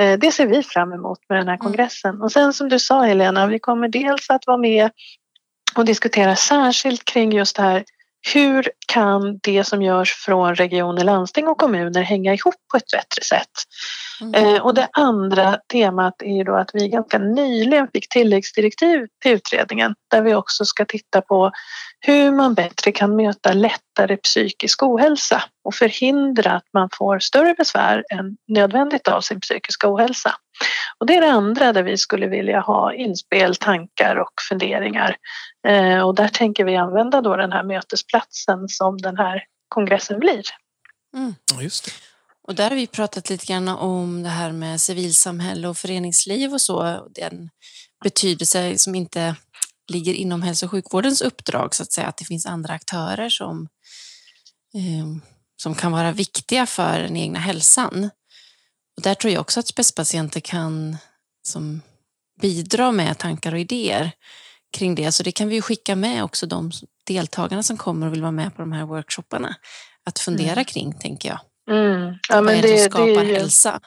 eh, 0.00 0.18
det 0.18 0.32
ser 0.32 0.46
vi 0.46 0.62
fram 0.62 0.92
emot 0.92 1.18
med 1.28 1.38
den 1.38 1.48
här 1.48 1.54
mm. 1.54 1.64
kongressen. 1.64 2.22
Och 2.22 2.32
sen 2.32 2.52
som 2.52 2.68
du 2.68 2.78
sa 2.78 3.02
Helena, 3.02 3.46
vi 3.46 3.58
kommer 3.58 3.88
dels 3.88 4.30
att 4.30 4.46
vara 4.46 4.56
med 4.56 4.90
och 5.74 5.84
diskutera 5.84 6.36
särskilt 6.36 7.04
kring 7.04 7.32
just 7.32 7.56
det 7.56 7.62
här 7.62 7.84
hur 8.34 8.70
kan 8.86 9.38
det 9.42 9.64
som 9.64 9.82
görs 9.82 10.12
från 10.14 10.54
regioner, 10.54 11.04
landsting 11.04 11.48
och 11.48 11.58
kommuner 11.58 12.02
hänga 12.02 12.34
ihop 12.34 12.54
på 12.70 12.76
ett 12.76 12.90
bättre 12.92 13.22
sätt? 13.22 13.50
Mm. 14.20 14.34
Eh, 14.34 14.62
och 14.62 14.74
det 14.74 14.88
andra 14.92 15.58
temat 15.72 16.22
är 16.22 16.36
ju 16.36 16.44
då 16.44 16.54
att 16.56 16.70
vi 16.72 16.88
ganska 16.88 17.18
nyligen 17.18 17.88
fick 17.92 18.08
tilläggsdirektiv 18.08 19.06
till 19.22 19.32
utredningen 19.32 19.94
där 20.10 20.22
vi 20.22 20.34
också 20.34 20.64
ska 20.64 20.84
titta 20.84 21.20
på 21.20 21.52
hur 22.00 22.30
man 22.32 22.54
bättre 22.54 22.92
kan 22.92 23.16
möta 23.16 23.52
lättare 23.52 24.16
psykisk 24.16 24.82
ohälsa 24.82 25.42
och 25.64 25.74
förhindra 25.74 26.50
att 26.52 26.66
man 26.72 26.88
får 26.92 27.18
större 27.18 27.54
besvär 27.54 28.04
än 28.10 28.36
nödvändigt 28.48 29.08
av 29.08 29.20
sin 29.20 29.40
psykiska 29.40 29.94
ohälsa. 29.94 30.34
Och 30.98 31.06
det 31.06 31.14
är 31.14 31.20
det 31.20 31.30
andra 31.30 31.72
där 31.72 31.82
vi 31.82 31.96
skulle 31.96 32.26
vilja 32.26 32.60
ha 32.60 32.94
inspel, 32.94 33.56
tankar 33.56 34.16
och 34.16 34.32
funderingar. 34.48 35.16
Eh, 35.68 36.00
och 36.00 36.14
där 36.14 36.28
tänker 36.28 36.64
vi 36.64 36.76
använda 36.76 37.20
då 37.20 37.36
den 37.36 37.52
här 37.52 37.62
mötesplatsen 37.62 38.68
som 38.68 38.98
den 38.98 39.16
här 39.16 39.42
kongressen 39.68 40.18
blir. 40.18 40.42
Mm. 41.16 41.34
Just 41.60 41.84
det. 41.84 41.90
Och 42.48 42.54
där 42.54 42.70
har 42.70 42.76
vi 42.76 42.86
pratat 42.86 43.30
lite 43.30 43.46
grann 43.46 43.68
om 43.68 44.22
det 44.22 44.28
här 44.28 44.52
med 44.52 44.80
civilsamhälle 44.80 45.68
och 45.68 45.76
föreningsliv 45.76 46.52
och 46.52 46.60
så. 46.60 47.08
Den 47.14 47.50
betydelse 48.04 48.78
som 48.78 48.94
inte 48.94 49.36
ligger 49.88 50.14
inom 50.14 50.42
hälso 50.42 50.66
och 50.66 50.70
sjukvårdens 50.70 51.22
uppdrag 51.22 51.74
så 51.74 51.82
att 51.82 51.92
säga, 51.92 52.06
att 52.06 52.16
det 52.16 52.24
finns 52.24 52.46
andra 52.46 52.74
aktörer 52.74 53.28
som, 53.28 53.68
eh, 54.74 55.06
som 55.56 55.74
kan 55.74 55.92
vara 55.92 56.12
viktiga 56.12 56.66
för 56.66 56.98
den 56.98 57.16
egna 57.16 57.38
hälsan. 57.38 58.10
Och 58.98 59.02
där 59.02 59.14
tror 59.14 59.32
jag 59.32 59.40
också 59.40 59.60
att 59.60 59.66
spetspatienter 59.66 60.40
kan 60.40 60.96
som 61.42 61.80
bidra 62.40 62.92
med 62.92 63.18
tankar 63.18 63.52
och 63.52 63.58
idéer 63.58 64.10
kring 64.76 64.94
det. 64.94 65.12
Så 65.12 65.22
det 65.22 65.32
kan 65.32 65.48
vi 65.48 65.62
skicka 65.62 65.96
med 65.96 66.24
också 66.24 66.46
de 66.46 66.70
deltagarna 67.06 67.62
som 67.62 67.76
kommer 67.76 68.06
och 68.06 68.12
vill 68.12 68.22
vara 68.22 68.32
med 68.32 68.56
på 68.56 68.62
de 68.62 68.72
här 68.72 68.84
workshopparna. 68.84 69.54
Att 70.06 70.18
fundera 70.18 70.52
mm. 70.52 70.64
kring, 70.64 70.98
tänker 70.98 71.28
jag. 71.28 71.40
Mm. 71.76 72.14
Ja, 72.28 72.40
Vad 72.40 72.54
är 72.54 72.62
det, 72.62 72.72
det 72.72 72.78
som 72.78 72.90
skapar 72.90 73.24
det, 73.24 73.34
hälsa? 73.34 73.80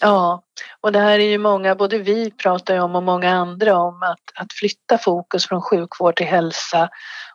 Ja, 0.00 0.42
och 0.80 0.92
det 0.92 0.98
här 0.98 1.18
är 1.18 1.28
ju 1.28 1.38
många, 1.38 1.74
både 1.74 1.98
vi 1.98 2.30
pratar 2.30 2.74
ju 2.74 2.80
om 2.80 2.94
och 2.94 3.02
många 3.02 3.30
andra 3.30 3.78
om 3.78 4.02
att, 4.02 4.42
att 4.42 4.52
flytta 4.52 4.98
fokus 4.98 5.46
från 5.46 5.62
sjukvård 5.62 6.16
till 6.16 6.26
hälsa 6.26 6.88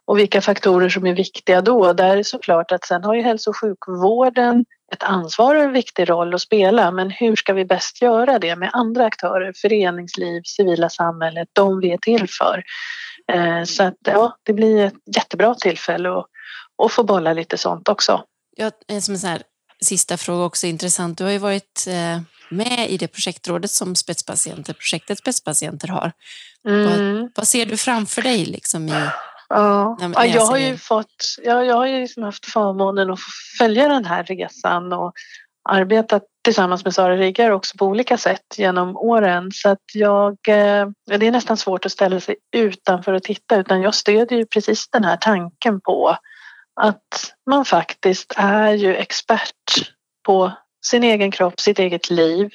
och 0.09 0.19
vilka 0.19 0.41
faktorer 0.41 0.89
som 0.89 1.05
är 1.05 1.13
viktiga 1.13 1.61
då. 1.61 1.93
Där 1.93 2.17
är 2.17 2.23
såklart 2.23 2.71
att 2.71 2.85
sen 2.85 3.03
har 3.03 3.15
ju 3.15 3.21
hälso 3.21 3.49
och 3.49 3.57
sjukvården 3.57 4.65
ett 4.93 5.03
ansvar 5.03 5.55
och 5.55 5.63
en 5.63 5.73
viktig 5.73 6.09
roll 6.09 6.33
att 6.33 6.41
spela 6.41 6.91
men 6.91 7.09
hur 7.09 7.35
ska 7.35 7.53
vi 7.53 7.65
bäst 7.65 8.01
göra 8.01 8.39
det 8.39 8.55
med 8.55 8.69
andra 8.73 9.05
aktörer, 9.05 9.53
föreningsliv, 9.61 10.41
civila 10.45 10.89
samhället, 10.89 11.47
de 11.53 11.79
vi 11.79 11.91
är 11.91 11.97
till 11.97 12.27
för. 12.29 12.63
Eh, 13.31 13.63
så 13.63 13.83
att 13.83 13.97
ja, 14.05 14.37
det 14.43 14.53
blir 14.53 14.85
ett 14.85 15.15
jättebra 15.15 15.55
tillfälle 15.55 16.09
att, 16.09 16.25
att 16.83 16.91
få 16.91 17.03
bolla 17.03 17.33
lite 17.33 17.57
sånt 17.57 17.89
också. 17.89 18.23
Ja, 18.57 18.71
som 18.87 19.13
en 19.13 19.19
sån 19.19 19.29
här 19.29 19.41
sista 19.81 20.17
fråga 20.17 20.43
också 20.43 20.67
intressant. 20.67 21.17
Du 21.17 21.23
har 21.23 21.31
ju 21.31 21.37
varit 21.37 21.85
eh, 21.87 22.21
med 22.49 22.89
i 22.89 22.97
det 22.97 23.07
projektrådet 23.07 23.71
som 23.71 23.95
spetspatienter, 23.95 24.73
projektet 24.73 25.17
Spetspatienter 25.17 25.87
har. 25.87 26.11
Mm. 26.67 26.85
Vad, 26.85 27.31
vad, 27.35 27.47
ser 27.47 27.65
du 27.65 27.77
framför 27.77 28.21
dig 28.21 28.45
liksom 28.45 28.89
i 28.89 29.09
Ja, 29.49 29.97
ja 30.15 30.25
jag 30.25 30.45
har 30.45 30.57
ju 30.57 30.77
fått, 30.77 31.35
ja, 31.43 31.63
jag 31.63 31.75
har 31.75 31.85
ju 31.85 31.99
liksom 32.01 32.23
haft 32.23 32.45
förmånen 32.45 33.11
att 33.11 33.19
följa 33.59 33.87
den 33.87 34.05
här 34.05 34.23
resan 34.23 34.93
och 34.93 35.13
arbetat 35.69 36.23
tillsammans 36.43 36.83
med 36.85 36.93
Sara 36.93 37.17
Riggar 37.17 37.51
också 37.51 37.77
på 37.77 37.85
olika 37.85 38.17
sätt 38.17 38.45
genom 38.57 38.97
åren. 38.97 39.49
Så 39.53 39.69
att 39.69 39.83
jag, 39.93 40.31
eh, 40.47 40.87
det 41.17 41.27
är 41.27 41.31
nästan 41.31 41.57
svårt 41.57 41.85
att 41.85 41.91
ställa 41.91 42.19
sig 42.19 42.35
utanför 42.55 43.13
och 43.13 43.23
titta 43.23 43.55
utan 43.55 43.81
jag 43.81 43.95
stödjer 43.95 44.39
ju 44.39 44.45
precis 44.45 44.89
den 44.89 45.03
här 45.03 45.17
tanken 45.17 45.81
på 45.81 46.17
att 46.81 47.33
man 47.49 47.65
faktiskt 47.65 48.33
är 48.37 48.73
ju 48.73 48.95
expert 48.95 49.91
på 50.25 50.51
sin 50.85 51.03
egen 51.03 51.31
kropp, 51.31 51.59
sitt 51.59 51.79
eget 51.79 52.09
liv, 52.09 52.49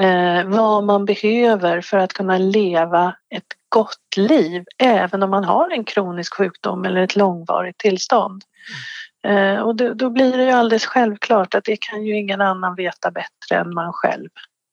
eh, 0.00 0.44
vad 0.44 0.84
man 0.84 1.04
behöver 1.04 1.80
för 1.80 1.98
att 1.98 2.12
kunna 2.12 2.38
leva 2.38 3.14
ett 3.34 3.57
gott 3.68 4.16
liv 4.16 4.64
även 4.78 5.22
om 5.22 5.30
man 5.30 5.44
har 5.44 5.70
en 5.70 5.84
kronisk 5.84 6.34
sjukdom 6.34 6.84
eller 6.84 7.00
ett 7.00 7.16
långvarigt 7.16 7.78
tillstånd. 7.78 8.44
Eh, 9.26 9.60
och 9.60 9.76
då, 9.76 9.94
då 9.94 10.10
blir 10.10 10.36
det 10.36 10.44
ju 10.44 10.50
alldeles 10.50 10.86
självklart 10.86 11.54
att 11.54 11.64
det 11.64 11.76
kan 11.80 12.06
ju 12.06 12.16
ingen 12.16 12.40
annan 12.40 12.74
veta 12.74 13.10
bättre 13.10 13.56
än 13.56 13.74
man 13.74 13.92
själv. 13.92 14.28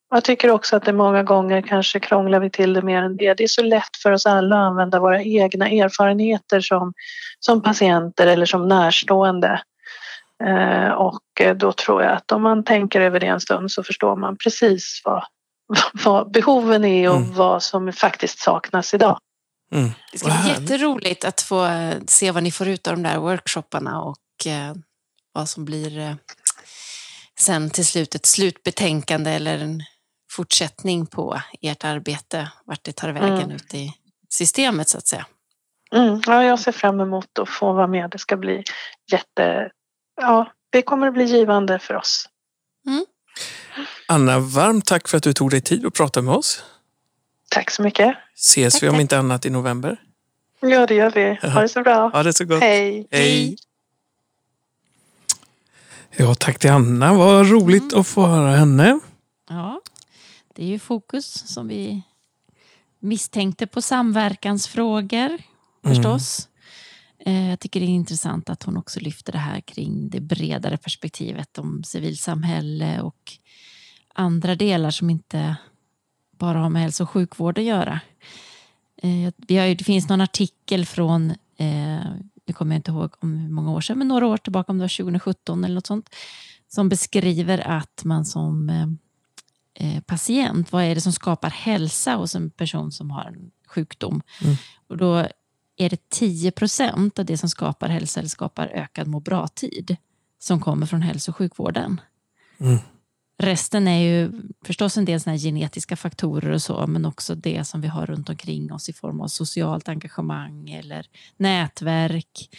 Jag 0.10 0.23
tycker 0.23 0.51
också 0.51 0.75
att 0.75 0.86
det 0.86 0.93
många 0.93 1.23
gånger 1.23 1.62
kanske 1.62 1.99
krånglar 1.99 2.39
vi 2.39 2.49
till 2.49 2.73
det 2.73 2.81
mer 2.81 3.01
än 3.01 3.17
det. 3.17 3.34
Det 3.34 3.43
är 3.43 3.47
så 3.47 3.63
lätt 3.63 3.97
för 4.03 4.12
oss 4.12 4.25
alla 4.25 4.55
att 4.55 4.71
använda 4.71 4.99
våra 4.99 5.21
egna 5.23 5.69
erfarenheter 5.69 6.62
som, 6.62 6.93
som 7.39 7.62
patienter 7.62 8.27
eller 8.27 8.45
som 8.45 8.67
närstående. 8.67 9.62
Eh, 10.43 10.89
och 10.89 11.21
då 11.55 11.71
tror 11.71 12.03
jag 12.03 12.12
att 12.12 12.31
om 12.31 12.41
man 12.41 12.63
tänker 12.63 13.01
över 13.01 13.19
det 13.19 13.27
en 13.27 13.39
stund 13.39 13.71
så 13.71 13.84
förstår 13.84 14.15
man 14.15 14.38
precis 14.38 15.01
vad, 15.05 15.23
vad 16.06 16.32
behoven 16.32 16.86
är 16.86 17.10
och 17.10 17.17
mm. 17.17 17.34
vad 17.34 17.63
som 17.63 17.93
faktiskt 17.93 18.39
saknas 18.39 18.93
idag. 18.93 19.19
Mm. 19.71 19.89
Det 20.12 20.17
ska 20.17 20.28
bli 20.28 20.49
jätteroligt 20.49 21.25
att 21.25 21.41
få 21.41 21.65
eh, 21.65 21.97
se 22.08 22.32
vad 22.32 22.43
ni 22.43 22.51
får 22.51 22.67
ut 22.67 22.88
av 22.88 22.93
de 22.93 23.04
där 23.04 23.17
workshopparna 23.17 24.01
och 24.01 24.47
eh, 24.47 24.73
vad 25.34 25.49
som 25.49 25.65
blir 25.65 25.99
eh, 25.99 26.15
sen 27.39 27.69
till 27.69 27.86
slut 27.86 28.15
ett 28.15 28.25
slutbetänkande 28.25 29.32
eller 29.32 29.60
en 29.60 29.84
fortsättning 30.32 31.06
på 31.06 31.41
ert 31.62 31.84
arbete, 31.84 32.51
vart 32.65 32.84
det 32.84 32.95
tar 32.95 33.10
vägen 33.10 33.41
mm. 33.41 33.51
ut 33.51 33.73
i 33.73 33.93
systemet 34.30 34.89
så 34.89 34.97
att 34.97 35.08
säga. 35.08 35.25
Mm, 35.91 36.21
ja, 36.25 36.43
jag 36.43 36.60
ser 36.60 36.71
fram 36.71 36.99
emot 36.99 37.39
att 37.39 37.49
få 37.49 37.73
vara 37.73 37.88
med. 37.88 38.10
Det 38.10 38.17
ska 38.17 38.38
bli 38.38 38.63
jätte... 39.12 39.71
Ja, 40.21 40.51
det 40.69 40.82
kommer 40.82 41.08
att 41.08 41.13
bli 41.13 41.23
givande 41.23 41.80
för 41.80 41.95
oss. 41.95 42.30
Mm. 42.88 43.06
Anna, 44.07 44.39
varmt 44.39 44.85
tack 44.85 45.07
för 45.07 45.17
att 45.17 45.23
du 45.23 45.33
tog 45.33 45.51
dig 45.51 45.61
tid 45.61 45.85
att 45.85 45.93
prata 45.93 46.21
med 46.21 46.33
oss. 46.33 46.63
Tack 47.49 47.71
så 47.71 47.81
mycket. 47.81 48.15
Ses 48.35 48.73
tack, 48.73 48.83
vi 48.83 48.89
om 48.89 48.99
inte 48.99 49.17
annat 49.17 49.45
i 49.45 49.49
november? 49.49 50.01
Ja, 50.59 50.88
det 50.88 50.95
gör 50.95 51.11
vi. 51.11 51.49
Ha 51.49 51.61
det 51.61 51.69
så 51.69 51.81
bra. 51.81 52.09
Ha 52.09 52.23
det 52.23 52.33
så 52.33 52.45
gott. 52.45 52.61
Hej. 52.61 53.07
Hej. 53.11 53.57
Ja, 56.17 56.35
tack 56.35 56.59
till 56.59 56.71
Anna. 56.71 57.13
Vad 57.13 57.49
roligt 57.49 57.91
mm. 57.91 57.99
att 57.99 58.07
få 58.07 58.25
höra 58.25 58.55
henne. 58.55 58.99
Ja, 59.49 59.81
det 60.55 60.63
är 60.63 60.67
ju 60.67 60.79
fokus 60.79 61.53
som 61.53 61.67
vi 61.67 62.01
misstänkte 62.99 63.67
på 63.67 63.81
samverkansfrågor 63.81 65.38
förstås. 65.83 66.47
Mm. 67.19 67.49
Jag 67.49 67.59
tycker 67.59 67.79
det 67.79 67.85
är 67.85 67.88
intressant 67.88 68.49
att 68.49 68.63
hon 68.63 68.77
också 68.77 68.99
lyfter 68.99 69.31
det 69.31 69.38
här 69.38 69.61
kring 69.61 70.09
det 70.09 70.19
bredare 70.19 70.77
perspektivet 70.77 71.57
om 71.57 71.83
civilsamhälle 71.83 73.01
och 73.01 73.31
andra 74.15 74.56
delar 74.56 74.91
som 74.91 75.10
inte 75.10 75.56
bara 76.32 76.60
har 76.60 76.69
med 76.69 76.82
hälso 76.82 77.04
och 77.04 77.10
sjukvård 77.10 77.58
att 77.58 77.63
göra. 77.63 77.99
Eh, 78.97 79.34
vi 79.38 79.58
har, 79.58 79.75
det 79.75 79.84
finns 79.84 80.10
någon 80.10 80.21
artikel 80.21 80.86
från, 80.86 81.32
eh, 81.58 82.06
nu 82.45 82.54
kommer 82.54 82.75
jag 82.75 82.80
inte 82.80 82.91
ihåg 82.91 83.13
om 83.19 83.38
hur 83.38 83.49
många 83.49 83.71
år 83.71 83.82
sedan, 83.82 83.97
men 83.97 84.08
några 84.08 84.28
år 84.28 84.38
tillbaka, 84.38 84.71
om 84.71 84.78
det 84.78 84.84
var 84.84 84.97
2017 85.04 85.63
eller 85.63 85.75
något 85.75 85.88
sånt, 85.88 86.10
som 86.67 86.89
beskriver 86.89 87.60
att 87.60 88.04
man 88.04 88.25
som 88.25 88.69
eh, 89.73 90.01
patient, 90.01 90.71
vad 90.71 90.84
är 90.84 90.95
det 90.95 91.01
som 91.01 91.13
skapar 91.13 91.49
hälsa 91.49 92.15
hos 92.15 92.36
en 92.36 92.49
person 92.49 92.91
som 92.91 93.12
har 93.12 93.25
en 93.25 93.51
sjukdom? 93.67 94.21
Mm. 94.41 94.56
Och 94.88 94.97
då 94.97 95.28
är 95.78 95.89
det 95.89 96.10
10 96.10 96.51
procent 96.51 97.19
av 97.19 97.25
det 97.25 97.38
som 97.38 97.49
skapar 97.49 97.89
hälsa 97.89 98.19
eller 98.19 98.30
skapar 98.30 98.67
ökad 98.67 99.08
må 99.08 99.19
bra-tid 99.19 99.97
som 100.39 100.62
kommer 100.62 100.86
från 100.86 101.01
hälso 101.01 101.32
och 101.32 101.36
sjukvården. 101.36 102.01
Mm. 102.58 102.78
Resten 103.38 103.88
är 103.88 104.00
ju 104.00 104.32
förstås 104.65 104.98
en 104.98 105.06
del 105.06 105.21
såna 105.21 105.38
genetiska 105.38 105.95
faktorer 105.95 106.52
och 106.52 106.62
så, 106.62 106.88
men 106.88 107.06
också 107.06 107.36
det 107.36 107.63
som 107.63 107.82
vi 107.82 107.88
har 107.88 108.06
runt 108.06 108.30
omkring 108.30 108.74
oss 108.74 108.89
i 108.89 108.93
form 108.93 109.21
av 109.21 109.28
socialt 109.28 109.89
engagemang 109.89 110.69
eller 110.69 111.06
nätverk. 111.38 112.50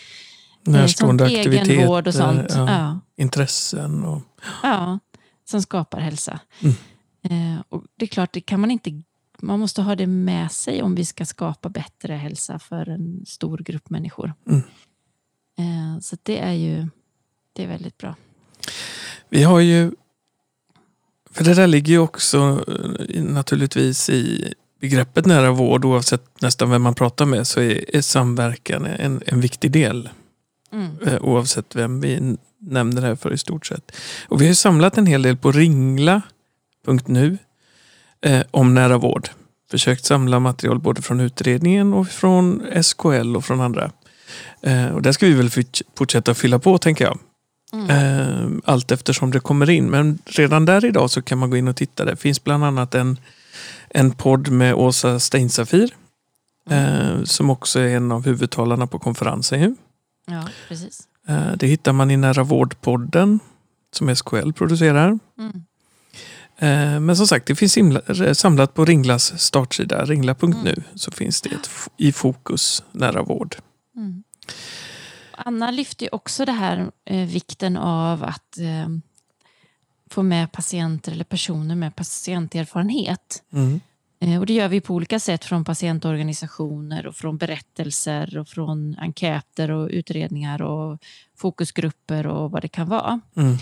Eh, 0.66 0.72
Närstående 0.72 1.24
aktiviteter, 1.24 2.08
och 2.08 2.14
sånt. 2.14 2.52
Ja, 2.54 2.70
ja. 2.70 3.00
intressen. 3.16 4.04
Och... 4.04 4.22
Ja, 4.62 4.98
som 5.44 5.62
skapar 5.62 6.00
hälsa. 6.00 6.40
Mm. 6.60 6.74
Eh, 7.22 7.62
och 7.68 7.84
det 7.96 8.04
är 8.04 8.08
klart, 8.08 8.32
det 8.32 8.40
kan 8.40 8.60
man 8.60 8.70
inte 8.70 9.02
man 9.42 9.60
måste 9.60 9.82
ha 9.82 9.96
det 9.96 10.06
med 10.06 10.52
sig 10.52 10.82
om 10.82 10.94
vi 10.94 11.04
ska 11.04 11.24
skapa 11.26 11.68
bättre 11.68 12.14
hälsa 12.14 12.58
för 12.58 12.88
en 12.88 13.26
stor 13.26 13.58
grupp 13.58 13.90
människor. 13.90 14.34
Mm. 14.46 14.62
Eh, 15.58 16.00
så 16.00 16.16
det 16.22 16.38
är 16.38 16.52
ju 16.52 16.88
det 17.52 17.64
är 17.64 17.68
väldigt 17.68 17.98
bra. 17.98 18.14
Vi 19.28 19.42
har 19.42 19.60
ju 19.60 19.92
för 21.36 21.44
det 21.44 21.54
där 21.54 21.66
ligger 21.66 21.92
ju 21.92 21.98
också 21.98 22.64
eh, 23.08 23.22
naturligtvis 23.22 24.10
i 24.10 24.54
begreppet 24.80 25.26
nära 25.26 25.50
vård. 25.50 25.84
Oavsett 25.84 26.40
nästan 26.40 26.70
vem 26.70 26.82
man 26.82 26.94
pratar 26.94 27.26
med 27.26 27.46
så 27.46 27.60
är, 27.60 27.96
är 27.96 28.00
samverkan 28.00 28.86
en, 28.86 29.22
en 29.26 29.40
viktig 29.40 29.70
del. 29.70 30.08
Mm. 30.72 30.98
Eh, 31.06 31.24
oavsett 31.24 31.76
vem 31.76 32.00
vi 32.00 32.36
nämner 32.60 33.02
det 33.02 33.08
här 33.08 33.16
för 33.16 33.32
i 33.32 33.38
stort 33.38 33.66
sett. 33.66 33.92
Och 34.28 34.42
vi 34.42 34.46
har 34.46 34.54
samlat 34.54 34.98
en 34.98 35.06
hel 35.06 35.22
del 35.22 35.36
på 35.36 35.52
ringla.nu 35.52 37.38
eh, 38.20 38.42
om 38.50 38.74
nära 38.74 38.98
vård. 38.98 39.28
Försökt 39.70 40.04
samla 40.04 40.40
material 40.40 40.78
både 40.78 41.02
från 41.02 41.20
utredningen 41.20 41.94
och 41.94 42.08
från 42.08 42.62
SKL 42.82 43.36
och 43.36 43.44
från 43.44 43.60
andra. 43.60 43.90
Eh, 44.62 44.86
och 44.86 45.02
där 45.02 45.12
ska 45.12 45.26
vi 45.26 45.32
väl 45.32 45.50
fortsätta 45.96 46.34
fylla 46.34 46.58
på 46.58 46.78
tänker 46.78 47.04
jag. 47.04 47.18
Mm. 47.76 47.90
Eh, 47.90 48.60
allt 48.64 48.92
eftersom 48.92 49.30
det 49.30 49.40
kommer 49.40 49.70
in. 49.70 49.90
Men 49.90 50.18
redan 50.24 50.64
där 50.64 50.84
idag 50.84 51.10
så 51.10 51.22
kan 51.22 51.38
man 51.38 51.50
gå 51.50 51.56
in 51.56 51.68
och 51.68 51.76
titta. 51.76 52.04
Det 52.04 52.16
finns 52.16 52.44
bland 52.44 52.64
annat 52.64 52.94
en, 52.94 53.18
en 53.88 54.10
podd 54.10 54.50
med 54.50 54.74
Åsa 54.74 55.20
Steinsafir. 55.20 55.94
Mm. 56.70 57.18
Eh, 57.18 57.24
som 57.24 57.50
också 57.50 57.80
är 57.80 57.96
en 57.96 58.12
av 58.12 58.24
huvudtalarna 58.24 58.86
på 58.86 58.98
konferensen. 58.98 59.76
Ja, 60.26 60.48
precis. 60.68 61.00
Eh, 61.28 61.52
det 61.56 61.66
hittar 61.66 61.92
man 61.92 62.10
i 62.10 62.16
Nära 62.16 62.42
vårdpodden 62.42 63.40
som 63.92 64.16
SKL 64.16 64.52
producerar. 64.52 65.18
Mm. 65.38 65.62
Men 67.06 67.16
som 67.16 67.26
sagt, 67.26 67.46
det 67.46 67.54
finns 67.54 67.78
samlat 68.32 68.74
på 68.74 68.84
Ringlas 68.84 69.40
startsida, 69.40 70.04
ringla.nu, 70.04 70.70
mm. 70.70 70.82
så 70.94 71.10
finns 71.10 71.42
det 71.42 71.48
ett 71.48 71.70
i 71.96 72.12
fokus 72.12 72.82
nära 72.92 73.22
vård. 73.22 73.56
Anna 75.36 75.70
lyfte 75.70 76.04
ju 76.04 76.10
också 76.12 76.44
det 76.44 76.52
här 76.52 76.90
eh, 77.04 77.26
vikten 77.26 77.76
av 77.76 78.24
att 78.24 78.58
eh, 78.58 78.88
få 80.10 80.22
med 80.22 80.52
patienter 80.52 81.12
eller 81.12 81.24
personer 81.24 81.74
med 81.74 81.96
patienterfarenhet. 81.96 83.42
Mm. 83.52 83.80
Eh, 84.20 84.40
och 84.40 84.46
det 84.46 84.52
gör 84.52 84.68
vi 84.68 84.80
på 84.80 84.94
olika 84.94 85.20
sätt 85.20 85.44
från 85.44 85.64
patientorganisationer 85.64 87.06
och 87.06 87.16
från 87.16 87.36
berättelser 87.36 88.38
och 88.38 88.48
från 88.48 88.96
enkäter 88.98 89.70
och 89.70 89.88
utredningar 89.90 90.62
och 90.62 90.98
fokusgrupper 91.36 92.26
och 92.26 92.50
vad 92.50 92.62
det 92.62 92.68
kan 92.68 92.88
vara. 92.88 93.20
Mm. 93.36 93.56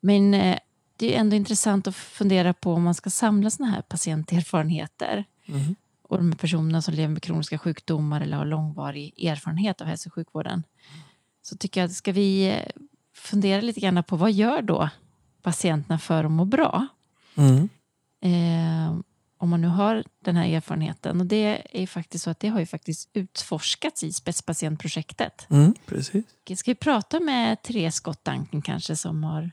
Men 0.00 0.34
eh, 0.34 0.58
det 0.96 1.16
är 1.16 1.20
ändå 1.20 1.36
intressant 1.36 1.86
att 1.86 1.96
fundera 1.96 2.54
på 2.54 2.72
om 2.72 2.82
man 2.82 2.94
ska 2.94 3.10
samla 3.10 3.50
sådana 3.50 3.72
här 3.72 3.82
patienterfarenheter. 3.82 5.24
Mm. 5.46 5.76
Och 6.02 6.16
de 6.16 6.32
personerna 6.32 6.82
som 6.82 6.94
lever 6.94 7.08
med 7.08 7.22
kroniska 7.22 7.58
sjukdomar 7.58 8.20
eller 8.20 8.36
har 8.36 8.44
långvarig 8.44 9.24
erfarenhet 9.24 9.80
av 9.80 9.86
hälso 9.86 10.08
och 10.08 10.14
sjukvården 10.14 10.62
så 11.42 11.56
tycker 11.56 11.80
jag 11.80 11.88
att 11.88 11.94
ska 11.94 12.12
vi 12.12 12.48
eh, 12.48 12.82
fundera 13.14 13.60
lite 13.60 13.80
grann 13.80 14.04
på 14.04 14.16
vad 14.16 14.32
gör 14.32 14.62
då 14.62 14.90
patienterna 15.42 15.98
för 15.98 16.24
att 16.24 16.30
må 16.30 16.44
bra? 16.44 16.86
Mm. 17.34 17.68
Eh, 18.22 19.00
om 19.40 19.48
man 19.48 19.60
nu 19.60 19.68
har 19.68 20.04
den 20.24 20.36
här 20.36 20.48
erfarenheten. 20.48 21.20
Och 21.20 21.26
det 21.26 21.62
är 21.82 21.86
faktiskt 21.86 22.24
så 22.24 22.30
att 22.30 22.40
det 22.40 22.48
har 22.48 22.60
ju 22.60 22.66
faktiskt 22.66 23.08
utforskats 23.12 24.04
i 24.04 24.12
spetspatientprojektet. 24.12 25.46
Mm, 25.50 25.74
precis. 25.86 26.24
Ska 26.56 26.70
vi 26.70 26.74
prata 26.74 27.20
med 27.20 27.62
Therese 27.62 27.94
Scott 27.94 28.24
Duncan 28.24 28.62
kanske 28.62 28.96
som 28.96 29.24
har 29.24 29.50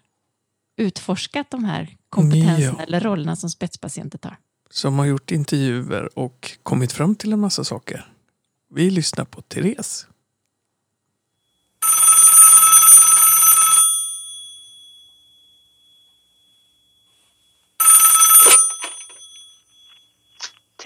utforskat 0.77 1.49
de 1.49 1.63
här 1.63 1.97
kompetenserna 2.09 2.75
ja. 2.77 2.83
eller 2.83 2.99
rollerna 2.99 3.35
som 3.35 3.49
spetspatienter 3.49 4.17
tar? 4.17 4.37
Som 4.69 4.99
har 4.99 5.05
gjort 5.05 5.31
intervjuer 5.31 6.19
och 6.19 6.51
kommit 6.63 6.91
fram 6.91 7.15
till 7.15 7.33
en 7.33 7.39
massa 7.39 7.63
saker. 7.63 8.11
Vi 8.69 8.89
lyssnar 8.89 9.25
på 9.25 9.41
Therese. 9.41 10.07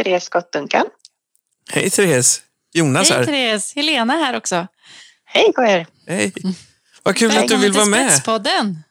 Therese 0.03 0.29
Gottunkan. 0.29 0.85
Hej 1.69 1.89
Therese! 1.89 2.41
Jonas 2.73 3.09
Hej, 3.09 3.17
här. 3.17 3.25
Hej 3.25 3.33
Therese! 3.33 3.75
Helena 3.75 4.13
här 4.13 4.37
också. 4.37 4.67
Hej 5.25 5.53
på 5.53 5.63
er! 5.63 5.87
Hej! 6.07 6.33
Vad 7.03 7.15
kul 7.15 7.37
att 7.37 7.47
du 7.47 7.57
vill 7.57 7.71
vara 7.71 7.85
med. 7.85 8.11
Spetspodden. 8.11 8.83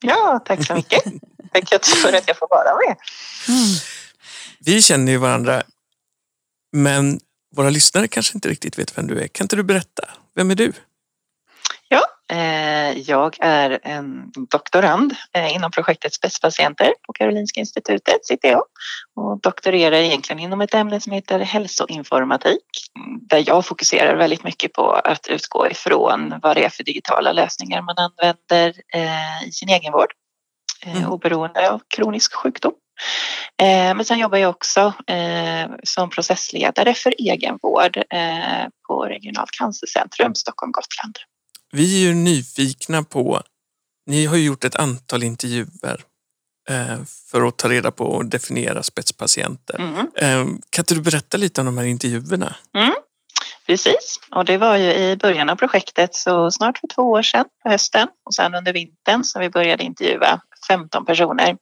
Ja, 0.00 0.42
tack 0.46 0.66
så 0.66 0.74
mycket. 0.74 1.04
tack 1.52 1.86
för 1.86 2.12
att 2.12 2.28
jag 2.28 2.38
får 2.38 2.48
vara 2.50 2.74
med. 2.74 2.96
Mm. 3.48 3.76
Vi 4.60 4.82
känner 4.82 5.12
ju 5.12 5.18
varandra, 5.18 5.62
men 6.72 7.20
våra 7.56 7.70
lyssnare 7.70 8.08
kanske 8.08 8.34
inte 8.34 8.48
riktigt 8.48 8.78
vet 8.78 8.98
vem 8.98 9.06
du 9.06 9.20
är. 9.20 9.28
Kan 9.28 9.44
inte 9.44 9.56
du 9.56 9.62
berätta? 9.62 10.08
Vem 10.34 10.50
är 10.50 10.54
du? 10.54 10.72
Eh, 12.32 12.98
jag 12.98 13.36
är 13.40 13.78
en 13.82 14.32
doktorand 14.50 15.14
eh, 15.32 15.54
inom 15.54 15.70
projektet 15.70 16.14
Spetspatienter 16.14 16.94
på 17.06 17.12
Karolinska 17.12 17.60
institutet 17.60 18.26
sitter 18.26 18.48
jag 18.48 18.62
och 19.16 19.40
doktorerar 19.40 19.96
egentligen 19.96 20.40
inom 20.40 20.60
ett 20.60 20.74
ämne 20.74 21.00
som 21.00 21.12
heter 21.12 21.38
hälsoinformatik 21.38 22.64
där 23.20 23.44
jag 23.46 23.66
fokuserar 23.66 24.16
väldigt 24.16 24.44
mycket 24.44 24.72
på 24.72 24.90
att 24.90 25.26
utgå 25.26 25.70
ifrån 25.70 26.34
vad 26.42 26.56
det 26.56 26.64
är 26.64 26.68
för 26.68 26.84
digitala 26.84 27.32
lösningar 27.32 27.82
man 27.82 27.96
använder 27.98 28.80
eh, 28.94 29.48
i 29.48 29.52
sin 29.52 29.68
egenvård 29.68 30.12
mm. 30.86 31.10
oberoende 31.12 31.70
av 31.70 31.80
kronisk 31.88 32.34
sjukdom. 32.34 32.72
Men 33.96 34.04
sen 34.04 34.18
jobbar 34.18 34.38
jag 34.38 34.50
också 34.50 34.92
som 35.82 36.10
processledare 36.10 36.94
för 36.94 37.14
egenvård 37.18 38.02
på 38.88 39.04
Regionalt 39.04 39.50
cancercentrum 39.50 40.34
Stockholm-Gotland. 40.34 41.18
Vi 41.74 42.02
är 42.04 42.08
ju 42.08 42.14
nyfikna 42.14 43.02
på, 43.02 43.42
ni 44.06 44.26
har 44.26 44.36
ju 44.36 44.44
gjort 44.44 44.64
ett 44.64 44.76
antal 44.76 45.22
intervjuer 45.22 46.00
eh, 46.70 46.98
för 47.30 47.48
att 47.48 47.58
ta 47.58 47.68
reda 47.68 47.90
på 47.90 48.04
och 48.04 48.26
definiera 48.26 48.82
spetspatienter. 48.82 49.78
Mm. 49.78 49.98
Eh, 50.16 50.54
kan 50.70 50.82
inte 50.82 50.94
du 50.94 51.00
berätta 51.00 51.36
lite 51.36 51.60
om 51.60 51.66
de 51.66 51.78
här 51.78 51.84
intervjuerna? 51.84 52.56
Mm. 52.76 52.94
Precis, 53.66 54.20
och 54.30 54.44
det 54.44 54.58
var 54.58 54.76
ju 54.76 54.92
i 54.92 55.16
början 55.16 55.50
av 55.50 55.56
projektet 55.56 56.14
så 56.14 56.50
snart 56.50 56.78
för 56.78 56.88
två 56.88 57.02
år 57.02 57.22
sedan 57.22 57.44
på 57.62 57.70
hösten 57.70 58.08
och 58.24 58.34
sen 58.34 58.54
under 58.54 58.72
vintern 58.72 59.24
som 59.24 59.40
vi 59.40 59.50
började 59.50 59.84
intervjua 59.84 60.40
15 60.68 61.04
personer. 61.04 61.56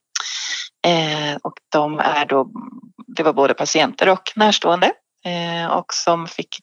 Eh, 0.86 1.36
och 1.42 1.54
de 1.72 1.98
är 1.98 2.26
då, 2.26 2.50
det 3.16 3.22
var 3.22 3.32
både 3.32 3.54
patienter 3.54 4.08
och 4.08 4.32
närstående 4.36 4.92
eh, 5.24 5.66
och 5.66 5.94
som 5.94 6.26
fick 6.26 6.58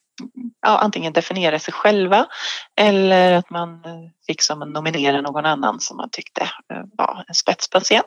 ja, 0.61 0.77
antingen 0.77 1.13
definiera 1.13 1.59
sig 1.59 1.73
själva 1.73 2.25
eller 2.75 3.33
att 3.33 3.49
man 3.49 3.81
fick 4.27 4.41
som 4.41 4.59
nominera 4.59 5.21
någon 5.21 5.45
annan 5.45 5.79
som 5.79 5.97
man 5.97 6.09
tyckte 6.11 6.41
eh, 6.41 6.83
var 6.97 7.25
en 7.27 7.35
spetspatient. 7.35 8.05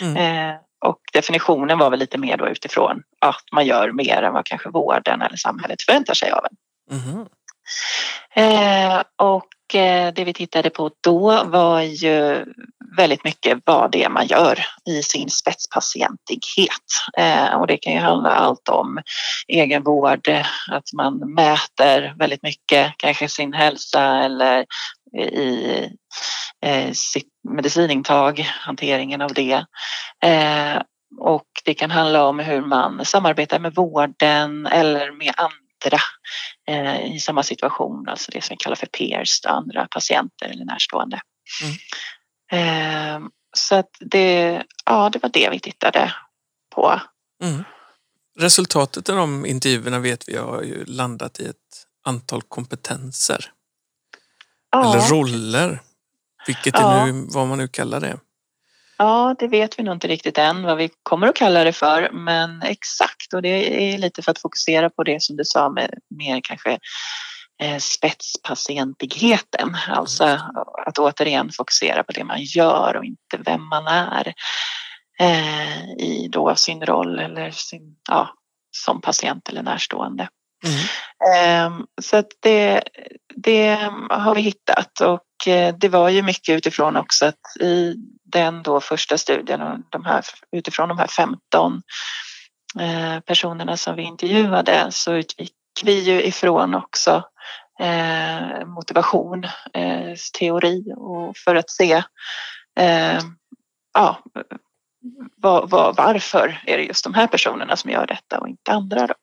Mm. 0.00 0.16
Eh, 0.16 0.56
och 0.84 1.00
definitionen 1.12 1.78
var 1.78 1.90
väl 1.90 1.98
lite 1.98 2.18
mer 2.18 2.36
då 2.36 2.48
utifrån 2.48 3.02
att 3.20 3.44
man 3.52 3.66
gör 3.66 3.92
mer 3.92 4.22
än 4.22 4.32
vad 4.32 4.46
kanske 4.46 4.68
vården 4.68 5.22
eller 5.22 5.36
samhället 5.36 5.82
förväntar 5.82 6.14
sig 6.14 6.30
av 6.30 6.44
en. 6.44 6.56
Mm. 6.98 7.26
Eh, 8.34 9.02
och 9.16 9.74
eh, 9.74 10.12
det 10.14 10.24
vi 10.24 10.32
tittade 10.32 10.70
på 10.70 10.90
då 11.00 11.44
var 11.44 11.80
ju 11.80 12.44
väldigt 12.96 13.24
mycket 13.24 13.58
vad 13.64 13.90
det 13.90 14.04
är 14.04 14.08
man 14.08 14.26
gör 14.26 14.58
i 14.88 15.02
sin 15.02 15.30
spetspatientighet. 15.30 16.68
Eh, 17.18 17.54
och 17.54 17.66
det 17.66 17.76
kan 17.76 17.92
ju 17.92 17.98
handla 17.98 18.30
allt 18.30 18.68
om 18.68 19.00
egenvård, 19.48 20.28
att 20.70 20.92
man 20.96 21.34
mäter 21.34 22.14
väldigt 22.18 22.42
mycket, 22.42 22.92
kanske 22.96 23.28
sin 23.28 23.52
hälsa 23.52 24.02
eller 24.02 24.64
i 25.16 25.88
sitt 26.92 27.28
medicinintag, 27.48 28.38
hanteringen 28.40 29.22
av 29.22 29.34
det. 29.34 29.64
Och 31.20 31.46
det 31.64 31.74
kan 31.74 31.90
handla 31.90 32.24
om 32.24 32.38
hur 32.38 32.60
man 32.60 33.04
samarbetar 33.04 33.58
med 33.58 33.74
vården 33.74 34.66
eller 34.66 35.10
med 35.10 35.34
andra 35.36 35.61
eh, 36.68 37.14
i 37.14 37.20
samma 37.20 37.42
situation, 37.42 38.08
alltså 38.08 38.30
det 38.30 38.40
som 38.40 38.54
vi 38.54 38.56
kallar 38.56 38.76
för 38.76 38.86
peers, 38.86 39.44
andra 39.44 39.88
patienter 39.90 40.48
eller 40.48 40.64
närstående. 40.64 41.20
Mm. 41.62 41.74
Eh, 42.52 43.28
så 43.56 43.74
att 43.74 43.90
det, 44.00 44.62
ja, 44.84 45.10
det 45.10 45.22
var 45.22 45.30
det 45.32 45.50
vi 45.50 45.60
tittade 45.60 46.14
på. 46.74 47.00
Mm. 47.42 47.64
Resultatet 48.38 49.08
av 49.08 49.16
de 49.16 49.46
intervjuerna 49.46 49.98
vet 49.98 50.28
vi 50.28 50.36
har 50.36 50.62
ju 50.62 50.84
landat 50.84 51.40
i 51.40 51.44
ett 51.46 51.56
antal 52.04 52.42
kompetenser. 52.42 53.52
Ja. 54.70 54.94
Eller 54.94 55.08
roller, 55.08 55.82
vilket 56.46 56.74
ja. 56.78 57.06
nu, 57.06 57.26
vad 57.28 57.46
man 57.46 57.58
nu 57.58 57.68
kallar 57.68 58.00
det. 58.00 58.18
Ja, 59.02 59.34
det 59.38 59.48
vet 59.48 59.78
vi 59.78 59.82
nog 59.82 59.94
inte 59.94 60.08
riktigt 60.08 60.38
än 60.38 60.62
vad 60.62 60.76
vi 60.76 60.90
kommer 61.02 61.26
att 61.26 61.34
kalla 61.34 61.64
det 61.64 61.72
för, 61.72 62.10
men 62.12 62.62
exakt 62.62 63.34
och 63.34 63.42
det 63.42 63.92
är 63.94 63.98
lite 63.98 64.22
för 64.22 64.30
att 64.30 64.38
fokusera 64.38 64.90
på 64.90 65.04
det 65.04 65.22
som 65.22 65.36
du 65.36 65.44
sa 65.44 65.70
med 65.70 65.94
mer 66.10 66.40
kanske 66.44 66.78
eh, 67.62 67.78
spetspatientigheten, 67.78 69.76
alltså 69.88 70.24
att 70.86 70.98
återigen 70.98 71.50
fokusera 71.50 72.02
på 72.04 72.12
det 72.12 72.24
man 72.24 72.42
gör 72.42 72.96
och 72.96 73.04
inte 73.04 73.36
vem 73.38 73.68
man 73.68 73.86
är 73.86 74.34
eh, 75.20 75.82
i 75.98 76.28
då 76.32 76.54
sin 76.54 76.86
roll 76.86 77.18
eller 77.18 77.50
sin, 77.50 77.96
ja, 78.08 78.34
som 78.70 79.00
patient 79.00 79.48
eller 79.48 79.62
närstående. 79.62 80.28
Mm. 80.64 80.78
Ehm, 81.34 81.86
så 82.02 82.16
att 82.16 82.28
det, 82.40 82.82
det 83.36 83.90
har 84.10 84.34
vi 84.34 84.40
hittat 84.40 85.00
och 85.00 85.48
eh, 85.48 85.74
det 85.74 85.88
var 85.88 86.08
ju 86.08 86.22
mycket 86.22 86.56
utifrån 86.56 86.96
också 86.96 87.26
att 87.26 87.56
i 87.60 87.94
den 88.24 88.62
då 88.62 88.80
första 88.80 89.18
studien 89.18 89.62
och 89.62 89.78
de 89.88 90.04
här, 90.04 90.24
utifrån 90.56 90.88
de 90.88 90.98
här 90.98 91.06
15 91.06 91.82
eh, 92.80 93.20
personerna 93.20 93.76
som 93.76 93.96
vi 93.96 94.02
intervjuade 94.02 94.86
så 94.90 95.12
utgick 95.12 95.54
vi 95.84 96.00
ju 96.00 96.22
ifrån 96.22 96.74
också 96.74 97.22
eh, 97.80 98.66
motivation, 98.66 99.44
eh, 99.74 100.14
teori 100.38 100.84
och 100.96 101.36
för 101.36 101.54
att 101.56 101.70
se 101.70 102.02
ehm, 102.76 103.36
ja, 103.94 104.22
var, 105.36 105.66
var, 105.66 105.94
varför 105.96 106.62
är 106.66 106.78
det 106.78 106.84
just 106.84 107.04
de 107.04 107.14
här 107.14 107.26
personerna 107.26 107.76
som 107.76 107.90
gör 107.90 108.06
detta 108.06 108.38
och 108.38 108.48
inte 108.48 108.72
andra. 108.72 109.06
Då. 109.06 109.14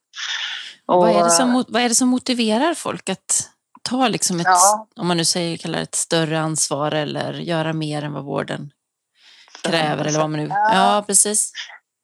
Och, 0.90 0.98
vad, 0.98 1.16
är 1.16 1.24
det 1.24 1.30
som, 1.30 1.66
vad 1.68 1.82
är 1.82 1.90
det 1.90 1.96
som 1.96 2.08
motiverar 2.08 2.74
folk 2.74 3.10
att 3.10 3.50
ta 3.82 4.08
liksom 4.08 4.40
ett, 4.40 4.46
ja. 4.46 4.88
om 4.96 5.08
man 5.08 5.18
nu 5.18 5.26
säger, 5.26 5.58
kallar 5.58 5.80
ett 5.80 5.96
större 5.96 6.40
ansvar 6.40 6.92
eller 6.92 7.34
göra 7.34 7.74
mer 7.74 8.04
än 8.04 8.14
vad 8.14 8.24
vården 8.24 8.72
kräver 9.64 10.06
eller 10.06 10.20
vad 10.20 10.30
man 10.30 10.40
nu... 10.40 10.48
Ja, 10.48 10.74
ja 10.74 11.04
precis. 11.08 11.52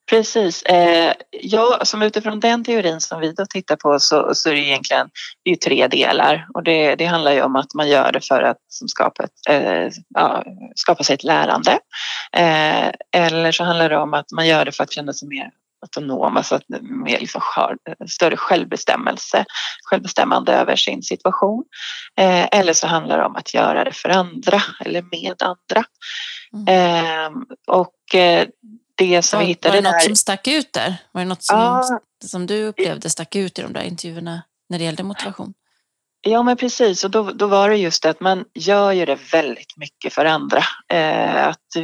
Precis. 0.09 0.63
Eh, 0.63 1.13
ja, 1.31 1.79
som 1.83 2.01
utifrån 2.01 2.39
den 2.39 2.63
teorin 2.63 3.01
som 3.01 3.19
vi 3.19 3.31
då 3.31 3.45
tittar 3.45 3.75
på 3.75 3.99
så, 3.99 4.35
så 4.35 4.49
är 4.49 4.53
det 4.53 4.59
egentligen 4.59 5.09
det 5.43 5.51
är 5.51 5.55
tre 5.55 5.87
delar 5.87 6.47
och 6.53 6.63
det, 6.63 6.95
det 6.95 7.05
handlar 7.05 7.31
ju 7.31 7.41
om 7.41 7.55
att 7.55 7.73
man 7.73 7.89
gör 7.89 8.11
det 8.11 8.21
för 8.21 8.41
att 8.41 8.57
skapa, 8.69 9.23
ett, 9.23 9.49
eh, 9.49 9.89
ja, 10.09 10.43
skapa 10.75 11.03
sig 11.03 11.13
ett 11.13 11.23
lärande. 11.23 11.71
Eh, 12.31 12.91
eller 13.11 13.51
så 13.51 13.63
handlar 13.63 13.89
det 13.89 13.97
om 13.97 14.13
att 14.13 14.31
man 14.31 14.47
gör 14.47 14.65
det 14.65 14.71
för 14.71 14.83
att 14.83 14.91
känna 14.91 15.13
sig 15.13 15.27
mer 15.27 15.49
autonom, 15.85 16.37
alltså 16.37 16.59
med 16.81 17.19
liksom 17.19 17.41
större 18.07 18.37
självbestämmelse, 18.37 19.45
självbestämmande 19.83 20.53
över 20.53 20.75
sin 20.75 21.03
situation. 21.03 21.63
Eh, 22.17 22.47
eller 22.51 22.73
så 22.73 22.87
handlar 22.87 23.17
det 23.17 23.25
om 23.25 23.35
att 23.35 23.53
göra 23.53 23.83
det 23.83 23.91
för 23.91 24.09
andra 24.09 24.61
eller 24.85 25.01
med 25.01 25.41
andra. 25.41 25.83
Mm. 26.53 26.67
Eh, 26.67 27.31
och 27.67 28.15
eh, 28.15 28.47
det 28.97 29.21
som 29.21 29.37
var, 29.37 29.43
vi 29.43 29.47
hittade 29.47 29.75
Var 29.75 29.81
det 29.81 29.89
något 29.89 29.99
där, 30.01 30.07
som 30.07 30.15
stack 30.15 30.47
ut 30.47 30.73
där? 30.73 30.95
Var 31.11 31.21
det 31.21 31.27
något 31.27 31.43
som, 31.43 31.59
ja, 31.59 31.99
som 32.25 32.47
du 32.47 32.63
upplevde 32.63 33.09
stack 33.09 33.35
ut 33.35 33.59
i 33.59 33.61
de 33.61 33.73
där 33.73 33.81
intervjuerna 33.81 34.41
när 34.69 34.77
det 34.77 34.85
gällde 34.85 35.03
motivation? 35.03 35.53
Ja 36.21 36.43
men 36.43 36.57
precis 36.57 37.03
och 37.03 37.11
då, 37.11 37.23
då 37.23 37.47
var 37.47 37.69
det 37.69 37.75
just 37.75 38.03
det 38.03 38.09
att 38.09 38.19
man 38.19 38.45
gör 38.53 38.91
ju 38.91 39.05
det 39.05 39.19
väldigt 39.31 39.77
mycket 39.77 40.13
för 40.13 40.25
andra. 40.25 40.63
Eh, 40.93 41.47
att 41.47 41.75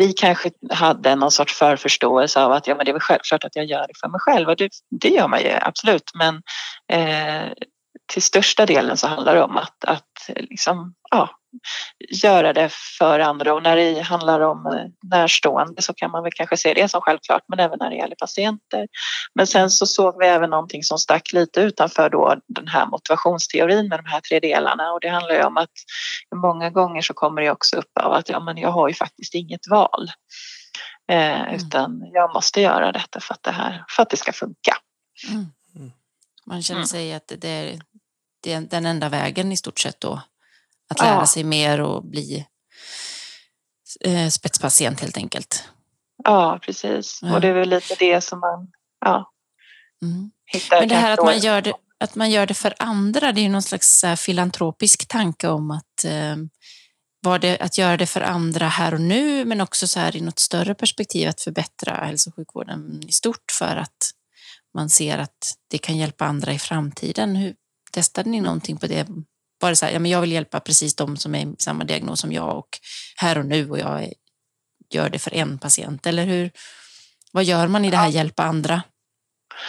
vi 0.00 0.12
kanske 0.12 0.50
hade 0.70 1.14
någon 1.14 1.30
sorts 1.30 1.54
förförståelse 1.54 2.44
av 2.44 2.52
att 2.52 2.66
ja, 2.66 2.74
men 2.74 2.84
det 2.84 2.90
är 2.90 2.92
väl 2.92 3.00
självklart 3.00 3.44
att 3.44 3.56
jag 3.56 3.64
gör 3.64 3.86
det 3.88 3.98
för 4.00 4.08
mig 4.08 4.20
själv 4.20 4.48
och 4.48 4.56
det, 4.56 4.70
det 4.90 5.08
gör 5.08 5.28
man 5.28 5.40
ju 5.40 5.50
absolut. 5.60 6.10
Men 6.14 6.42
eh, 6.92 7.52
till 8.12 8.22
största 8.22 8.66
delen 8.66 8.96
så 8.96 9.06
handlar 9.06 9.34
det 9.34 9.42
om 9.42 9.56
att, 9.56 9.84
att 9.84 10.30
liksom, 10.36 10.94
ja, 11.10 11.30
göra 12.22 12.52
det 12.52 12.68
för 12.98 13.20
andra 13.20 13.54
och 13.54 13.62
när 13.62 13.76
det 13.76 14.00
handlar 14.00 14.40
om 14.40 14.66
eh, 14.66 15.08
närstående 15.10 15.82
så 15.82 15.94
kan 15.94 16.10
man 16.10 16.22
väl 16.22 16.32
kanske 16.32 16.56
se 16.56 16.74
det 16.74 16.88
som 16.88 17.00
självklart 17.00 17.42
men 17.48 17.60
även 17.60 17.78
när 17.78 17.90
det 17.90 17.96
gäller 17.96 18.16
patienter. 18.16 18.88
Men 19.34 19.46
sen 19.46 19.70
så 19.70 19.86
såg 19.86 20.18
vi 20.18 20.26
även 20.26 20.50
någonting 20.50 20.82
som 20.82 20.98
stack 20.98 21.32
lite 21.32 21.60
utanför 21.60 22.10
då 22.10 22.36
den 22.48 22.68
här 22.68 22.86
motivationsteorin 22.86 23.88
med 23.88 23.98
de 23.98 24.06
här 24.10 24.20
tre 24.20 24.40
delarna 24.40 24.92
och 24.92 25.00
det 25.00 25.08
handlar 25.08 25.34
ju 25.34 25.44
om 25.44 25.56
att 25.56 25.70
många 26.34 26.70
gånger 26.70 27.02
så 27.02 27.14
kommer 27.14 27.42
det 27.42 27.50
också 27.50 27.76
upp 27.76 27.98
av 28.00 28.12
att 28.12 28.28
ja, 28.28 28.40
men 28.40 28.56
jag 28.56 28.70
har 28.70 28.88
ju 28.88 28.94
faktiskt 28.94 29.34
inget 29.34 29.68
val. 29.70 30.10
Eh, 31.10 31.40
mm. 31.40 31.54
Utan 31.54 32.02
jag 32.12 32.34
måste 32.34 32.60
göra 32.60 32.92
detta 32.92 33.20
för 33.20 33.34
att 33.34 33.42
det, 33.42 33.50
här, 33.50 33.84
för 33.88 34.02
att 34.02 34.10
det 34.10 34.16
ska 34.16 34.32
funka. 34.32 34.76
Mm. 35.28 35.92
Man 36.46 36.62
känner 36.62 36.78
mm. 36.78 36.86
sig 36.86 37.14
att 37.14 37.32
det 37.38 37.48
är 37.48 37.80
den 38.60 38.86
enda 38.86 39.08
vägen 39.08 39.52
i 39.52 39.56
stort 39.56 39.78
sett 39.78 40.00
då 40.00 40.20
att 40.90 41.00
lära 41.00 41.14
ja. 41.14 41.26
sig 41.26 41.44
mer 41.44 41.80
och 41.80 42.04
bli 42.04 42.46
eh, 44.00 44.28
spetspatient 44.28 45.00
helt 45.00 45.16
enkelt. 45.16 45.64
Ja, 46.24 46.58
precis. 46.62 47.20
Ja. 47.22 47.34
Och 47.34 47.40
det 47.40 47.48
är 47.48 47.52
väl 47.52 47.68
lite 47.68 47.94
det 47.98 48.20
som 48.20 48.40
man 48.40 48.68
ja, 49.00 49.32
mm. 50.02 50.30
hittar. 50.46 50.80
Men 50.80 50.88
det 50.88 50.94
här 50.94 51.12
att 51.12 51.24
man, 51.24 51.38
gör 51.38 51.60
det, 51.60 51.72
att 52.00 52.14
man 52.14 52.30
gör 52.30 52.46
det 52.46 52.54
för 52.54 52.74
andra, 52.78 53.32
det 53.32 53.40
är 53.40 53.42
ju 53.42 53.48
någon 53.48 53.62
slags 53.62 54.04
filantropisk 54.16 55.08
tanke 55.08 55.48
om 55.48 55.70
att 55.70 56.04
eh, 56.04 56.36
var 57.22 57.38
det 57.38 57.58
att 57.58 57.78
göra 57.78 57.96
det 57.96 58.06
för 58.06 58.20
andra 58.20 58.68
här 58.68 58.94
och 58.94 59.00
nu, 59.00 59.44
men 59.44 59.60
också 59.60 59.88
så 59.88 60.00
här 60.00 60.16
i 60.16 60.20
något 60.20 60.38
större 60.38 60.74
perspektiv 60.74 61.28
att 61.28 61.40
förbättra 61.40 61.94
hälso 61.94 62.30
och 62.30 62.36
sjukvården 62.36 63.02
i 63.08 63.12
stort 63.12 63.52
för 63.58 63.76
att 63.76 64.10
man 64.74 64.90
ser 64.90 65.18
att 65.18 65.54
det 65.70 65.78
kan 65.78 65.96
hjälpa 65.96 66.24
andra 66.24 66.52
i 66.52 66.58
framtiden. 66.58 67.36
Hur, 67.36 67.54
testade 67.92 68.30
ni 68.30 68.40
någonting 68.40 68.76
på 68.76 68.86
det 68.86 69.06
var 69.60 69.70
det 69.70 69.76
så 69.76 69.86
här, 69.86 69.92
ja, 69.92 69.98
men 69.98 70.10
jag 70.10 70.20
vill 70.20 70.32
hjälpa 70.32 70.60
precis 70.60 70.96
de 70.96 71.16
som 71.16 71.34
är 71.34 71.46
i 71.46 71.54
samma 71.58 71.84
diagnos 71.84 72.20
som 72.20 72.32
jag 72.32 72.58
och 72.58 72.78
här 73.16 73.38
och 73.38 73.46
nu 73.46 73.70
och 73.70 73.78
jag 73.78 74.12
gör 74.90 75.10
det 75.10 75.18
för 75.18 75.34
en 75.34 75.58
patient. 75.58 76.06
Eller 76.06 76.24
hur? 76.24 76.50
Vad 77.32 77.44
gör 77.44 77.66
man 77.66 77.84
i 77.84 77.90
det 77.90 77.96
här 77.96 78.08
hjälpa 78.08 78.42
andra? 78.42 78.82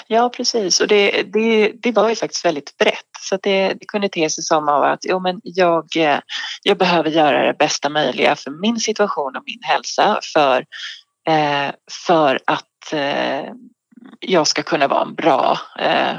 Ja, 0.08 0.30
precis. 0.30 0.80
Och 0.80 0.88
det, 0.88 1.24
det, 1.24 1.72
det 1.82 1.92
var 1.92 2.10
ju 2.10 2.16
faktiskt 2.16 2.46
väldigt 2.46 2.78
brett. 2.78 2.96
Så 3.20 3.38
det, 3.38 3.74
det 3.74 3.86
kunde 3.86 4.10
te 4.10 4.30
sig 4.30 4.44
som 4.44 4.70
att 4.70 5.00
jo, 5.02 5.20
men 5.20 5.42
jag, 5.44 5.86
jag 6.64 6.78
behöver 6.78 7.10
göra 7.10 7.46
det 7.48 7.58
bästa 7.58 7.90
möjliga 7.90 8.36
för 8.36 8.52
min 8.52 8.80
situation 8.80 9.36
och 9.36 9.44
min 9.46 9.64
hälsa 9.64 10.20
för 10.34 10.66
eh, 11.28 11.72
för 12.08 12.40
att 12.46 12.94
eh, 12.94 13.54
jag 14.20 14.48
ska 14.48 14.64
kunna 14.64 14.88
vara 14.88 15.02
en 15.02 15.16
bra 15.16 15.60
eh, 15.80 16.16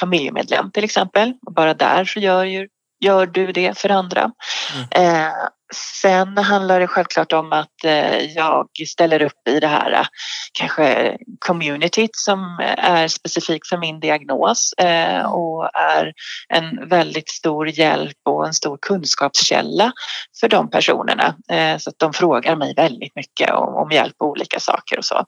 familjemedlem 0.00 0.70
till 0.70 0.84
exempel. 0.84 1.34
Och 1.46 1.52
bara 1.52 1.74
där 1.74 2.04
så 2.04 2.20
gör, 2.20 2.44
ju, 2.44 2.68
gör 3.00 3.26
du 3.26 3.52
det 3.52 3.78
för 3.78 3.88
andra. 3.88 4.30
Mm. 4.74 5.16
Eh, 5.16 5.32
Sen 5.74 6.38
handlar 6.38 6.80
det 6.80 6.86
självklart 6.86 7.32
om 7.32 7.52
att 7.52 7.84
eh, 7.84 8.24
jag 8.24 8.66
ställer 8.88 9.22
upp 9.22 9.48
i 9.48 9.60
det 9.60 9.66
här 9.66 9.92
eh, 9.92 10.06
kanske 10.52 11.16
communityt 11.38 12.16
som 12.16 12.58
är 12.78 13.08
specifikt 13.08 13.68
för 13.68 13.76
min 13.76 14.00
diagnos 14.00 14.72
eh, 14.72 15.22
och 15.22 15.70
är 15.74 16.12
en 16.48 16.88
väldigt 16.88 17.28
stor 17.28 17.68
hjälp 17.68 18.16
och 18.28 18.46
en 18.46 18.54
stor 18.54 18.78
kunskapskälla 18.80 19.92
för 20.40 20.48
de 20.48 20.70
personerna. 20.70 21.34
Så 21.78 21.90
att 21.90 21.98
de 21.98 22.12
frågar 22.12 22.56
mig 22.56 22.74
väldigt 22.76 23.16
mycket 23.16 23.50
om, 23.50 23.90
hjälp 23.90 24.18
på 24.18 24.24
olika 24.24 24.60
saker 24.60 24.98
och 24.98 25.04
så. 25.04 25.24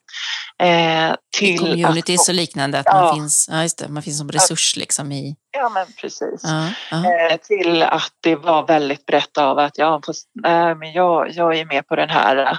Till 1.39 1.85
att, 1.85 2.29
och 2.29 2.35
liknande, 2.35 2.79
att 2.79 2.87
ja, 2.87 2.95
man, 2.95 3.15
finns, 3.15 3.49
ja, 3.51 3.63
just 3.63 3.79
det, 3.79 3.89
man 3.89 4.03
finns 4.03 4.19
som 4.19 4.33
resurs 4.33 4.77
liksom 4.77 5.13
i 5.13 5.37
Ja, 5.55 5.69
men 5.69 5.87
precis. 6.01 6.41
Ja, 6.43 6.69
ja. 6.91 7.39
till 7.43 7.83
att 7.83 8.13
det 8.21 8.37
var 8.37 8.67
väldigt 8.67 9.07
brett 9.07 9.39
av 9.39 9.59
att 9.59 9.79
ja, 9.79 10.01
fast, 10.07 10.29
äh, 10.47 10.75
men 10.79 10.93
jag, 10.93 11.31
jag 11.31 11.57
är 11.57 11.65
med 11.65 11.87
på 11.87 11.97
den 11.97 12.11
här 12.11 12.59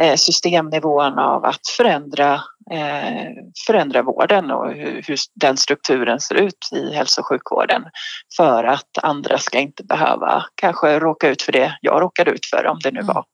eh, 0.00 0.16
systemnivån 0.16 1.18
av 1.18 1.44
att 1.44 1.68
förändra, 1.76 2.34
eh, 2.70 3.30
förändra 3.66 4.02
vården 4.02 4.50
och 4.50 4.72
hur, 4.72 5.02
hur, 5.06 5.16
den 5.34 5.56
strukturen 5.56 6.20
ser 6.20 6.34
ut 6.34 6.68
i 6.72 6.94
hälso 6.94 7.20
och 7.20 7.26
sjukvården 7.26 7.84
för 8.36 8.64
att 8.64 8.98
andra 9.02 9.38
ska 9.38 9.58
inte 9.58 9.84
behöva 9.84 10.44
kanske 10.54 10.98
råka 10.98 11.28
ut 11.28 11.42
för 11.42 11.52
det 11.52 11.78
jag 11.80 12.02
råkade 12.02 12.30
ut 12.30 12.46
för 12.46 12.66
om 12.66 12.78
det 12.82 12.90
nu 12.90 13.00
mm. 13.00 13.14
var 13.14 13.24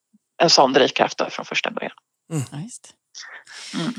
en 0.43 0.51
sån 0.51 0.72
drivkraft 0.72 1.22
från 1.31 1.45
första 1.45 1.70
början. 1.70 1.93
Mm. 2.33 2.43
Mm. 3.74 3.95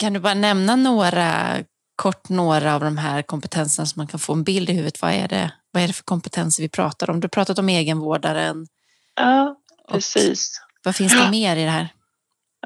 Kan 0.00 0.12
du 0.12 0.20
bara 0.20 0.34
nämna 0.34 0.76
några 0.76 1.56
kort 2.02 2.28
några 2.28 2.74
av 2.74 2.80
de 2.80 2.98
här 2.98 3.22
kompetenserna 3.22 3.86
så 3.86 3.94
man 3.96 4.06
kan 4.06 4.20
få 4.20 4.32
en 4.32 4.44
bild 4.44 4.70
i 4.70 4.72
huvudet. 4.72 5.02
Vad 5.02 5.10
är 5.10 5.28
det, 5.28 5.52
vad 5.72 5.82
är 5.82 5.86
det 5.86 5.92
för 5.92 6.04
kompetenser 6.04 6.62
vi 6.62 6.68
pratar 6.68 7.10
om? 7.10 7.20
Du 7.20 7.24
har 7.24 7.28
pratat 7.28 7.58
om 7.58 7.68
egenvårdaren. 7.68 8.66
Ja, 9.18 9.56
precis. 9.88 10.60
Och 10.60 10.80
vad 10.84 10.96
finns 10.96 11.12
det 11.12 11.30
mer 11.30 11.56
i 11.56 11.64
det 11.64 11.70
här? 11.70 11.88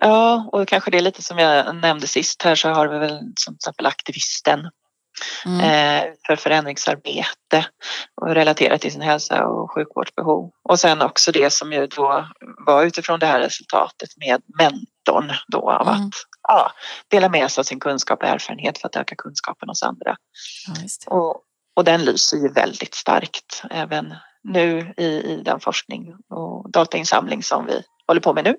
Ja, 0.01 0.49
och 0.53 0.69
kanske 0.69 0.91
det 0.91 0.99
är 0.99 1.03
lite 1.03 1.23
som 1.23 1.39
jag 1.39 1.77
nämnde 1.77 2.07
sist 2.07 2.43
här 2.43 2.55
så 2.55 2.69
har 2.69 2.89
vi 2.89 2.99
väl 2.99 3.19
som 3.37 3.55
till 3.55 3.59
exempel 3.59 3.87
aktivisten 3.87 4.71
mm. 5.47 5.61
eh, 5.61 6.13
för 6.27 6.37
förändringsarbete 6.37 7.67
och 8.21 8.35
relaterat 8.35 8.81
till 8.81 8.93
sin 8.93 9.01
hälsa 9.01 9.47
och 9.47 9.75
sjukvårdsbehov. 9.75 10.51
Och 10.69 10.81
sen 10.81 11.03
också 11.03 11.33
det 11.33 11.53
som 11.53 11.73
ju 11.73 11.87
då 11.87 12.29
var 12.67 12.85
utifrån 12.85 13.19
det 13.19 13.27
här 13.27 13.41
resultatet 13.41 14.09
med 14.17 14.43
mentorn 14.59 15.37
då 15.49 15.71
av 15.71 15.89
mm. 15.89 16.01
att 16.01 16.11
ja, 16.49 16.73
dela 17.09 17.29
med 17.29 17.51
sig 17.51 17.63
av 17.63 17.65
sin 17.65 17.81
kunskap 17.81 18.23
och 18.23 18.29
erfarenhet 18.29 18.79
för 18.79 18.89
att 18.89 18.97
öka 18.97 19.15
kunskapen 19.19 19.69
hos 19.69 19.83
andra. 19.83 20.17
Ja, 20.67 21.17
och, 21.17 21.43
och 21.77 21.85
den 21.85 22.05
lyser 22.05 22.37
ju 22.37 22.53
väldigt 22.53 22.95
starkt 22.95 23.63
även 23.71 24.15
nu 24.45 24.95
i, 24.97 25.05
i 25.05 25.43
den 25.45 25.61
forskning 25.61 26.15
och 26.31 26.71
datainsamling 26.71 27.43
som 27.43 27.67
vi 27.67 27.83
håller 28.07 28.21
på 28.21 28.35
med 28.35 28.45
nu. 28.45 28.57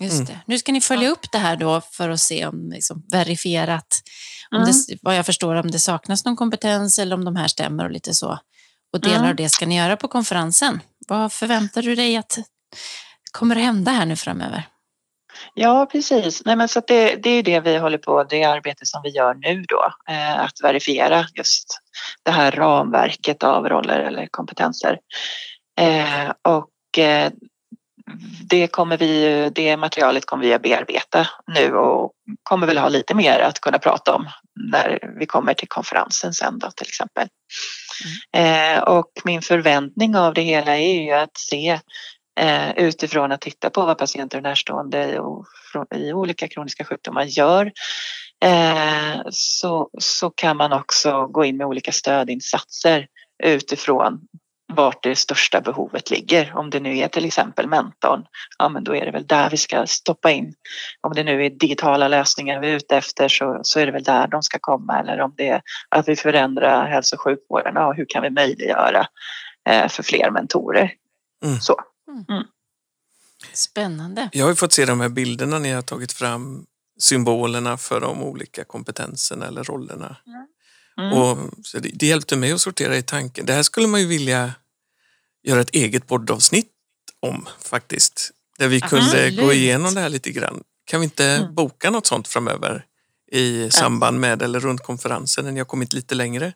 Just 0.00 0.14
mm. 0.14 0.26
det. 0.26 0.40
Nu 0.46 0.58
ska 0.58 0.72
ni 0.72 0.80
följa 0.80 1.10
upp 1.10 1.32
det 1.32 1.38
här 1.38 1.56
då 1.56 1.80
för 1.80 2.08
att 2.08 2.20
se 2.20 2.46
om 2.46 2.70
liksom 2.70 3.02
verifierat, 3.12 4.02
om 4.50 4.62
mm. 4.62 4.68
det, 4.88 4.98
vad 5.02 5.16
jag 5.16 5.26
förstår, 5.26 5.54
om 5.54 5.70
det 5.70 5.78
saknas 5.78 6.24
någon 6.24 6.36
kompetens 6.36 6.98
eller 6.98 7.16
om 7.16 7.24
de 7.24 7.36
här 7.36 7.48
stämmer 7.48 7.84
och 7.84 7.90
lite 7.90 8.14
så. 8.14 8.38
Och 8.92 9.00
delar 9.00 9.16
mm. 9.16 9.30
av 9.30 9.36
det 9.36 9.48
ska 9.48 9.66
ni 9.66 9.76
göra 9.76 9.96
på 9.96 10.08
konferensen. 10.08 10.80
Vad 11.08 11.32
förväntar 11.32 11.82
du 11.82 11.94
dig 11.94 12.16
att 12.16 12.38
kommer 13.32 13.56
att 13.56 13.62
hända 13.62 13.90
här 13.92 14.06
nu 14.06 14.16
framöver? 14.16 14.68
Ja, 15.54 15.86
precis. 15.92 16.44
Nej, 16.44 16.56
men 16.56 16.68
så 16.68 16.80
det, 16.86 17.16
det 17.16 17.30
är 17.30 17.42
det 17.42 17.60
vi 17.60 17.78
håller 17.78 17.98
på, 17.98 18.24
det 18.24 18.44
arbete 18.44 18.86
som 18.86 19.02
vi 19.02 19.10
gör 19.10 19.34
nu 19.34 19.64
då, 19.68 19.92
eh, 20.08 20.40
att 20.40 20.60
verifiera 20.62 21.26
just 21.34 21.78
det 22.22 22.30
här 22.30 22.50
ramverket 22.50 23.42
av 23.42 23.68
roller 23.68 23.98
eller 23.98 24.26
kompetenser. 24.30 24.98
Eh, 25.80 26.32
och 26.42 26.98
eh, 26.98 27.32
det, 28.50 28.66
kommer 28.66 28.96
vi, 28.96 29.50
det 29.54 29.76
materialet 29.76 30.26
kommer 30.26 30.44
vi 30.44 30.54
att 30.54 30.62
bearbeta 30.62 31.28
nu 31.46 31.74
och 31.74 32.12
kommer 32.42 32.66
väl 32.66 32.78
ha 32.78 32.88
lite 32.88 33.14
mer 33.14 33.40
att 33.40 33.60
kunna 33.60 33.78
prata 33.78 34.14
om 34.14 34.28
när 34.70 35.14
vi 35.18 35.26
kommer 35.26 35.54
till 35.54 35.68
konferensen 35.68 36.32
sen 36.32 36.58
då 36.58 36.70
till 36.70 36.86
exempel. 36.86 37.28
Mm. 38.34 38.76
Eh, 38.76 38.82
och 38.82 39.10
min 39.24 39.42
förväntning 39.42 40.16
av 40.16 40.34
det 40.34 40.42
hela 40.42 40.76
är 40.78 41.02
ju 41.02 41.12
att 41.12 41.36
se 41.36 41.80
eh, 42.36 42.70
utifrån 42.76 43.32
att 43.32 43.40
titta 43.40 43.70
på 43.70 43.86
vad 43.86 43.98
patienter 43.98 44.38
och 44.38 44.42
närstående 44.42 45.20
och, 45.20 45.46
i 45.94 46.12
olika 46.12 46.48
kroniska 46.48 46.84
sjukdomar 46.84 47.24
gör 47.24 47.72
eh, 48.44 49.20
så, 49.30 49.90
så 49.98 50.30
kan 50.30 50.56
man 50.56 50.72
också 50.72 51.26
gå 51.26 51.44
in 51.44 51.56
med 51.56 51.66
olika 51.66 51.92
stödinsatser 51.92 53.06
utifrån 53.44 54.20
vart 54.72 55.02
det 55.02 55.16
största 55.16 55.60
behovet 55.60 56.10
ligger. 56.10 56.52
Om 56.56 56.70
det 56.70 56.80
nu 56.80 56.98
är 56.98 57.08
till 57.08 57.24
exempel 57.24 57.68
mentorn, 57.68 58.24
ja 58.58 58.68
men 58.68 58.84
då 58.84 58.96
är 58.96 59.04
det 59.04 59.10
väl 59.10 59.26
där 59.26 59.50
vi 59.50 59.56
ska 59.56 59.86
stoppa 59.86 60.30
in. 60.30 60.54
Om 61.00 61.12
det 61.14 61.24
nu 61.24 61.44
är 61.44 61.50
digitala 61.50 62.08
lösningar 62.08 62.60
vi 62.60 62.70
är 62.70 62.76
ute 62.76 62.96
efter 62.96 63.28
så, 63.28 63.60
så 63.62 63.80
är 63.80 63.86
det 63.86 63.92
väl 63.92 64.02
där 64.02 64.26
de 64.26 64.42
ska 64.42 64.58
komma 64.60 65.00
eller 65.00 65.20
om 65.20 65.34
det 65.36 65.48
är 65.48 65.62
att 65.88 66.08
vi 66.08 66.16
förändrar 66.16 66.86
hälso 66.86 67.16
och 67.16 67.22
sjukvården, 67.22 67.72
ja 67.74 67.92
hur 67.92 68.06
kan 68.08 68.22
vi 68.22 68.30
möjliggöra 68.30 69.06
eh, 69.68 69.88
för 69.88 70.02
fler 70.02 70.30
mentorer? 70.30 70.92
Mm. 71.44 71.60
Så. 71.60 71.76
Mm. 72.08 72.24
mm. 72.28 72.44
Spännande. 73.52 74.28
Jag 74.32 74.46
har 74.46 74.54
fått 74.54 74.72
se 74.72 74.84
de 74.84 75.00
här 75.00 75.08
bilderna 75.08 75.58
ni 75.58 75.70
har 75.70 75.82
tagit 75.82 76.12
fram, 76.12 76.66
symbolerna 76.98 77.78
för 77.78 78.00
de 78.00 78.22
olika 78.22 78.64
kompetenserna 78.64 79.46
eller 79.46 79.64
rollerna. 79.64 80.16
Mm. 80.98 81.12
Och, 81.12 81.38
så 81.66 81.78
det, 81.78 81.88
det 81.94 82.06
hjälpte 82.06 82.36
mig 82.36 82.52
att 82.52 82.60
sortera 82.60 82.96
i 82.96 83.02
tanken. 83.02 83.46
Det 83.46 83.52
här 83.52 83.62
skulle 83.62 83.86
man 83.86 84.00
ju 84.00 84.06
vilja 84.06 84.54
göra 85.42 85.60
ett 85.60 85.74
eget 85.74 86.06
poddavsnitt 86.06 86.70
om 87.20 87.48
faktiskt. 87.60 88.30
Där 88.58 88.68
vi 88.68 88.80
kunde 88.80 89.06
Absolut. 89.06 89.40
gå 89.40 89.52
igenom 89.52 89.94
det 89.94 90.00
här 90.00 90.08
lite 90.08 90.30
grann. 90.30 90.62
Kan 90.84 91.00
vi 91.00 91.04
inte 91.04 91.24
mm. 91.26 91.54
boka 91.54 91.90
något 91.90 92.06
sånt 92.06 92.28
framöver 92.28 92.84
i 93.32 93.70
samband 93.70 94.20
med 94.20 94.42
eller 94.42 94.60
runt 94.60 94.80
konferensen 94.80 95.44
när 95.44 95.52
ni 95.52 95.60
har 95.60 95.64
kommit 95.64 95.92
lite 95.92 96.14
längre? 96.14 96.52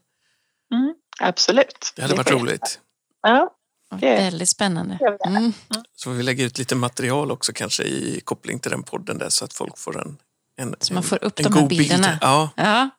Mm. 0.72 0.94
Absolut. 1.20 1.92
Det 1.96 2.02
hade 2.02 2.14
varit 2.14 2.30
roligt. 2.30 2.80
Ja. 3.22 3.56
Väldigt 3.90 4.48
spännande. 4.48 4.98
Mm. 5.26 5.52
Så 5.96 6.10
vi 6.10 6.22
lägger 6.22 6.46
ut 6.46 6.58
lite 6.58 6.74
material 6.74 7.30
också 7.30 7.52
kanske 7.52 7.82
i 7.82 8.20
koppling 8.24 8.58
till 8.58 8.70
den 8.70 8.82
podden 8.82 9.18
där 9.18 9.28
så 9.28 9.44
att 9.44 9.52
folk 9.52 9.78
får 9.78 10.00
en, 10.00 10.16
en 10.56 10.74
Så 10.80 10.94
man 10.94 11.02
får 11.02 11.24
upp 11.24 11.38
en, 11.38 11.44
de 11.44 11.52
här 11.52 11.66
bilderna. 11.68 12.08
Bild. 12.08 12.18
Ja. 12.20 12.50
ja, 12.56 12.90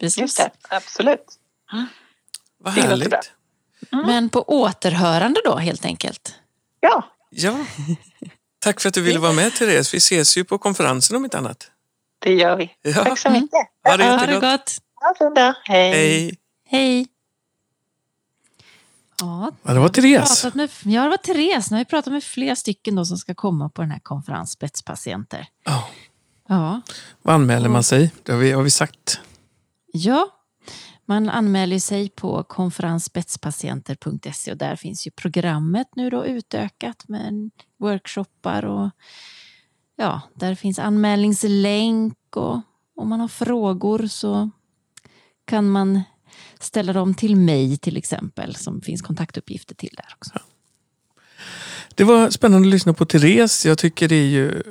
precis. 0.00 0.18
Just 0.18 0.36
det, 0.36 0.50
absolut. 0.68 1.24
Mm. 1.72 1.86
Vad 2.58 2.72
härligt. 2.72 3.14
Mm. 3.92 4.06
Men 4.06 4.28
på 4.28 4.42
återhörande 4.42 5.40
då 5.44 5.56
helt 5.56 5.84
enkelt? 5.84 6.34
Ja. 6.80 7.08
Ja. 7.30 7.66
Tack 8.58 8.80
för 8.80 8.88
att 8.88 8.94
du 8.94 9.02
ville 9.02 9.18
vara 9.18 9.32
med 9.32 9.54
Therese. 9.54 9.94
Vi 9.94 9.98
ses 9.98 10.36
ju 10.36 10.44
på 10.44 10.58
konferensen 10.58 11.16
om 11.16 11.24
inte 11.24 11.38
annat. 11.38 11.70
Det 12.18 12.34
gör 12.34 12.56
vi. 12.56 12.70
Ja. 12.82 13.04
Tack 13.04 13.18
så 13.18 13.30
mycket. 13.30 13.68
Ha 13.84 13.96
det, 13.96 14.04
ha 14.04 14.26
det 14.26 14.40
gott. 14.40 14.76
Ha 14.94 15.14
det 15.18 15.30
bra. 15.34 15.54
Hej. 15.64 15.90
Hej. 15.90 16.38
Hej. 16.68 17.06
Ja, 19.20 19.50
ja, 19.62 19.72
det 19.72 19.80
var 19.80 19.88
Therese. 19.88 20.54
Med, 20.54 20.70
ja, 20.84 21.02
det 21.02 21.08
var 21.08 21.16
Therese. 21.16 21.70
Nu 21.70 21.76
har 21.76 21.84
vi 21.84 21.84
pratat 21.84 22.12
med 22.12 22.24
flera 22.24 22.56
stycken 22.56 22.94
då 22.94 23.04
som 23.04 23.16
ska 23.16 23.34
komma 23.34 23.68
på 23.68 23.82
den 23.82 23.90
här 23.90 23.98
konferensen, 23.98 24.46
spetspatienter. 24.46 25.46
Oh. 25.66 25.84
Ja. 26.48 26.80
Vad 27.22 27.34
anmäler 27.34 27.68
man 27.68 27.84
sig? 27.84 28.12
Det 28.22 28.32
har 28.32 28.38
vi, 28.38 28.52
har 28.52 28.62
vi 28.62 28.70
sagt. 28.70 29.20
Ja, 29.92 30.28
man 31.06 31.28
anmäler 31.28 31.78
sig 31.78 32.08
på 32.08 32.42
konferensspetspatienter.se 32.42 34.50
och 34.50 34.56
där 34.56 34.76
finns 34.76 35.06
ju 35.06 35.10
programmet 35.10 35.88
nu 35.96 36.10
då 36.10 36.26
utökat 36.26 37.08
med 37.08 37.50
workshoppar 37.78 38.64
och 38.64 38.90
ja, 39.96 40.20
där 40.34 40.54
finns 40.54 40.78
anmälningslänk 40.78 42.36
och 42.36 42.60
om 42.96 43.08
man 43.08 43.20
har 43.20 43.28
frågor 43.28 44.06
så 44.06 44.50
kan 45.44 45.70
man 45.70 46.02
ställa 46.64 46.92
dem 46.92 47.14
till 47.14 47.36
mig 47.36 47.76
till 47.76 47.96
exempel 47.96 48.56
som 48.56 48.80
finns 48.80 49.02
kontaktuppgifter 49.02 49.74
till 49.74 49.94
där 49.96 50.14
också. 50.16 50.32
Det 51.94 52.04
var 52.04 52.30
spännande 52.30 52.68
att 52.68 52.72
lyssna 52.72 52.94
på 52.94 53.04
Therese. 53.06 53.66
Jag 53.66 53.78
tycker 53.78 54.08
det 54.08 54.14
är 54.14 54.28
ju 54.28 54.62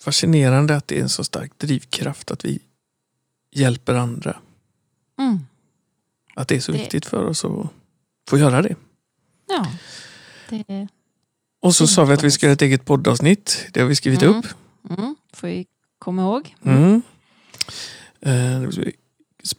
fascinerande 0.00 0.76
att 0.76 0.88
det 0.88 0.98
är 0.98 1.02
en 1.02 1.08
så 1.08 1.24
stark 1.24 1.58
drivkraft 1.58 2.30
att 2.30 2.44
vi 2.44 2.58
hjälper 3.52 3.94
andra. 3.94 4.36
Mm. 5.18 5.38
Att 6.34 6.48
det 6.48 6.56
är 6.56 6.60
så 6.60 6.72
det... 6.72 6.78
viktigt 6.78 7.06
för 7.06 7.24
oss 7.24 7.44
att 7.44 7.66
få 8.28 8.38
göra 8.38 8.62
det. 8.62 8.76
Ja. 9.48 9.66
Det... 10.48 10.88
Och 11.60 11.74
så 11.74 11.86
sa 11.86 12.04
vi 12.04 12.14
att 12.14 12.22
vi 12.22 12.30
ska 12.30 12.46
göra 12.46 12.52
ett 12.52 12.62
eget 12.62 12.84
poddavsnitt. 12.84 13.66
Det 13.72 13.80
har 13.80 13.88
vi 13.88 13.96
skrivit 13.96 14.22
mm. 14.22 14.38
upp. 14.38 14.46
Mm. 14.90 15.16
Får 15.32 15.48
vi 15.48 15.66
komma 15.98 16.22
ihåg. 16.22 16.56
Mm. 16.62 17.02
Eh, 18.20 18.68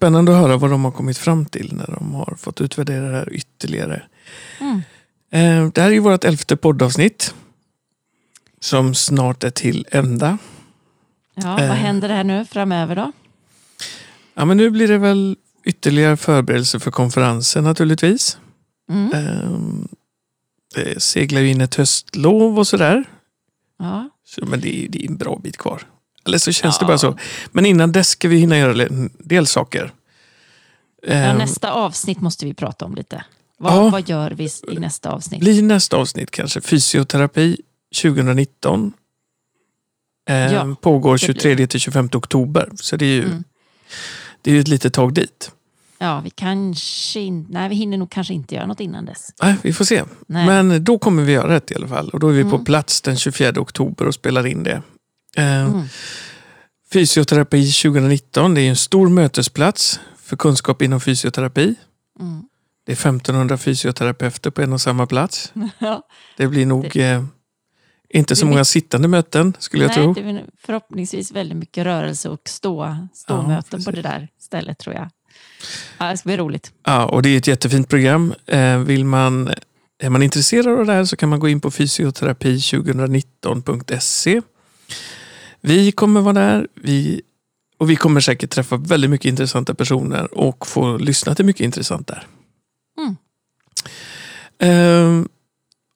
spännande 0.01 0.31
att 0.31 0.37
höra 0.41 0.57
vad 0.57 0.69
de 0.71 0.83
har 0.85 0.91
kommit 0.91 1.17
fram 1.17 1.45
till 1.45 1.73
när 1.75 1.87
de 1.99 2.13
har 2.13 2.35
fått 2.37 2.61
utvärdera 2.61 3.07
det 3.09 3.17
här 3.17 3.33
ytterligare. 3.33 4.03
Mm. 4.59 4.81
Eh, 5.31 5.71
det 5.73 5.81
här 5.81 5.91
är 5.91 5.99
vårt 5.99 6.23
elfte 6.23 6.55
poddavsnitt. 6.57 7.35
Som 8.59 8.95
snart 8.95 9.43
är 9.43 9.49
till 9.49 9.85
ända. 9.91 10.37
Ja, 11.35 11.51
vad 11.51 11.61
Eh. 11.61 11.71
händer 11.73 12.09
här 12.09 12.23
nu 12.23 12.45
framöver 12.45 12.95
då? 12.95 13.11
Ja, 14.33 14.45
men 14.45 14.57
nu 14.57 14.69
blir 14.69 14.87
det 14.87 14.97
väl 14.97 15.35
ytterligare 15.65 16.17
förberedelse 16.17 16.79
för 16.79 16.91
konferensen 16.91 17.63
naturligtvis. 17.63 18.37
Mm. 18.89 19.11
Ehm, 19.13 19.87
Det 20.75 21.01
seglar 21.03 21.41
ju 21.41 21.49
in 21.49 21.61
ett 21.61 21.75
höstlov 21.75 22.59
och 22.59 22.67
sådär. 22.67 23.03
Ja. 23.79 24.09
Så, 24.25 24.45
men 24.45 24.61
det 24.61 24.85
är, 24.85 24.89
det 24.89 25.05
är 25.05 25.09
en 25.09 25.17
bra 25.17 25.39
bit 25.43 25.57
kvar. 25.57 25.81
Eller 26.25 26.37
så 26.37 26.51
känns 26.51 26.79
det 26.79 26.83
Ja. 26.83 26.87
bara 26.87 26.97
så. 26.97 27.17
Men 27.51 27.65
innan 27.65 27.91
dess 27.91 28.09
ska 28.09 28.27
vi 28.27 28.37
hinna 28.37 28.57
göra 28.57 28.83
en 28.83 29.09
del 29.19 29.47
saker. 29.47 29.91
Ja, 31.07 31.13
Ehm, 31.13 31.37
nästa 31.37 31.71
avsnitt 31.71 32.21
måste 32.21 32.45
vi 32.45 32.53
prata 32.53 32.85
om 32.85 32.95
lite. 32.95 33.23
Vad, 33.57 33.73
Ja. 33.73 33.89
vad 33.89 34.09
gör 34.09 34.31
vi 34.31 34.49
i 34.71 34.79
nästa 34.79 35.09
avsnitt? 35.11 35.39
blir 35.39 35.61
nästa 35.63 35.97
avsnitt 35.97 36.31
kanske 36.31 36.61
fysioterapi 36.61 37.57
2019. 38.01 38.93
Ehm, 40.29 40.53
Ja, 40.53 40.75
pågår 40.81 41.17
det 41.17 41.25
blir 41.25 41.33
23 41.33 41.67
till 41.67 41.79
25 41.79 42.09
oktober. 42.13 42.69
Så 42.75 42.95
det 42.95 43.05
är 43.05 43.13
ju, 43.15 43.23
Mm. 43.25 43.43
det 44.41 44.51
är 44.51 44.59
ett 44.59 44.67
litet 44.67 44.93
tag 44.93 45.13
dit. 45.13 45.51
Ja, 45.99 46.21
vi 46.23 46.29
kanske 46.29 47.19
in... 47.19 47.47
Nej, 47.49 47.69
vi 47.69 47.75
hinner 47.75 47.97
nog 47.97 48.09
kanske 48.11 48.33
inte 48.33 48.55
göra 48.55 48.65
något 48.65 48.79
innan 48.79 49.05
dess. 49.05 49.29
Nej, 49.43 49.55
vi 49.61 49.73
får 49.73 49.85
se. 49.85 50.03
Nej. 50.27 50.45
Men 50.45 50.83
då 50.83 50.99
kommer 50.99 51.23
vi 51.23 51.31
göra 51.31 51.47
det 51.59 51.71
i 51.71 51.75
alla 51.75 51.87
fall. 51.87 52.09
Och 52.09 52.19
då 52.19 52.27
är 52.27 52.33
vi 52.33 52.43
på 52.43 52.49
Mm. 52.55 52.65
plats 52.65 53.01
den 53.01 53.17
24 53.17 53.61
oktober 53.61 54.07
och 54.07 54.13
spelar 54.13 54.47
in 54.47 54.63
det. 54.63 54.81
Ehm, 55.37 55.67
Mm. 55.73 55.87
Fysioterapi 56.93 57.71
2019, 57.71 58.53
det 58.53 58.61
är 58.61 58.69
en 58.69 58.75
stor 58.75 59.09
mötesplats 59.09 59.99
för 60.23 60.37
kunskap 60.37 60.81
inom 60.81 61.01
fysioterapi. 61.01 61.75
Mm. 62.19 62.43
Det 62.85 62.91
är 62.91 62.95
1500 62.95 63.57
fysioterapeuter 63.57 64.49
på 64.51 64.61
en 64.61 64.73
och 64.73 64.81
samma 64.81 65.05
plats. 65.07 65.53
Ja. 65.79 66.07
Det 66.37 66.47
blir 66.47 66.65
nog 66.65 66.97
eh, 66.97 67.23
inte 68.09 68.35
så 68.35 68.45
Det 68.45 68.49
många 68.51 68.65
sittande 68.65 69.07
möten 69.07 69.53
skulle 69.59 69.83
jag 69.83 69.89
Nej, 69.89 69.97
tro. 69.97 70.13
det 70.13 70.43
förhoppningsvis 70.61 71.31
väldigt 71.31 71.57
mycket 71.57 71.83
rörelse 71.83 72.29
och 72.29 72.41
stå, 72.45 72.83
Ja, 72.85 73.07
ståmöten 73.13 73.83
på 73.83 73.91
precis. 73.91 74.03
det 74.03 74.09
där 74.09 74.27
stället 74.39 74.79
tror 74.79 74.95
jag. 74.95 75.09
Ja, 75.97 76.11
det 76.11 76.17
ska 76.17 76.27
bli 76.27 76.37
roligt. 76.37 76.71
Ja, 76.85 77.05
och 77.05 77.21
det 77.21 77.29
är 77.29 77.37
ett 77.37 77.47
jättefint 77.47 77.89
program. 77.89 78.33
Eh, 78.45 78.77
vill 78.79 79.05
man, 79.05 79.49
är 80.03 80.09
man 80.09 80.23
intresserad 80.23 80.79
av 80.79 80.85
det 80.85 80.93
här 80.93 81.05
så 81.05 81.15
kan 81.15 81.29
man 81.29 81.39
gå 81.39 81.49
in 81.49 81.61
på 81.61 81.71
fysioterapi2019.se. 81.71 84.41
Vi 85.61 85.91
kommer 85.91 86.21
vara 86.21 86.33
där. 86.33 86.67
Vi, 86.75 87.21
och 87.77 87.89
vi 87.89 87.95
kommer 87.95 88.19
säkert 88.19 88.49
träffa 88.49 88.77
väldigt 88.77 89.09
mycket 89.09 89.29
intressanta 89.29 89.73
personer 89.73 90.37
och 90.37 90.67
få 90.67 90.97
lyssna 90.97 91.35
till 91.35 91.45
mycket 91.45 91.61
intressant 91.61 92.07
där. 92.07 92.27
Mm. 92.97 93.15
Eh, 94.59 95.25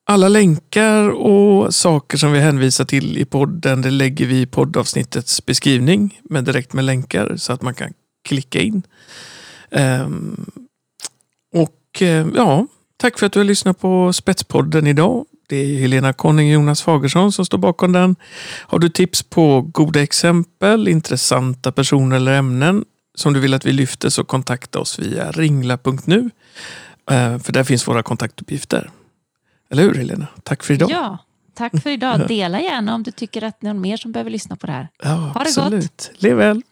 alla 0.04 0.28
länkar 0.28 1.08
och 1.08 1.74
saker 1.74 2.18
som 2.18 2.32
vi 2.32 2.40
hänvisar 2.40 2.84
till 2.84 3.18
i 3.18 3.24
podden 3.24 3.82
det 3.82 3.90
lägger 3.90 4.26
vi 4.26 4.40
i 4.40 4.46
poddavsnittets 4.46 5.46
beskrivning 5.46 6.20
med 6.24 6.44
direkt 6.44 6.72
med 6.72 6.84
länkar 6.84 7.36
så 7.36 7.52
att 7.52 7.62
man 7.62 7.74
kan 7.74 7.92
klicka 8.24 8.60
in. 8.60 8.82
Ehm, 9.70 10.50
och 11.54 12.02
eh, 12.02 12.26
ja, 12.34 12.66
tack 12.96 13.18
för 13.18 13.26
att 13.26 13.32
du 13.32 13.38
har 13.38 13.44
lyssnat 13.44 13.80
på 13.80 14.12
Spetspodden 14.12 14.86
idag. 14.86 15.26
Det 15.48 15.56
är 15.56 15.78
Helena 15.78 16.12
Conning 16.12 16.48
och 16.48 16.54
Jonas 16.54 16.82
Fagersson 16.82 17.32
som 17.32 17.46
står 17.46 17.58
bakom 17.58 17.92
den. 17.92 18.16
Har 18.60 18.78
du 18.78 18.88
tips 18.88 19.22
på 19.22 19.60
goda 19.60 20.02
exempel, 20.02 20.88
intressanta 20.88 21.72
personer 21.72 22.16
eller 22.16 22.32
ämnen 22.38 22.84
som 23.14 23.32
du 23.32 23.40
vill 23.40 23.54
att 23.54 23.66
vi 23.66 23.72
lyfter 23.72 24.08
så 24.08 24.24
kontakta 24.24 24.78
oss 24.78 24.98
via 24.98 25.30
ringla.nu. 25.32 26.30
Eh, 27.10 27.38
För 27.38 27.52
där 27.52 27.64
finns 27.64 27.88
våra 27.88 28.02
kontaktuppgifter. 28.02 28.90
Eller 29.70 29.82
hur 29.82 29.94
Helena? 29.94 30.26
Tack 30.42 30.62
för 30.62 30.74
idag. 30.74 30.90
Ja, 30.90 31.18
tack 31.54 31.82
för 31.82 31.90
idag. 31.90 32.28
Dela 32.28 32.60
gärna 32.60 32.94
om 32.94 33.02
du 33.02 33.10
tycker 33.10 33.42
att 33.44 33.62
någon 33.62 33.80
mer 33.80 33.96
som 33.96 34.12
behöver 34.12 34.30
lyssna 34.30 34.56
på 34.56 34.66
det 34.66 34.72
här. 34.72 34.88
Ja, 35.02 35.08
Ha 35.08 35.18
det 35.26 35.32
gott. 35.32 35.46
absolut. 35.46 36.10
Lev 36.16 36.36
väl. 36.36 36.62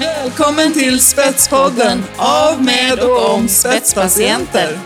Välkommen 0.00 0.72
till 0.72 1.00
Spetspodden 1.00 2.04
av, 2.16 2.62
med 2.62 3.00
och 3.00 3.34
om 3.34 3.48
spetspatienter. 3.48 4.78